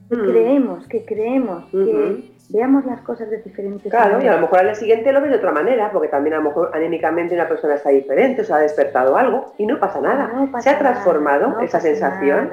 Que 0.09 0.17
mm. 0.17 0.31
creemos, 0.31 0.87
que 0.87 1.05
creemos, 1.05 1.67
que 1.71 2.33
veamos 2.51 2.87
las 2.87 3.03
cosas 3.03 3.29
de 3.29 3.43
diferentes 3.43 3.91
Claro, 3.91 4.23
y 4.23 4.27
a 4.27 4.37
lo 4.37 4.41
mejor 4.43 4.61
al 4.61 4.67
día 4.67 4.75
siguiente 4.75 5.13
lo 5.13 5.21
ves 5.21 5.31
de 5.31 5.37
otra 5.37 5.53
manera, 5.53 5.91
porque 5.93 6.09
también 6.09 6.35
a 6.35 6.39
lo 6.39 6.45
mejor 6.45 6.71
anímicamente 6.73 7.35
una 7.35 7.47
persona 7.47 7.75
está 7.75 7.91
diferente, 7.91 8.41
o 8.43 8.45
se 8.45 8.53
ha 8.53 8.59
despertado 8.59 9.17
algo 9.17 9.53
y 9.59 9.67
no 9.67 9.79
pasa 9.79 10.01
nada. 10.01 10.31
se 10.61 10.71
ha 10.71 10.79
transformado 10.79 11.61
esa 11.61 11.81
sensación. 11.81 12.51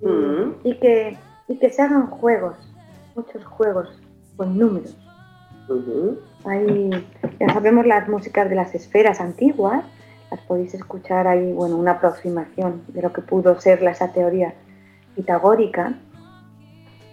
Mm. 0.00 0.54
Y, 0.64 0.74
que, 0.78 1.16
y 1.52 1.58
que 1.58 1.70
se 1.70 1.82
hagan 1.82 2.06
juegos, 2.06 2.56
muchos 3.14 3.44
juegos 3.44 3.88
con 4.36 4.58
números. 4.58 4.96
ya 7.40 7.52
sabemos 7.52 7.86
las 7.86 8.08
músicas 8.08 8.48
de 8.48 8.56
las 8.56 8.74
esferas 8.74 9.20
antiguas, 9.20 9.84
las 10.30 10.40
podéis 10.40 10.72
escuchar 10.72 11.28
ahí, 11.28 11.52
bueno, 11.52 11.76
una 11.76 11.92
aproximación 11.92 12.82
de 12.88 13.02
lo 13.02 13.12
que 13.12 13.20
pudo 13.20 13.60
ser 13.60 13.82
esa 13.84 14.12
teoría 14.12 14.54
pitagórica. 15.14 15.94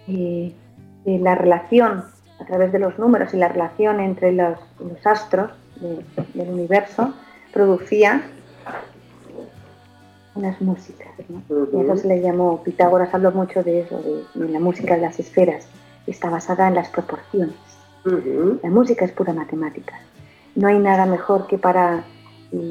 Y, 0.06 0.56
la 1.04 1.34
relación 1.34 2.04
a 2.38 2.44
través 2.44 2.72
de 2.72 2.78
los 2.78 2.98
números 2.98 3.34
y 3.34 3.36
la 3.36 3.48
relación 3.48 4.00
entre 4.00 4.32
los, 4.32 4.58
astros 5.04 5.50
del 6.34 6.48
universo 6.50 7.14
producía 7.52 8.22
unas 10.34 10.60
músicas. 10.60 11.08
Y 11.28 11.80
eso 11.80 11.96
se 11.96 12.08
le 12.08 12.20
llamó, 12.20 12.62
Pitágoras 12.62 13.12
habló 13.14 13.32
mucho 13.32 13.62
de 13.62 13.80
eso, 13.80 14.00
de, 14.34 14.48
la 14.48 14.60
música 14.60 14.94
de 14.94 15.02
las 15.02 15.18
esferas. 15.18 15.66
Está 16.06 16.30
basada 16.30 16.68
en 16.68 16.74
las 16.74 16.88
proporciones. 16.88 17.54
La 18.62 18.70
música 18.70 19.04
es 19.04 19.12
pura 19.12 19.32
matemática. 19.32 20.00
No 20.54 20.68
hay 20.68 20.78
nada 20.78 21.06
mejor 21.06 21.46
que 21.46 21.58
para 21.58 22.04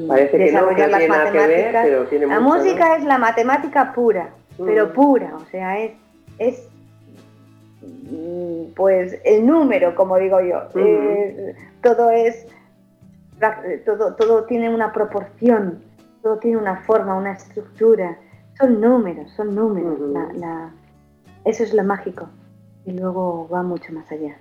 Parece 0.08 0.36
que 0.36 0.52
no, 0.52 0.68
que 0.68 1.46
ver, 1.46 1.72
pero 1.72 2.04
tiene 2.04 2.26
La 2.26 2.40
música 2.40 2.96
es 2.96 3.04
la 3.04 3.16
matemática 3.16 3.92
pura, 3.94 4.28
pero 4.58 4.92
pura, 4.92 5.34
o 5.36 5.46
sea, 5.50 5.78
es, 5.78 5.92
es 6.38 6.68
mm, 7.80 8.74
pues 8.76 9.18
el 9.24 9.46
número, 9.46 9.94
como 9.94 10.18
digo 10.18 10.38
yo. 10.42 10.64
Eh, 10.74 11.54
todo 11.82 12.10
es 12.10 12.46
todo, 13.86 14.14
todo 14.16 14.44
tiene 14.44 14.68
una 14.68 14.92
proporción, 14.92 15.82
todo 16.22 16.38
tiene 16.38 16.56
una 16.56 16.76
forma, 16.82 17.14
una 17.14 17.32
estructura. 17.32 18.16
Son 18.58 18.80
números, 18.80 19.30
son 19.32 19.54
números. 19.54 19.98
eso 21.44 21.62
es 21.64 21.72
lo 21.72 21.84
mágico. 21.84 22.28
Y 22.84 22.92
luego 22.92 23.48
va 23.48 23.62
mucho 23.62 23.92
más 23.92 24.10
allá. 24.10 24.36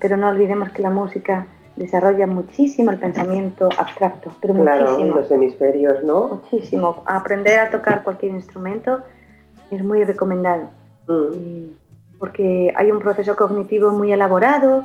Pero 0.00 0.16
no 0.16 0.28
olvidemos 0.28 0.70
que 0.70 0.82
la 0.82 0.90
música 0.90 1.46
desarrolla 1.76 2.26
muchísimo 2.26 2.90
el 2.90 2.98
pensamiento 2.98 3.68
abstracto, 3.78 4.32
pero 4.40 4.54
claro, 4.54 4.98
los 5.04 5.30
hemisferios, 5.30 6.02
¿no? 6.02 6.40
Muchísimo. 6.50 7.04
Aprender 7.06 7.60
a 7.60 7.70
tocar 7.70 8.02
cualquier 8.02 8.32
instrumento 8.32 9.00
es 9.70 9.84
muy 9.84 10.02
recomendado, 10.02 10.70
mm. 11.06 12.18
porque 12.18 12.72
hay 12.74 12.90
un 12.90 12.98
proceso 12.98 13.36
cognitivo 13.36 13.92
muy 13.92 14.12
elaborado, 14.12 14.82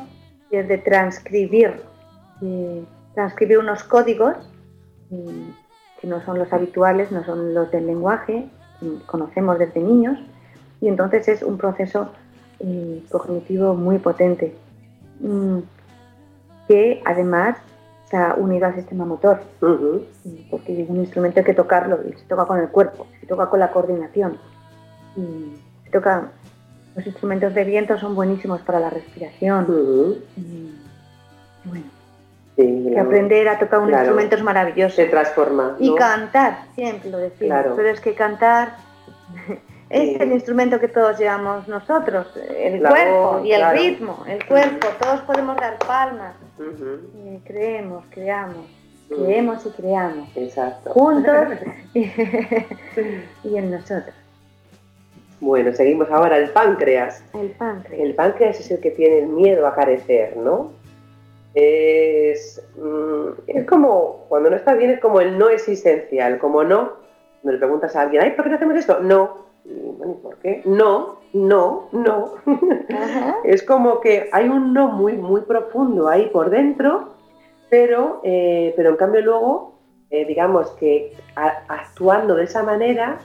que 0.52 0.60
es 0.60 0.68
de 0.68 0.78
transcribir, 0.78 1.82
transcribir 3.16 3.58
unos 3.58 3.84
códigos 3.84 4.36
que 6.00 6.08
no 6.08 6.22
son 6.26 6.40
los 6.40 6.52
habituales, 6.52 7.12
no 7.12 7.24
son 7.24 7.54
los 7.54 7.72
del 7.72 7.88
lenguaje, 7.88 8.50
que 8.80 8.98
conocemos 9.06 9.60
desde 9.60 9.82
niños, 9.82 10.20
y 10.82 10.88
entonces 10.88 11.28
es 11.28 11.44
un 11.44 11.58
proceso 11.58 12.10
eh, 12.60 13.04
cognitivo 13.10 13.74
muy 13.76 14.00
potente. 14.00 14.56
Mm, 15.20 15.60
que 16.68 17.02
además 17.06 17.58
está 18.06 18.36
unido 18.36 18.68
al 18.68 18.76
sistema 18.76 19.06
motor, 19.06 19.42
porque 19.60 20.84
es 20.84 20.90
un 20.90 20.98
instrumento 20.98 21.40
hay 21.40 21.46
que 21.46 21.54
tocarlo 21.54 22.00
y 22.08 22.14
se 22.14 22.26
toca 22.26 22.46
con 22.46 22.60
el 22.60 22.70
cuerpo, 22.70 23.08
se 23.20 23.26
toca 23.26 23.50
con 23.50 23.60
la 23.60 23.72
coordinación. 23.72 24.38
Y 25.16 25.56
se 25.84 25.90
toca, 25.90 26.32
los 26.96 27.06
instrumentos 27.06 27.54
de 27.54 27.64
viento 27.64 27.98
son 27.98 28.16
buenísimos 28.16 28.62
para 28.62 28.80
la 28.80 28.90
respiración. 28.90 29.66
bueno, 31.66 31.86
que 32.56 33.00
aprender 33.00 33.48
a 33.48 33.60
tocar 33.60 33.80
un 33.80 33.92
instrumento 33.92 34.36
es 34.36 34.44
maravilloso. 34.44 34.96
Se 34.96 35.06
transforma. 35.06 35.76
Y 35.80 35.94
cantar, 35.96 36.66
siempre 36.76 37.10
lo 37.10 37.18
decimos, 37.18 37.66
pero 37.76 37.90
es 37.90 38.00
que 38.00 38.14
cantar 38.14 38.76
es 39.90 40.20
el 40.20 40.32
instrumento 40.32 40.80
que 40.80 40.88
todos 40.88 41.18
llevamos 41.20 41.68
nosotros, 41.68 42.28
el 42.58 42.82
cuerpo 42.82 43.42
y 43.44 43.54
el 43.54 43.72
ritmo, 43.72 44.24
el 44.28 44.46
cuerpo, 44.46 44.88
todos 45.00 45.22
podemos 45.22 45.56
dar 45.58 45.78
palmas, 45.80 46.36
creemos, 47.44 48.06
creamos, 48.10 48.66
creemos 49.10 49.66
y 49.66 49.70
creamos, 49.70 50.30
Exacto. 50.36 50.92
juntos 50.92 51.48
y 51.94 53.58
en 53.58 53.72
nosotros. 53.72 54.16
Bueno, 55.40 55.74
seguimos 55.74 56.10
ahora 56.10 56.38
el 56.38 56.52
páncreas. 56.52 57.22
El 57.34 57.50
páncreas. 57.50 58.02
El 58.02 58.16
páncreas 58.16 58.60
es 58.62 58.72
el 58.72 58.80
que 58.80 58.92
tiene 58.92 59.20
el 59.20 59.28
miedo 59.28 59.68
a 59.68 59.76
carecer, 59.76 60.38
¿no? 60.38 60.72
Es, 61.54 62.62
mm, 62.76 63.28
es 63.48 63.66
como, 63.66 64.26
cuando 64.30 64.50
no 64.50 64.56
está 64.56 64.74
bien, 64.74 64.92
es 64.92 65.00
como 65.00 65.22
el 65.22 65.38
no 65.38 65.50
existencial, 65.50 66.40
como 66.40 66.64
no, 66.64 66.94
cuando 67.42 67.52
le 67.52 67.58
preguntas 67.58 67.96
a 67.96 68.02
alguien, 68.02 68.24
ay, 68.24 68.32
¿por 68.32 68.44
qué 68.44 68.50
no 68.50 68.56
hacemos 68.56 68.76
esto? 68.76 69.00
No, 69.02 69.44
bueno, 69.66 70.16
¿por 70.22 70.38
qué? 70.38 70.62
No, 70.66 71.20
no, 71.34 71.90
no. 71.92 72.34
es 73.44 73.64
como 73.64 74.02
que 74.02 74.30
hay 74.32 74.50
un 74.50 74.74
no 74.74 74.90
muy, 74.90 75.14
muy 75.14 75.42
profundo 75.42 76.08
ahí 76.08 76.28
por 76.28 76.50
dentro, 76.50 77.14
pero, 77.70 78.22
eh, 78.24 78.74
pero 78.76 78.90
en 78.90 78.96
cambio 78.98 79.22
luego, 79.22 79.80
eh, 80.10 80.26
digamos 80.26 80.72
que 80.72 81.14
actuando 81.36 82.36
de 82.36 82.44
esa 82.44 82.64
manera, 82.64 83.20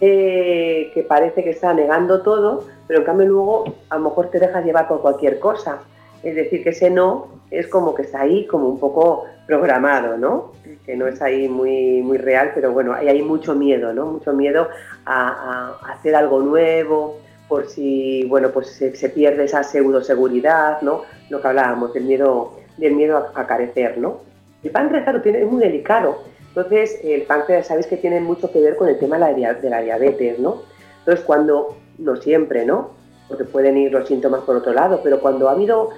eh, 0.00 0.90
que 0.94 1.02
parece 1.02 1.42
que 1.44 1.50
está 1.50 1.74
negando 1.74 2.22
todo, 2.22 2.64
pero 2.86 3.00
en 3.00 3.04
cambio 3.04 3.26
luego 3.26 3.64
a 3.88 3.98
lo 3.98 4.04
mejor 4.04 4.30
te 4.30 4.38
dejas 4.38 4.64
llevar 4.64 4.88
por 4.88 5.00
cualquier 5.00 5.38
cosa. 5.38 5.80
Es 6.22 6.34
decir, 6.34 6.62
que 6.62 6.70
ese 6.70 6.90
no 6.90 7.40
es 7.50 7.66
como 7.66 7.94
que 7.94 8.02
está 8.02 8.20
ahí 8.20 8.46
como 8.46 8.68
un 8.68 8.78
poco 8.78 9.24
programado, 9.46 10.16
¿no? 10.16 10.52
Que 10.86 10.94
no 10.94 11.08
es 11.08 11.20
ahí 11.20 11.48
muy, 11.48 12.02
muy 12.02 12.18
real, 12.18 12.52
pero 12.54 12.72
bueno, 12.72 12.94
hay, 12.94 13.08
hay 13.08 13.22
mucho 13.22 13.54
miedo, 13.54 13.92
¿no? 13.92 14.06
Mucho 14.06 14.32
miedo 14.32 14.68
a, 15.04 15.76
hacer 15.88 16.14
algo 16.14 16.40
nuevo, 16.40 17.18
por 17.48 17.66
si, 17.66 18.24
bueno, 18.26 18.50
pues 18.50 18.68
se, 18.68 19.08
pierde 19.08 19.44
esa 19.44 19.64
pseudo 19.64 20.02
seguridad, 20.02 20.80
¿no? 20.82 21.02
Lo 21.30 21.40
que 21.40 21.48
hablábamos, 21.48 21.92
del 21.92 22.04
miedo, 22.04 22.52
del 22.76 22.94
miedo 22.94 23.26
a, 23.34 23.46
carecer, 23.46 23.98
¿no? 23.98 24.20
El 24.62 24.70
páncreas, 24.70 25.04
claro, 25.04 25.20
tiene, 25.20 25.42
es 25.42 25.50
muy 25.50 25.60
delicado. 25.60 26.22
Entonces, 26.48 27.00
el 27.02 27.22
páncreas, 27.22 27.66
sabéis 27.66 27.86
que 27.88 27.96
tiene 27.96 28.20
mucho 28.20 28.52
que 28.52 28.60
ver 28.60 28.76
con 28.76 28.88
el 28.88 28.98
tema 28.98 29.16
de 29.16 29.40
la, 29.40 29.54
de 29.54 29.70
la 29.70 29.80
diabetes, 29.80 30.38
¿no? 30.38 30.62
Entonces, 31.00 31.24
cuando, 31.24 31.76
no 31.98 32.16
siempre, 32.16 32.64
¿no? 32.64 32.90
Porque 33.26 33.44
pueden 33.44 33.76
ir 33.76 33.90
los 33.90 34.06
síntomas 34.06 34.42
por 34.42 34.56
otro 34.56 34.72
lado, 34.72 35.00
pero 35.02 35.20
cuando 35.20 35.48
ha 35.48 35.52
habido 35.52 35.90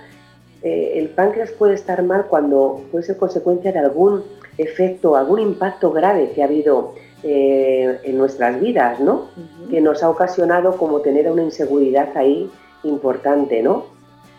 eh, 0.63 0.93
el 0.97 1.09
páncreas 1.09 1.51
puede 1.51 1.75
estar 1.75 2.03
mal 2.03 2.27
cuando 2.29 2.83
puede 2.91 3.05
ser 3.05 3.17
consecuencia 3.17 3.73
de 3.73 3.81
algún 3.81 4.23
efecto, 4.59 5.17
algún 5.17 5.41
impacto 5.41 5.91
grave 5.91 6.33
que 6.35 6.43
ha 6.43 6.47
habido 6.47 6.95
eh, 7.23 8.01
en 8.05 8.19
nuestras 8.19 8.61
vidas, 8.61 9.01
¿no? 9.01 9.29
Que 9.71 9.81
nos 9.81 10.03
ha 10.03 10.11
ocasionado 10.11 10.77
como 10.77 11.01
tener 11.01 11.31
una 11.31 11.43
inseguridad 11.43 12.17
ahí 12.17 12.51
importante, 12.85 13.63
¿no? 13.63 13.87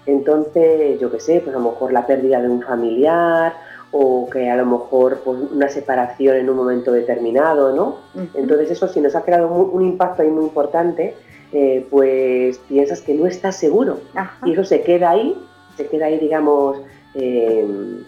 Entonces, 0.05 0.99
yo 0.99 1.11
qué 1.11 1.19
sé, 1.19 1.41
pues 1.41 1.55
a 1.55 1.59
lo 1.59 1.71
mejor 1.71 1.93
la 1.93 2.05
pérdida 2.05 2.41
de 2.41 2.49
un 2.49 2.61
familiar 2.61 3.53
o 3.91 4.27
que 4.29 4.49
a 4.49 4.55
lo 4.55 4.65
mejor 4.65 5.19
pues, 5.23 5.39
una 5.51 5.69
separación 5.69 6.37
en 6.37 6.49
un 6.49 6.57
momento 6.57 6.91
determinado, 6.91 7.73
¿no? 7.75 7.97
Entonces 8.33 8.71
eso 8.71 8.87
si 8.87 8.99
nos 8.99 9.15
ha 9.15 9.21
creado 9.21 9.47
un 9.47 9.81
impacto 9.81 10.23
ahí 10.23 10.29
muy 10.29 10.43
importante, 10.43 11.15
eh, 11.51 11.85
pues 11.91 12.57
piensas 12.67 13.01
que 13.01 13.13
no 13.13 13.27
estás 13.27 13.55
seguro 13.55 13.99
y 14.43 14.53
eso 14.53 14.63
se 14.63 14.81
queda 14.81 15.11
ahí 15.11 15.37
se 15.75 15.87
queda 15.87 16.05
ahí, 16.07 16.19
digamos, 16.19 16.81
eh, 17.15 18.03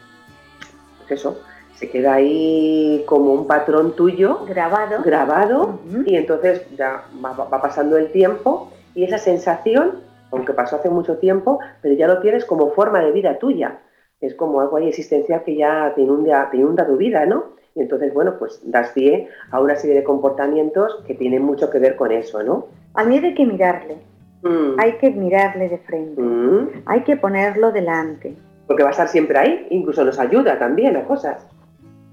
pues 1.00 1.12
eso, 1.20 1.40
se 1.76 1.90
queda 1.90 2.16
ahí 2.16 3.04
como 3.06 3.34
un 3.34 3.48
patrón 3.48 3.96
tuyo. 3.96 4.46
Grabado. 4.48 5.02
Grabado, 5.04 5.80
y 6.06 6.16
entonces 6.16 6.66
ya 6.78 7.06
va, 7.24 7.62
pasando 7.62 7.98
el 7.98 8.12
tiempo 8.12 8.72
y 8.94 9.04
esa 9.04 9.18
sensación, 9.18 10.00
aunque 10.32 10.54
pasó 10.54 10.78
hace 10.78 10.90
mucho 10.90 11.18
tiempo, 11.18 11.60
pero 11.82 11.96
ya 11.96 12.08
lo 12.08 12.22
tienes 12.22 12.46
como 12.46 12.72
forma 12.72 13.02
de 13.02 13.12
vida 13.12 13.38
tuya. 13.40 13.80
Es 14.22 14.34
como 14.36 14.62
algo 14.62 14.78
ahí 14.78 14.88
existencial 14.88 15.44
que 15.44 15.56
ya 15.56 15.92
te 15.96 16.02
inunda, 16.02 16.50
te 16.50 16.58
inunda 16.58 16.88
tu 16.88 16.96
vida, 16.96 17.26
¿no? 17.26 17.56
Y 17.76 17.82
entonces, 17.82 18.14
bueno, 18.14 18.36
pues 18.40 18.62
das 18.64 18.90
pie 18.92 19.28
a 19.52 19.60
una 19.60 19.76
serie 19.76 19.98
de 19.98 20.04
comportamientos 20.04 21.04
que 21.06 21.14
tienen 21.14 21.44
mucho 21.44 21.70
que 21.70 21.80
ver 21.80 21.98
con 21.98 22.14
eso, 22.14 22.42
¿no? 22.42 22.68
A 22.94 23.04
mí 23.04 23.18
hay 23.18 23.34
que 23.34 23.46
mirarle. 23.46 23.98
Mm. 24.46 24.80
Hay 24.80 24.98
que 25.00 25.10
mirarle 25.10 25.70
de 25.70 25.80
frente, 25.80 26.22
mm. 26.22 26.84
hay 26.86 27.02
que 27.02 27.18
ponerlo 27.18 27.72
delante. 27.72 28.36
Porque 28.68 28.84
va 28.84 28.90
a 28.90 28.92
estar 28.92 29.08
siempre 29.08 29.40
ahí, 29.40 29.68
incluso 29.72 30.06
nos 30.06 30.20
ayuda 30.20 30.60
también 30.60 30.96
a 30.98 31.06
cosas. 31.06 31.48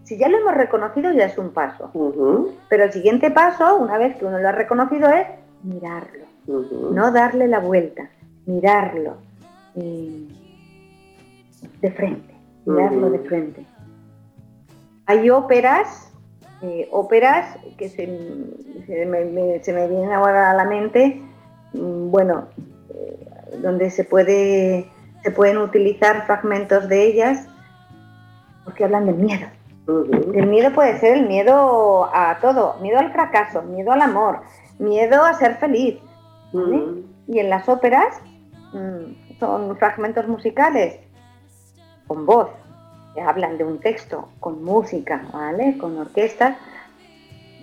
Si 0.04 0.16
ya 0.18 0.28
lo 0.28 0.38
hemos 0.38 0.54
reconocido 0.54 1.12
ya 1.12 1.26
es 1.26 1.36
un 1.38 1.50
paso. 1.50 1.90
Pero 2.68 2.84
el 2.84 2.92
siguiente 2.92 3.30
paso, 3.30 3.76
una 3.76 3.98
vez 3.98 4.16
que 4.16 4.24
uno 4.24 4.38
lo 4.38 4.48
ha 4.48 4.52
reconocido, 4.52 5.10
es 5.10 5.26
mirarlo. 5.62 6.24
No 6.46 7.12
darle 7.12 7.48
la 7.48 7.60
vuelta, 7.60 8.08
mirarlo. 8.46 9.16
de 9.74 10.30
frente, 11.90 12.34
mirarlo 12.64 13.10
de 13.10 13.18
frente. 13.20 13.66
Hay 15.06 15.30
óperas, 15.30 16.12
eh, 16.62 16.88
óperas 16.90 17.58
que 17.76 17.88
se, 17.88 18.06
me, 19.06 19.60
se, 19.62 19.72
me, 19.72 19.88
vienen 19.88 20.12
ahora 20.12 20.50
a 20.50 20.54
la 20.54 20.64
mente, 20.64 21.22
bueno, 21.74 22.48
eh, 22.90 23.58
donde 23.58 23.90
se, 23.90 24.04
puede, 24.04 24.90
se 25.22 25.30
pueden 25.30 25.58
utilizar 25.58 26.26
fragmentos 26.26 26.88
de 26.88 27.06
ellas 27.06 27.46
porque 28.64 28.84
hablan 28.84 29.06
del 29.06 29.16
miedo. 29.16 29.46
El 30.34 30.46
miedo 30.46 30.72
puede 30.72 30.98
ser 31.00 31.18
el 31.18 31.26
miedo 31.26 32.08
a 32.14 32.38
todo, 32.40 32.76
miedo 32.80 32.98
al 32.98 33.12
fracaso, 33.12 33.62
miedo 33.62 33.90
al 33.90 34.02
amor, 34.02 34.40
miedo 34.78 35.24
a 35.24 35.34
ser 35.34 35.56
feliz. 35.56 35.98
Y 37.26 37.38
en 37.38 37.50
las 37.50 37.68
óperas 37.68 38.20
mm, 38.72 39.38
son 39.40 39.76
fragmentos 39.78 40.28
musicales 40.28 41.00
con 42.06 42.26
voz, 42.26 42.48
que 43.14 43.22
hablan 43.22 43.58
de 43.58 43.64
un 43.64 43.80
texto, 43.80 44.28
con 44.38 44.62
música, 44.62 45.24
¿vale? 45.32 45.76
Con 45.78 45.98
orquesta, 45.98 46.56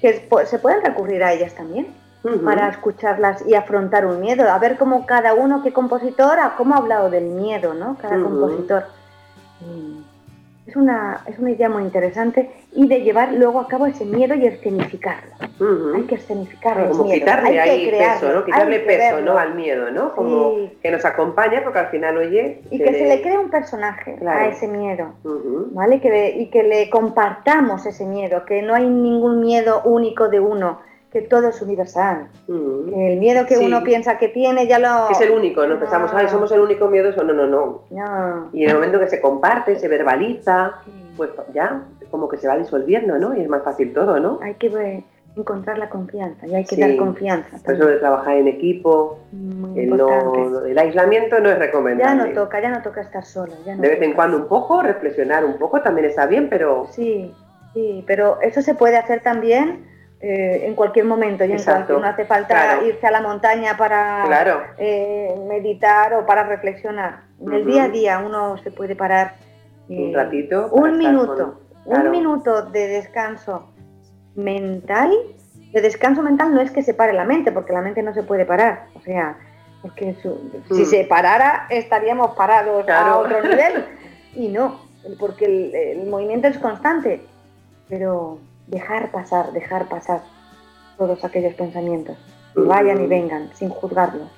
que 0.01 0.27
se 0.45 0.59
pueden 0.59 0.83
recurrir 0.83 1.23
a 1.23 1.33
ellas 1.33 1.55
también 1.55 1.98
para 2.43 2.69
escucharlas 2.69 3.45
y 3.47 3.55
afrontar 3.55 4.05
un 4.05 4.19
miedo, 4.19 4.49
a 4.49 4.59
ver 4.59 4.77
cómo 4.77 5.05
cada 5.05 5.33
uno, 5.33 5.63
qué 5.63 5.71
compositor, 5.71 6.37
cómo 6.57 6.75
ha 6.75 6.79
hablado 6.79 7.09
del 7.09 7.25
miedo, 7.25 7.73
¿no? 7.73 7.97
Cada 8.01 8.21
compositor 8.21 8.83
es 10.69 10.75
una, 10.75 11.21
es 11.25 11.39
una 11.39 11.51
idea 11.51 11.67
muy 11.67 11.83
interesante 11.83 12.49
y 12.73 12.87
de 12.87 13.01
llevar 13.01 13.33
luego 13.33 13.59
a 13.59 13.67
cabo 13.67 13.87
ese 13.87 14.05
miedo 14.05 14.35
y 14.35 14.45
escenificarlo. 14.45 15.33
Hay 15.95 16.03
que 16.03 16.15
escenificarlo. 16.15 16.91
Como 16.91 17.11
quitarle 17.11 17.59
ahí 17.59 17.89
peso, 17.89 18.31
¿no? 18.31 18.45
Quitarle 18.45 18.79
peso, 18.81 19.21
¿no? 19.21 19.37
Al 19.37 19.55
miedo, 19.55 19.89
¿no? 19.89 20.13
Como 20.13 20.69
que 20.81 20.91
nos 20.91 21.03
acompaña 21.05 21.61
porque 21.63 21.79
al 21.79 21.87
final, 21.87 22.17
oye... 22.17 22.61
Y 22.69 22.77
que, 22.77 22.93
se 22.93 23.07
le 23.07 23.21
cree 23.21 23.37
un 23.37 23.49
personaje 23.49 24.17
a 24.27 24.47
ese 24.47 24.67
miedo, 24.67 25.13
¿vale? 25.71 25.99
Que, 25.99 26.35
y 26.37 26.49
que 26.51 26.63
le 26.63 26.89
compartamos 26.89 27.85
ese 27.85 28.05
miedo, 28.05 28.45
que 28.45 28.61
no 28.61 28.75
hay 28.75 28.87
ningún 28.87 29.39
miedo 29.39 29.81
único 29.85 30.29
de 30.29 30.39
uno, 30.39 30.79
que 31.11 31.21
todo 31.21 31.49
es 31.49 31.61
universal. 31.61 32.27
Mm. 32.47 32.93
el 32.93 33.19
miedo 33.19 33.45
que 33.45 33.57
uno 33.57 33.83
piensa 33.83 34.17
que 34.17 34.29
tiene 34.29 34.67
ya 34.67 34.79
lo... 34.79 35.09
Es 35.09 35.21
el 35.21 35.31
único, 35.31 35.65
¿no? 35.65 35.79
Pensamos, 35.79 36.11
ay, 36.13 36.27
somos 36.29 36.51
el 36.51 36.59
único 36.59 36.87
miedo, 36.87 37.11
no, 37.23 37.33
no, 37.33 37.47
no. 37.47 37.83
Y 38.53 38.63
en 38.63 38.69
el 38.69 38.75
momento 38.75 38.99
que 38.99 39.07
se 39.07 39.21
comparte, 39.21 39.77
se 39.79 39.87
verbaliza, 39.87 40.81
pues 41.17 41.31
ya 41.53 41.83
como 42.11 42.27
que 42.27 42.37
se 42.37 42.47
va 42.47 42.57
disolviendo, 42.57 43.17
¿no? 43.17 43.35
Y 43.35 43.41
es 43.41 43.49
más 43.49 43.63
fácil 43.63 43.93
todo, 43.93 44.19
¿no? 44.19 44.39
Hay 44.41 44.55
que 44.55 45.03
encontrar 45.35 45.77
la 45.77 45.89
confianza 45.89 46.47
y 46.47 46.55
hay 46.55 46.65
que 46.65 46.75
dar 46.75 46.95
confianza. 46.95 47.57
Por 47.63 47.75
eso 47.75 47.85
de 47.85 47.97
trabajar 47.97 48.37
en 48.37 48.47
equipo, 48.47 49.19
el, 49.75 50.77
aislamiento 50.77 51.39
no 51.39 51.49
es 51.49 51.57
recomendable. 51.57 52.03
Ya 52.03 52.27
no 52.27 52.33
toca, 52.33 52.61
ya 52.61 52.69
no 52.69 52.81
toca 52.81 53.01
estar 53.01 53.25
solo. 53.25 53.53
de 53.65 53.75
vez 53.75 54.01
en 54.01 54.13
cuando 54.13 54.37
un 54.37 54.47
poco, 54.47 54.81
reflexionar 54.81 55.45
un 55.45 55.57
poco 55.57 55.81
también 55.81 56.07
está 56.07 56.25
bien, 56.25 56.49
pero... 56.49 56.87
Sí, 56.91 57.33
sí, 57.73 58.03
pero 58.05 58.39
eso 58.41 58.61
se 58.61 58.75
puede 58.75 58.97
hacer 58.97 59.21
también 59.21 59.85
eh, 60.21 60.65
en 60.65 60.75
cualquier 60.75 61.05
momento 61.05 61.45
y 61.45 61.53
en 61.53 61.61
no 61.87 62.03
hace 62.03 62.25
falta 62.25 62.81
irse 62.85 63.07
a 63.07 63.11
la 63.11 63.21
montaña 63.21 63.77
para 63.77 64.25
eh, 64.77 65.33
meditar 65.47 66.13
o 66.13 66.25
para 66.25 66.43
reflexionar. 66.43 67.21
En 67.39 67.53
el 67.53 67.65
día 67.65 67.85
a 67.85 67.87
día 67.87 68.19
uno 68.19 68.57
se 68.57 68.69
puede 68.69 68.97
parar 68.97 69.35
un 69.87 70.13
ratito, 70.13 70.67
un 70.73 70.97
minuto, 70.97 71.61
un 71.85 72.11
minuto 72.11 72.63
de 72.63 72.87
descanso 72.89 73.71
mental. 74.35 75.09
De 75.71 75.79
descanso 75.79 76.21
mental 76.21 76.53
no 76.53 76.59
es 76.59 76.71
que 76.71 76.83
se 76.83 76.93
pare 76.93 77.13
la 77.13 77.23
mente, 77.23 77.53
porque 77.53 77.71
la 77.71 77.81
mente 77.81 78.03
no 78.03 78.13
se 78.13 78.23
puede 78.23 78.45
parar. 78.45 78.87
O 78.95 79.01
sea, 79.01 79.37
es 79.85 79.91
que 79.93 80.15
si 80.15 80.81
mm. 80.81 80.85
se 80.85 81.05
parara 81.05 81.65
estaríamos 81.69 82.35
parados 82.35 82.89
a 82.89 83.15
otro 83.15 83.41
nivel 83.41 83.85
y 84.35 84.49
no, 84.49 84.81
porque 85.17 85.93
el 85.93 86.09
movimiento 86.09 86.49
es 86.49 86.57
constante. 86.57 87.21
Pero 87.87 88.39
dejar 88.69 89.11
pasar, 89.11 89.51
dejar 89.51 89.87
pasar 89.87 90.21
todos 90.97 91.23
aquellos 91.23 91.53
pensamientos, 91.55 92.17
vayan 92.55 93.01
y 93.03 93.07
vengan, 93.07 93.49
sin 93.55 93.69
juzgarlos. 93.69 94.29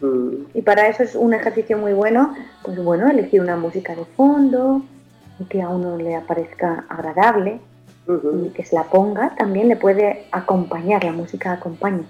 Mm. 0.00 0.46
Y 0.54 0.62
para 0.62 0.88
eso 0.88 1.02
es 1.02 1.14
un 1.14 1.34
ejercicio 1.34 1.78
muy 1.78 1.92
bueno, 1.92 2.34
pues 2.62 2.82
bueno, 2.82 3.08
elegir 3.08 3.40
una 3.40 3.56
música 3.56 3.94
de 3.94 4.04
fondo, 4.04 4.82
y 5.38 5.44
que 5.44 5.62
a 5.62 5.68
uno 5.68 5.96
le 5.96 6.16
aparezca 6.16 6.84
agradable, 6.88 7.60
y 8.44 8.48
que 8.50 8.64
se 8.64 8.74
la 8.74 8.84
ponga, 8.84 9.36
también 9.36 9.68
le 9.68 9.76
puede 9.76 10.26
acompañar, 10.32 11.04
la 11.04 11.12
música 11.12 11.52
acompaña. 11.52 12.02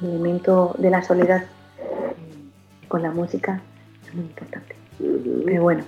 El 0.00 0.10
elemento 0.10 0.74
de 0.78 0.90
la 0.90 1.02
soledad 1.02 1.42
eh, 1.78 2.86
con 2.86 3.02
la 3.02 3.10
música 3.10 3.60
es 4.06 4.14
muy 4.14 4.24
importante. 4.24 4.76
Pero 5.44 5.62
bueno, 5.62 5.84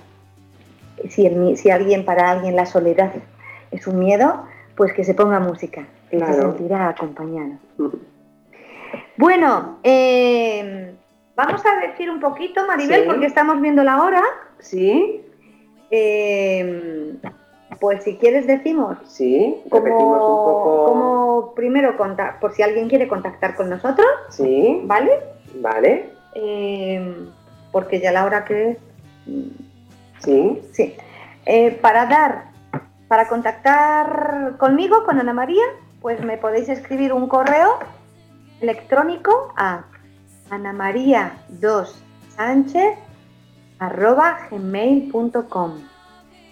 si, 1.09 1.29
si 1.55 1.69
alguien, 1.69 2.03
para 2.03 2.31
alguien 2.31 2.55
la 2.57 2.65
soledad 2.65 3.13
es 3.71 3.87
un 3.87 3.99
miedo, 3.99 4.43
pues 4.75 4.93
que 4.93 5.03
se 5.03 5.13
ponga 5.13 5.39
música, 5.39 5.87
que 6.09 6.19
se 6.19 6.33
sentirá 6.33 6.89
acompañado. 6.89 7.53
Bueno, 9.17 9.79
eh, 9.83 10.93
vamos 11.35 11.61
a 11.65 11.87
decir 11.87 12.09
un 12.09 12.19
poquito, 12.19 12.65
Maribel, 12.67 13.05
porque 13.05 13.25
estamos 13.25 13.61
viendo 13.61 13.83
la 13.83 14.03
hora. 14.03 14.21
Sí. 14.59 15.21
Eh, 15.91 17.15
pues 17.79 18.03
si 18.03 18.17
quieres 18.17 18.47
decimos. 18.47 18.97
Sí, 19.07 19.55
como, 19.69 19.85
un 19.85 20.19
poco. 20.19 20.85
Como 20.85 21.53
primero, 21.55 21.95
por 22.41 22.53
si 22.53 22.61
alguien 22.61 22.89
quiere 22.89 23.07
contactar 23.07 23.55
con 23.55 23.69
nosotros. 23.69 24.07
Sí. 24.29 24.81
¿Vale? 24.83 25.11
Vale. 25.61 26.09
Eh, 26.33 27.15
porque 27.71 28.01
ya 28.01 28.11
la 28.11 28.25
hora 28.25 28.43
que 28.43 28.71
es. 28.71 28.77
Sí. 30.19 30.61
Sí. 30.73 30.95
para 31.81 32.05
dar 32.05 32.54
para 33.15 33.29
contactar 33.29 34.55
conmigo, 34.57 35.05
con 35.05 35.17
Ana 35.17 35.31
María, 35.31 35.63
pues 36.01 36.21
me 36.21 36.37
podéis 36.37 36.67
escribir 36.67 37.13
un 37.13 37.29
correo 37.29 37.79
electrónico 38.59 39.53
a 39.55 39.85
anamaria2 40.49 41.93
gmail.com 44.51 45.71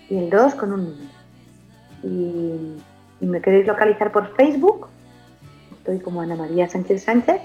y 0.09 0.18
el 0.18 0.30
2 0.30 0.55
con 0.55 0.72
un 0.72 0.84
número. 0.86 1.09
Y, 2.01 3.26
me 3.26 3.41
queréis 3.41 3.68
localizar 3.68 4.14
por 4.14 4.34
Facebook, 4.38 4.88
estoy 5.80 5.99
como 5.99 6.22
Ana 6.22 6.38
María 6.38 6.70
Sánchez 6.70 7.03
Sánchez 7.03 7.41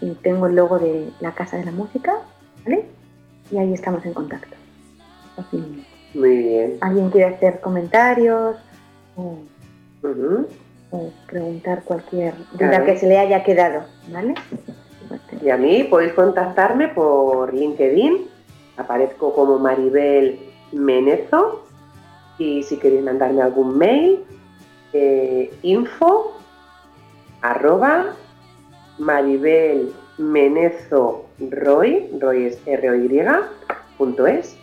y 0.00 0.12
tengo 0.12 0.46
el 0.46 0.54
logo 0.56 0.78
de 0.78 1.12
la 1.20 1.32
Casa 1.32 1.58
de 1.58 1.66
la 1.66 1.72
Música, 1.72 2.14
¿vale? 2.64 2.86
Y 3.50 3.58
ahí 3.58 3.74
estamos 3.74 4.06
en 4.06 4.14
contacto. 4.14 4.56
Muy 6.14 6.36
bien. 6.38 6.78
¿Alguien 6.80 7.10
quiere 7.10 7.34
hacer 7.34 7.60
comentarios 7.60 8.56
o, 9.16 9.38
preguntar 11.26 11.82
cualquier 11.84 12.34
duda 12.52 12.84
que 12.84 12.98
se 12.98 13.06
le 13.06 13.18
haya 13.18 13.44
quedado? 13.44 13.84
¿Vale? 14.10 14.34
Y 15.42 15.50
a 15.50 15.56
mí 15.56 15.84
podéis 15.84 16.12
contactarme 16.12 16.88
por 16.88 17.52
LinkedIn. 17.54 18.26
Aparezco 18.76 19.34
como 19.34 19.58
Maribel 19.58 20.38
Menezo. 20.72 21.64
Y 22.38 22.62
si 22.62 22.78
queréis 22.78 23.02
mandarme 23.02 23.42
algún 23.42 23.76
mail, 23.76 24.24
eh, 24.92 25.52
info 25.62 26.38
arroba 27.42 28.14
Maribel 28.98 29.92
Menezo 30.18 31.26
Roy, 31.38 32.10
Roy 32.20 32.46
es 32.46 32.58
punto 33.96 34.26
es. 34.26 34.57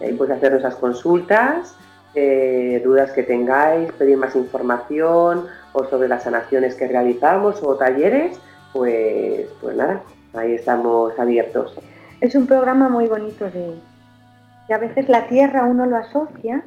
Ahí 0.00 0.12
podéis 0.12 0.38
hacer 0.38 0.54
esas 0.54 0.76
consultas, 0.76 1.76
eh, 2.14 2.80
dudas 2.84 3.10
que 3.10 3.24
tengáis, 3.24 3.90
pedir 3.92 4.16
más 4.16 4.36
información 4.36 5.46
o 5.72 5.84
sobre 5.84 6.08
las 6.08 6.22
sanaciones 6.22 6.76
que 6.76 6.86
realizamos 6.86 7.60
o 7.62 7.74
talleres, 7.74 8.38
pues, 8.72 9.48
pues 9.60 9.76
nada, 9.76 10.00
ahí 10.32 10.54
estamos 10.54 11.18
abiertos. 11.18 11.76
Es 12.20 12.34
un 12.36 12.46
programa 12.46 12.88
muy 12.88 13.06
bonito 13.08 13.46
de 13.46 13.74
que 14.68 14.74
a 14.74 14.78
veces 14.78 15.08
la 15.08 15.26
tierra 15.26 15.64
uno 15.64 15.86
lo 15.86 15.96
asocia 15.96 16.64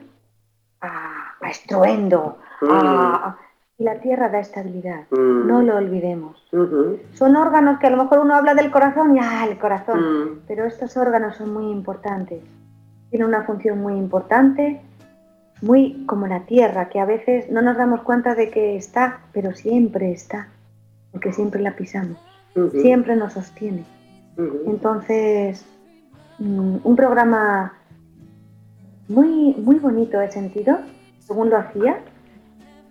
a, 0.81 1.33
estruendo, 1.49 2.37
mm. 2.61 3.29
y 3.77 3.83
la 3.85 3.99
tierra 4.01 4.27
da 4.27 4.39
estabilidad, 4.39 5.05
mm. 5.11 5.47
no 5.47 5.61
lo 5.61 5.77
olvidemos. 5.77 6.45
Son 7.13 7.35
órganos 7.37 7.79
que 7.79 7.87
a 7.87 7.89
lo 7.89 8.03
mejor 8.03 8.19
uno 8.19 8.35
habla 8.35 8.53
del 8.53 8.69
corazón 8.69 9.15
y 9.15 9.19
ah, 9.21 9.47
el 9.49 9.57
corazón, 9.57 9.99
mm. 9.99 10.39
pero 10.45 10.65
estos 10.65 10.97
órganos 10.97 11.37
son 11.37 11.53
muy 11.53 11.71
importantes 11.71 12.43
tiene 13.09 13.25
una 13.25 13.43
función 13.43 13.79
muy 13.79 13.93
importante, 13.93 14.81
muy 15.61 16.05
como 16.05 16.27
la 16.27 16.45
tierra, 16.45 16.89
que 16.89 16.99
a 16.99 17.05
veces 17.05 17.49
no 17.49 17.61
nos 17.61 17.77
damos 17.77 18.01
cuenta 18.01 18.35
de 18.35 18.49
que 18.49 18.75
está, 18.75 19.21
pero 19.33 19.53
siempre 19.53 20.11
está, 20.11 20.49
porque 21.11 21.31
siempre 21.33 21.61
la 21.61 21.75
pisamos, 21.75 22.17
siempre 22.71 23.15
nos 23.15 23.33
sostiene. 23.33 23.83
Entonces, 24.67 25.65
mm, 26.39 26.77
un 26.83 26.95
programa 26.95 27.73
muy, 29.07 29.55
muy 29.55 29.79
bonito 29.79 30.19
de 30.19 30.29
sentido, 30.29 30.77
según 31.19 31.49
lo 31.49 31.57
hacía, 31.57 31.99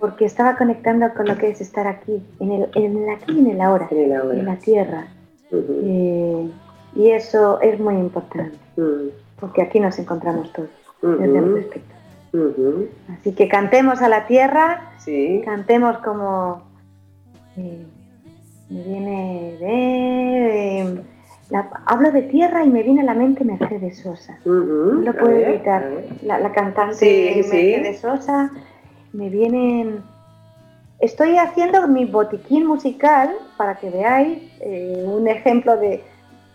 porque 0.00 0.24
estaba 0.24 0.56
conectando 0.56 1.12
con 1.14 1.26
lo 1.26 1.36
que 1.36 1.50
es 1.50 1.60
estar 1.60 1.86
aquí, 1.86 2.22
en 2.40 2.52
el, 2.52 2.68
en 2.74 3.10
aquí 3.10 3.32
y 3.32 3.38
en 3.38 3.46
el 3.48 3.60
ahora, 3.60 3.88
en, 3.90 4.44
la 4.44 4.56
tierra. 4.56 5.06
Eh, 5.52 6.50
y 6.96 7.10
eso 7.10 7.60
es 7.60 7.78
muy 7.78 7.94
importante 7.94 8.58
porque 9.38 9.62
aquí 9.62 9.80
nos 9.80 9.98
encontramos 9.98 10.52
todos. 10.52 10.70
desde 11.02 11.38
el 11.38 11.54
respeto. 11.54 11.96
Así 13.12 13.32
que 13.34 13.48
cantemos 13.48 14.02
a 14.02 14.08
la 14.08 14.26
tierra, 14.26 14.92
cantemos 15.44 15.98
como 15.98 16.62
eh, 17.56 17.86
me 18.68 18.82
viene 18.82 19.56
de, 19.60 21.02
hablo 21.86 22.10
de 22.10 22.22
tierra 22.22 22.64
y 22.64 22.68
me 22.68 22.82
viene 22.82 23.02
a 23.02 23.04
la 23.04 23.14
mente 23.14 23.44
Mercedes 23.44 24.00
Sosa. 24.00 24.38
no 24.44 25.00
lo 25.00 25.12
puedo 25.14 25.36
evitar. 25.36 25.88
La, 26.22 26.52
cantante 26.52 27.32
Mercedes 27.36 28.00
Sosa. 28.00 28.50
Me 29.12 29.30
vienen. 29.30 30.02
Estoy 30.98 31.36
haciendo 31.36 31.86
mi 31.88 32.06
botiquín 32.06 32.66
musical 32.66 33.30
para 33.56 33.76
que 33.76 33.90
veáis 33.90 34.38
eh, 34.60 35.04
un 35.06 35.28
ejemplo 35.28 35.76
de, 35.76 36.02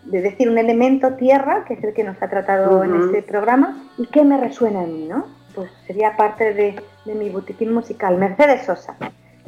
decir 0.04 0.48
un 0.48 0.58
elemento 0.58 1.14
tierra, 1.14 1.64
que 1.66 1.74
es 1.74 1.84
el 1.84 1.94
que 1.94 2.04
nos 2.04 2.20
ha 2.22 2.28
tratado 2.28 2.82
en 2.84 2.94
este 2.96 3.22
programa, 3.22 3.82
y 3.98 4.06
que 4.06 4.24
me 4.24 4.38
resuena 4.38 4.80
a 4.80 4.86
mí, 4.86 5.06
¿no? 5.08 5.26
Pues 5.54 5.70
sería 5.86 6.16
parte 6.16 6.54
de, 6.54 6.76
de 7.04 7.14
mi 7.14 7.28
botiquín 7.30 7.72
musical. 7.72 8.16
Mercedes 8.16 8.64
Sosa. 8.64 8.96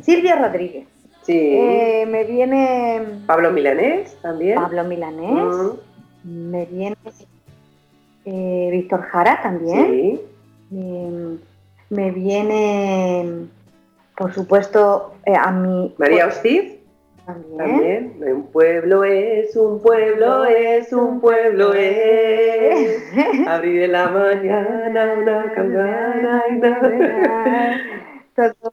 Silvio 0.02 0.36
Rodríguez. 0.36 0.86
Sí. 1.22 1.56
Eh, 1.56 2.06
me 2.06 2.24
viene. 2.24 3.02
Pablo 3.26 3.50
Milanés 3.50 4.16
también. 4.20 4.56
Pablo 4.56 4.84
Milanés. 4.84 5.72
Me 6.22 6.66
viene 6.66 6.96
eh, 8.24 8.68
Víctor 8.70 9.02
Jara 9.02 9.40
también. 9.42 10.20
Sí. 10.70 11.40
me 11.90 12.10
viene, 12.10 13.46
por 14.16 14.34
supuesto, 14.34 15.14
eh, 15.24 15.34
a 15.34 15.50
mi. 15.50 15.94
María 15.98 16.26
Hostiz. 16.26 16.73
También. 17.26 18.16
Un 18.20 18.46
pueblo 18.52 19.04
es, 19.04 19.56
un 19.56 19.80
pueblo 19.80 20.44
es, 20.44 20.92
un 20.92 21.20
pueblo 21.20 21.72
es. 21.74 23.02
Abrir 23.48 23.80
de 23.80 23.88
la 23.88 24.08
mañana 24.08 25.14
una 25.14 25.52
campana 25.52 26.44
Todo 28.36 28.72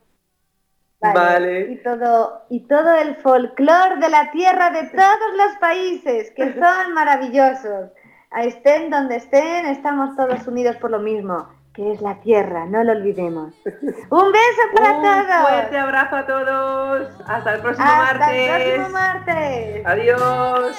Vale. 1.01 1.71
Y 1.71 1.77
todo, 1.77 2.43
y 2.49 2.59
todo 2.67 2.93
el 2.93 3.15
folclor 3.15 3.99
de 3.99 4.09
la 4.09 4.29
tierra 4.31 4.69
de 4.69 4.83
todos 4.89 5.35
los 5.35 5.57
países, 5.59 6.31
que 6.31 6.53
son 6.59 6.93
maravillosos. 6.93 7.89
Estén 8.37 8.89
donde 8.89 9.17
estén, 9.17 9.65
estamos 9.65 10.15
todos 10.15 10.47
unidos 10.47 10.77
por 10.77 10.91
lo 10.91 10.99
mismo, 10.99 11.49
que 11.73 11.93
es 11.93 12.01
la 12.01 12.19
tierra, 12.21 12.65
no 12.65 12.83
lo 12.83 12.91
olvidemos. 12.91 13.53
Un 13.65 14.31
beso 14.31 14.61
para 14.75 15.01
todos. 15.01 15.39
Un 15.39 15.45
fuerte 15.47 15.77
abrazo 15.77 16.15
a 16.15 16.27
todos. 16.27 17.07
Hasta 17.25 17.55
el 17.55 17.61
próximo 17.61 17.87
martes. 17.87 18.21
Hasta 18.21 18.35
el 18.35 18.73
próximo 18.73 18.89
martes. 18.89 19.85
Adiós. 19.85 20.77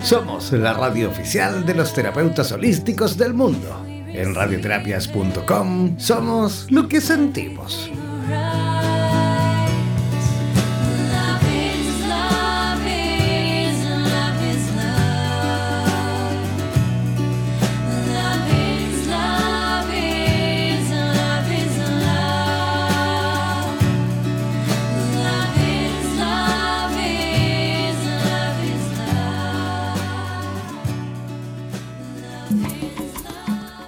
Somos 0.00 0.52
la 0.52 0.74
radio 0.74 1.08
oficial 1.08 1.64
de 1.64 1.74
los 1.74 1.94
terapeutas 1.94 2.52
holísticos 2.52 3.16
del 3.16 3.32
mundo. 3.32 3.82
En 3.86 4.34
radioterapias.com 4.34 5.98
somos 5.98 6.70
lo 6.70 6.86
que 6.86 7.00
sentimos. 7.00 7.90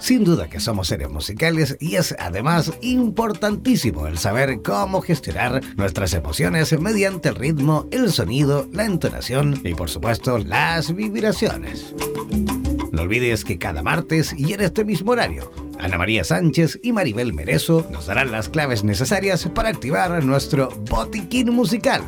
Sin 0.05 0.23
duda 0.23 0.51
que 0.51 0.61
somos 0.61 0.89
seres 0.89 1.09
musicales 1.09 1.79
y 1.81 1.97
es 1.97 2.15
además 2.19 2.71
importantísimo 2.83 4.07
el 4.07 4.19
saber 4.19 4.61
cómo 4.61 5.01
gestionar 5.01 5.63
nuestras 5.79 6.13
emociones 6.13 6.79
mediante 6.79 7.31
el 7.31 7.37
ritmo, 7.37 7.89
el 7.91 8.13
sonido, 8.13 8.69
la 8.71 8.85
entonación 8.85 9.59
y 9.65 9.73
por 9.73 9.89
supuesto 9.89 10.37
las 10.37 10.95
vibraciones. 10.95 11.95
No 12.93 13.01
olvides 13.01 13.47
que 13.47 13.57
cada 13.57 13.83
martes 13.83 14.35
y 14.37 14.53
en 14.53 14.61
este 14.61 14.85
mismo 14.85 15.13
horario, 15.13 15.51
Ana 15.79 15.97
María 15.97 16.23
Sánchez 16.23 16.81
y 16.83 16.93
Maribel 16.93 17.33
Merezo 17.33 17.87
nos 17.91 18.05
darán 18.05 18.31
las 18.31 18.51
claves 18.51 18.85
necesarias 18.85 19.49
para 19.55 19.71
activar 19.71 20.23
nuestro 20.23 20.69
botiquín 20.91 21.49
musical 21.49 22.03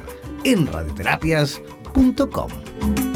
en 0.45 0.67
radioterapias.com. 0.67 3.16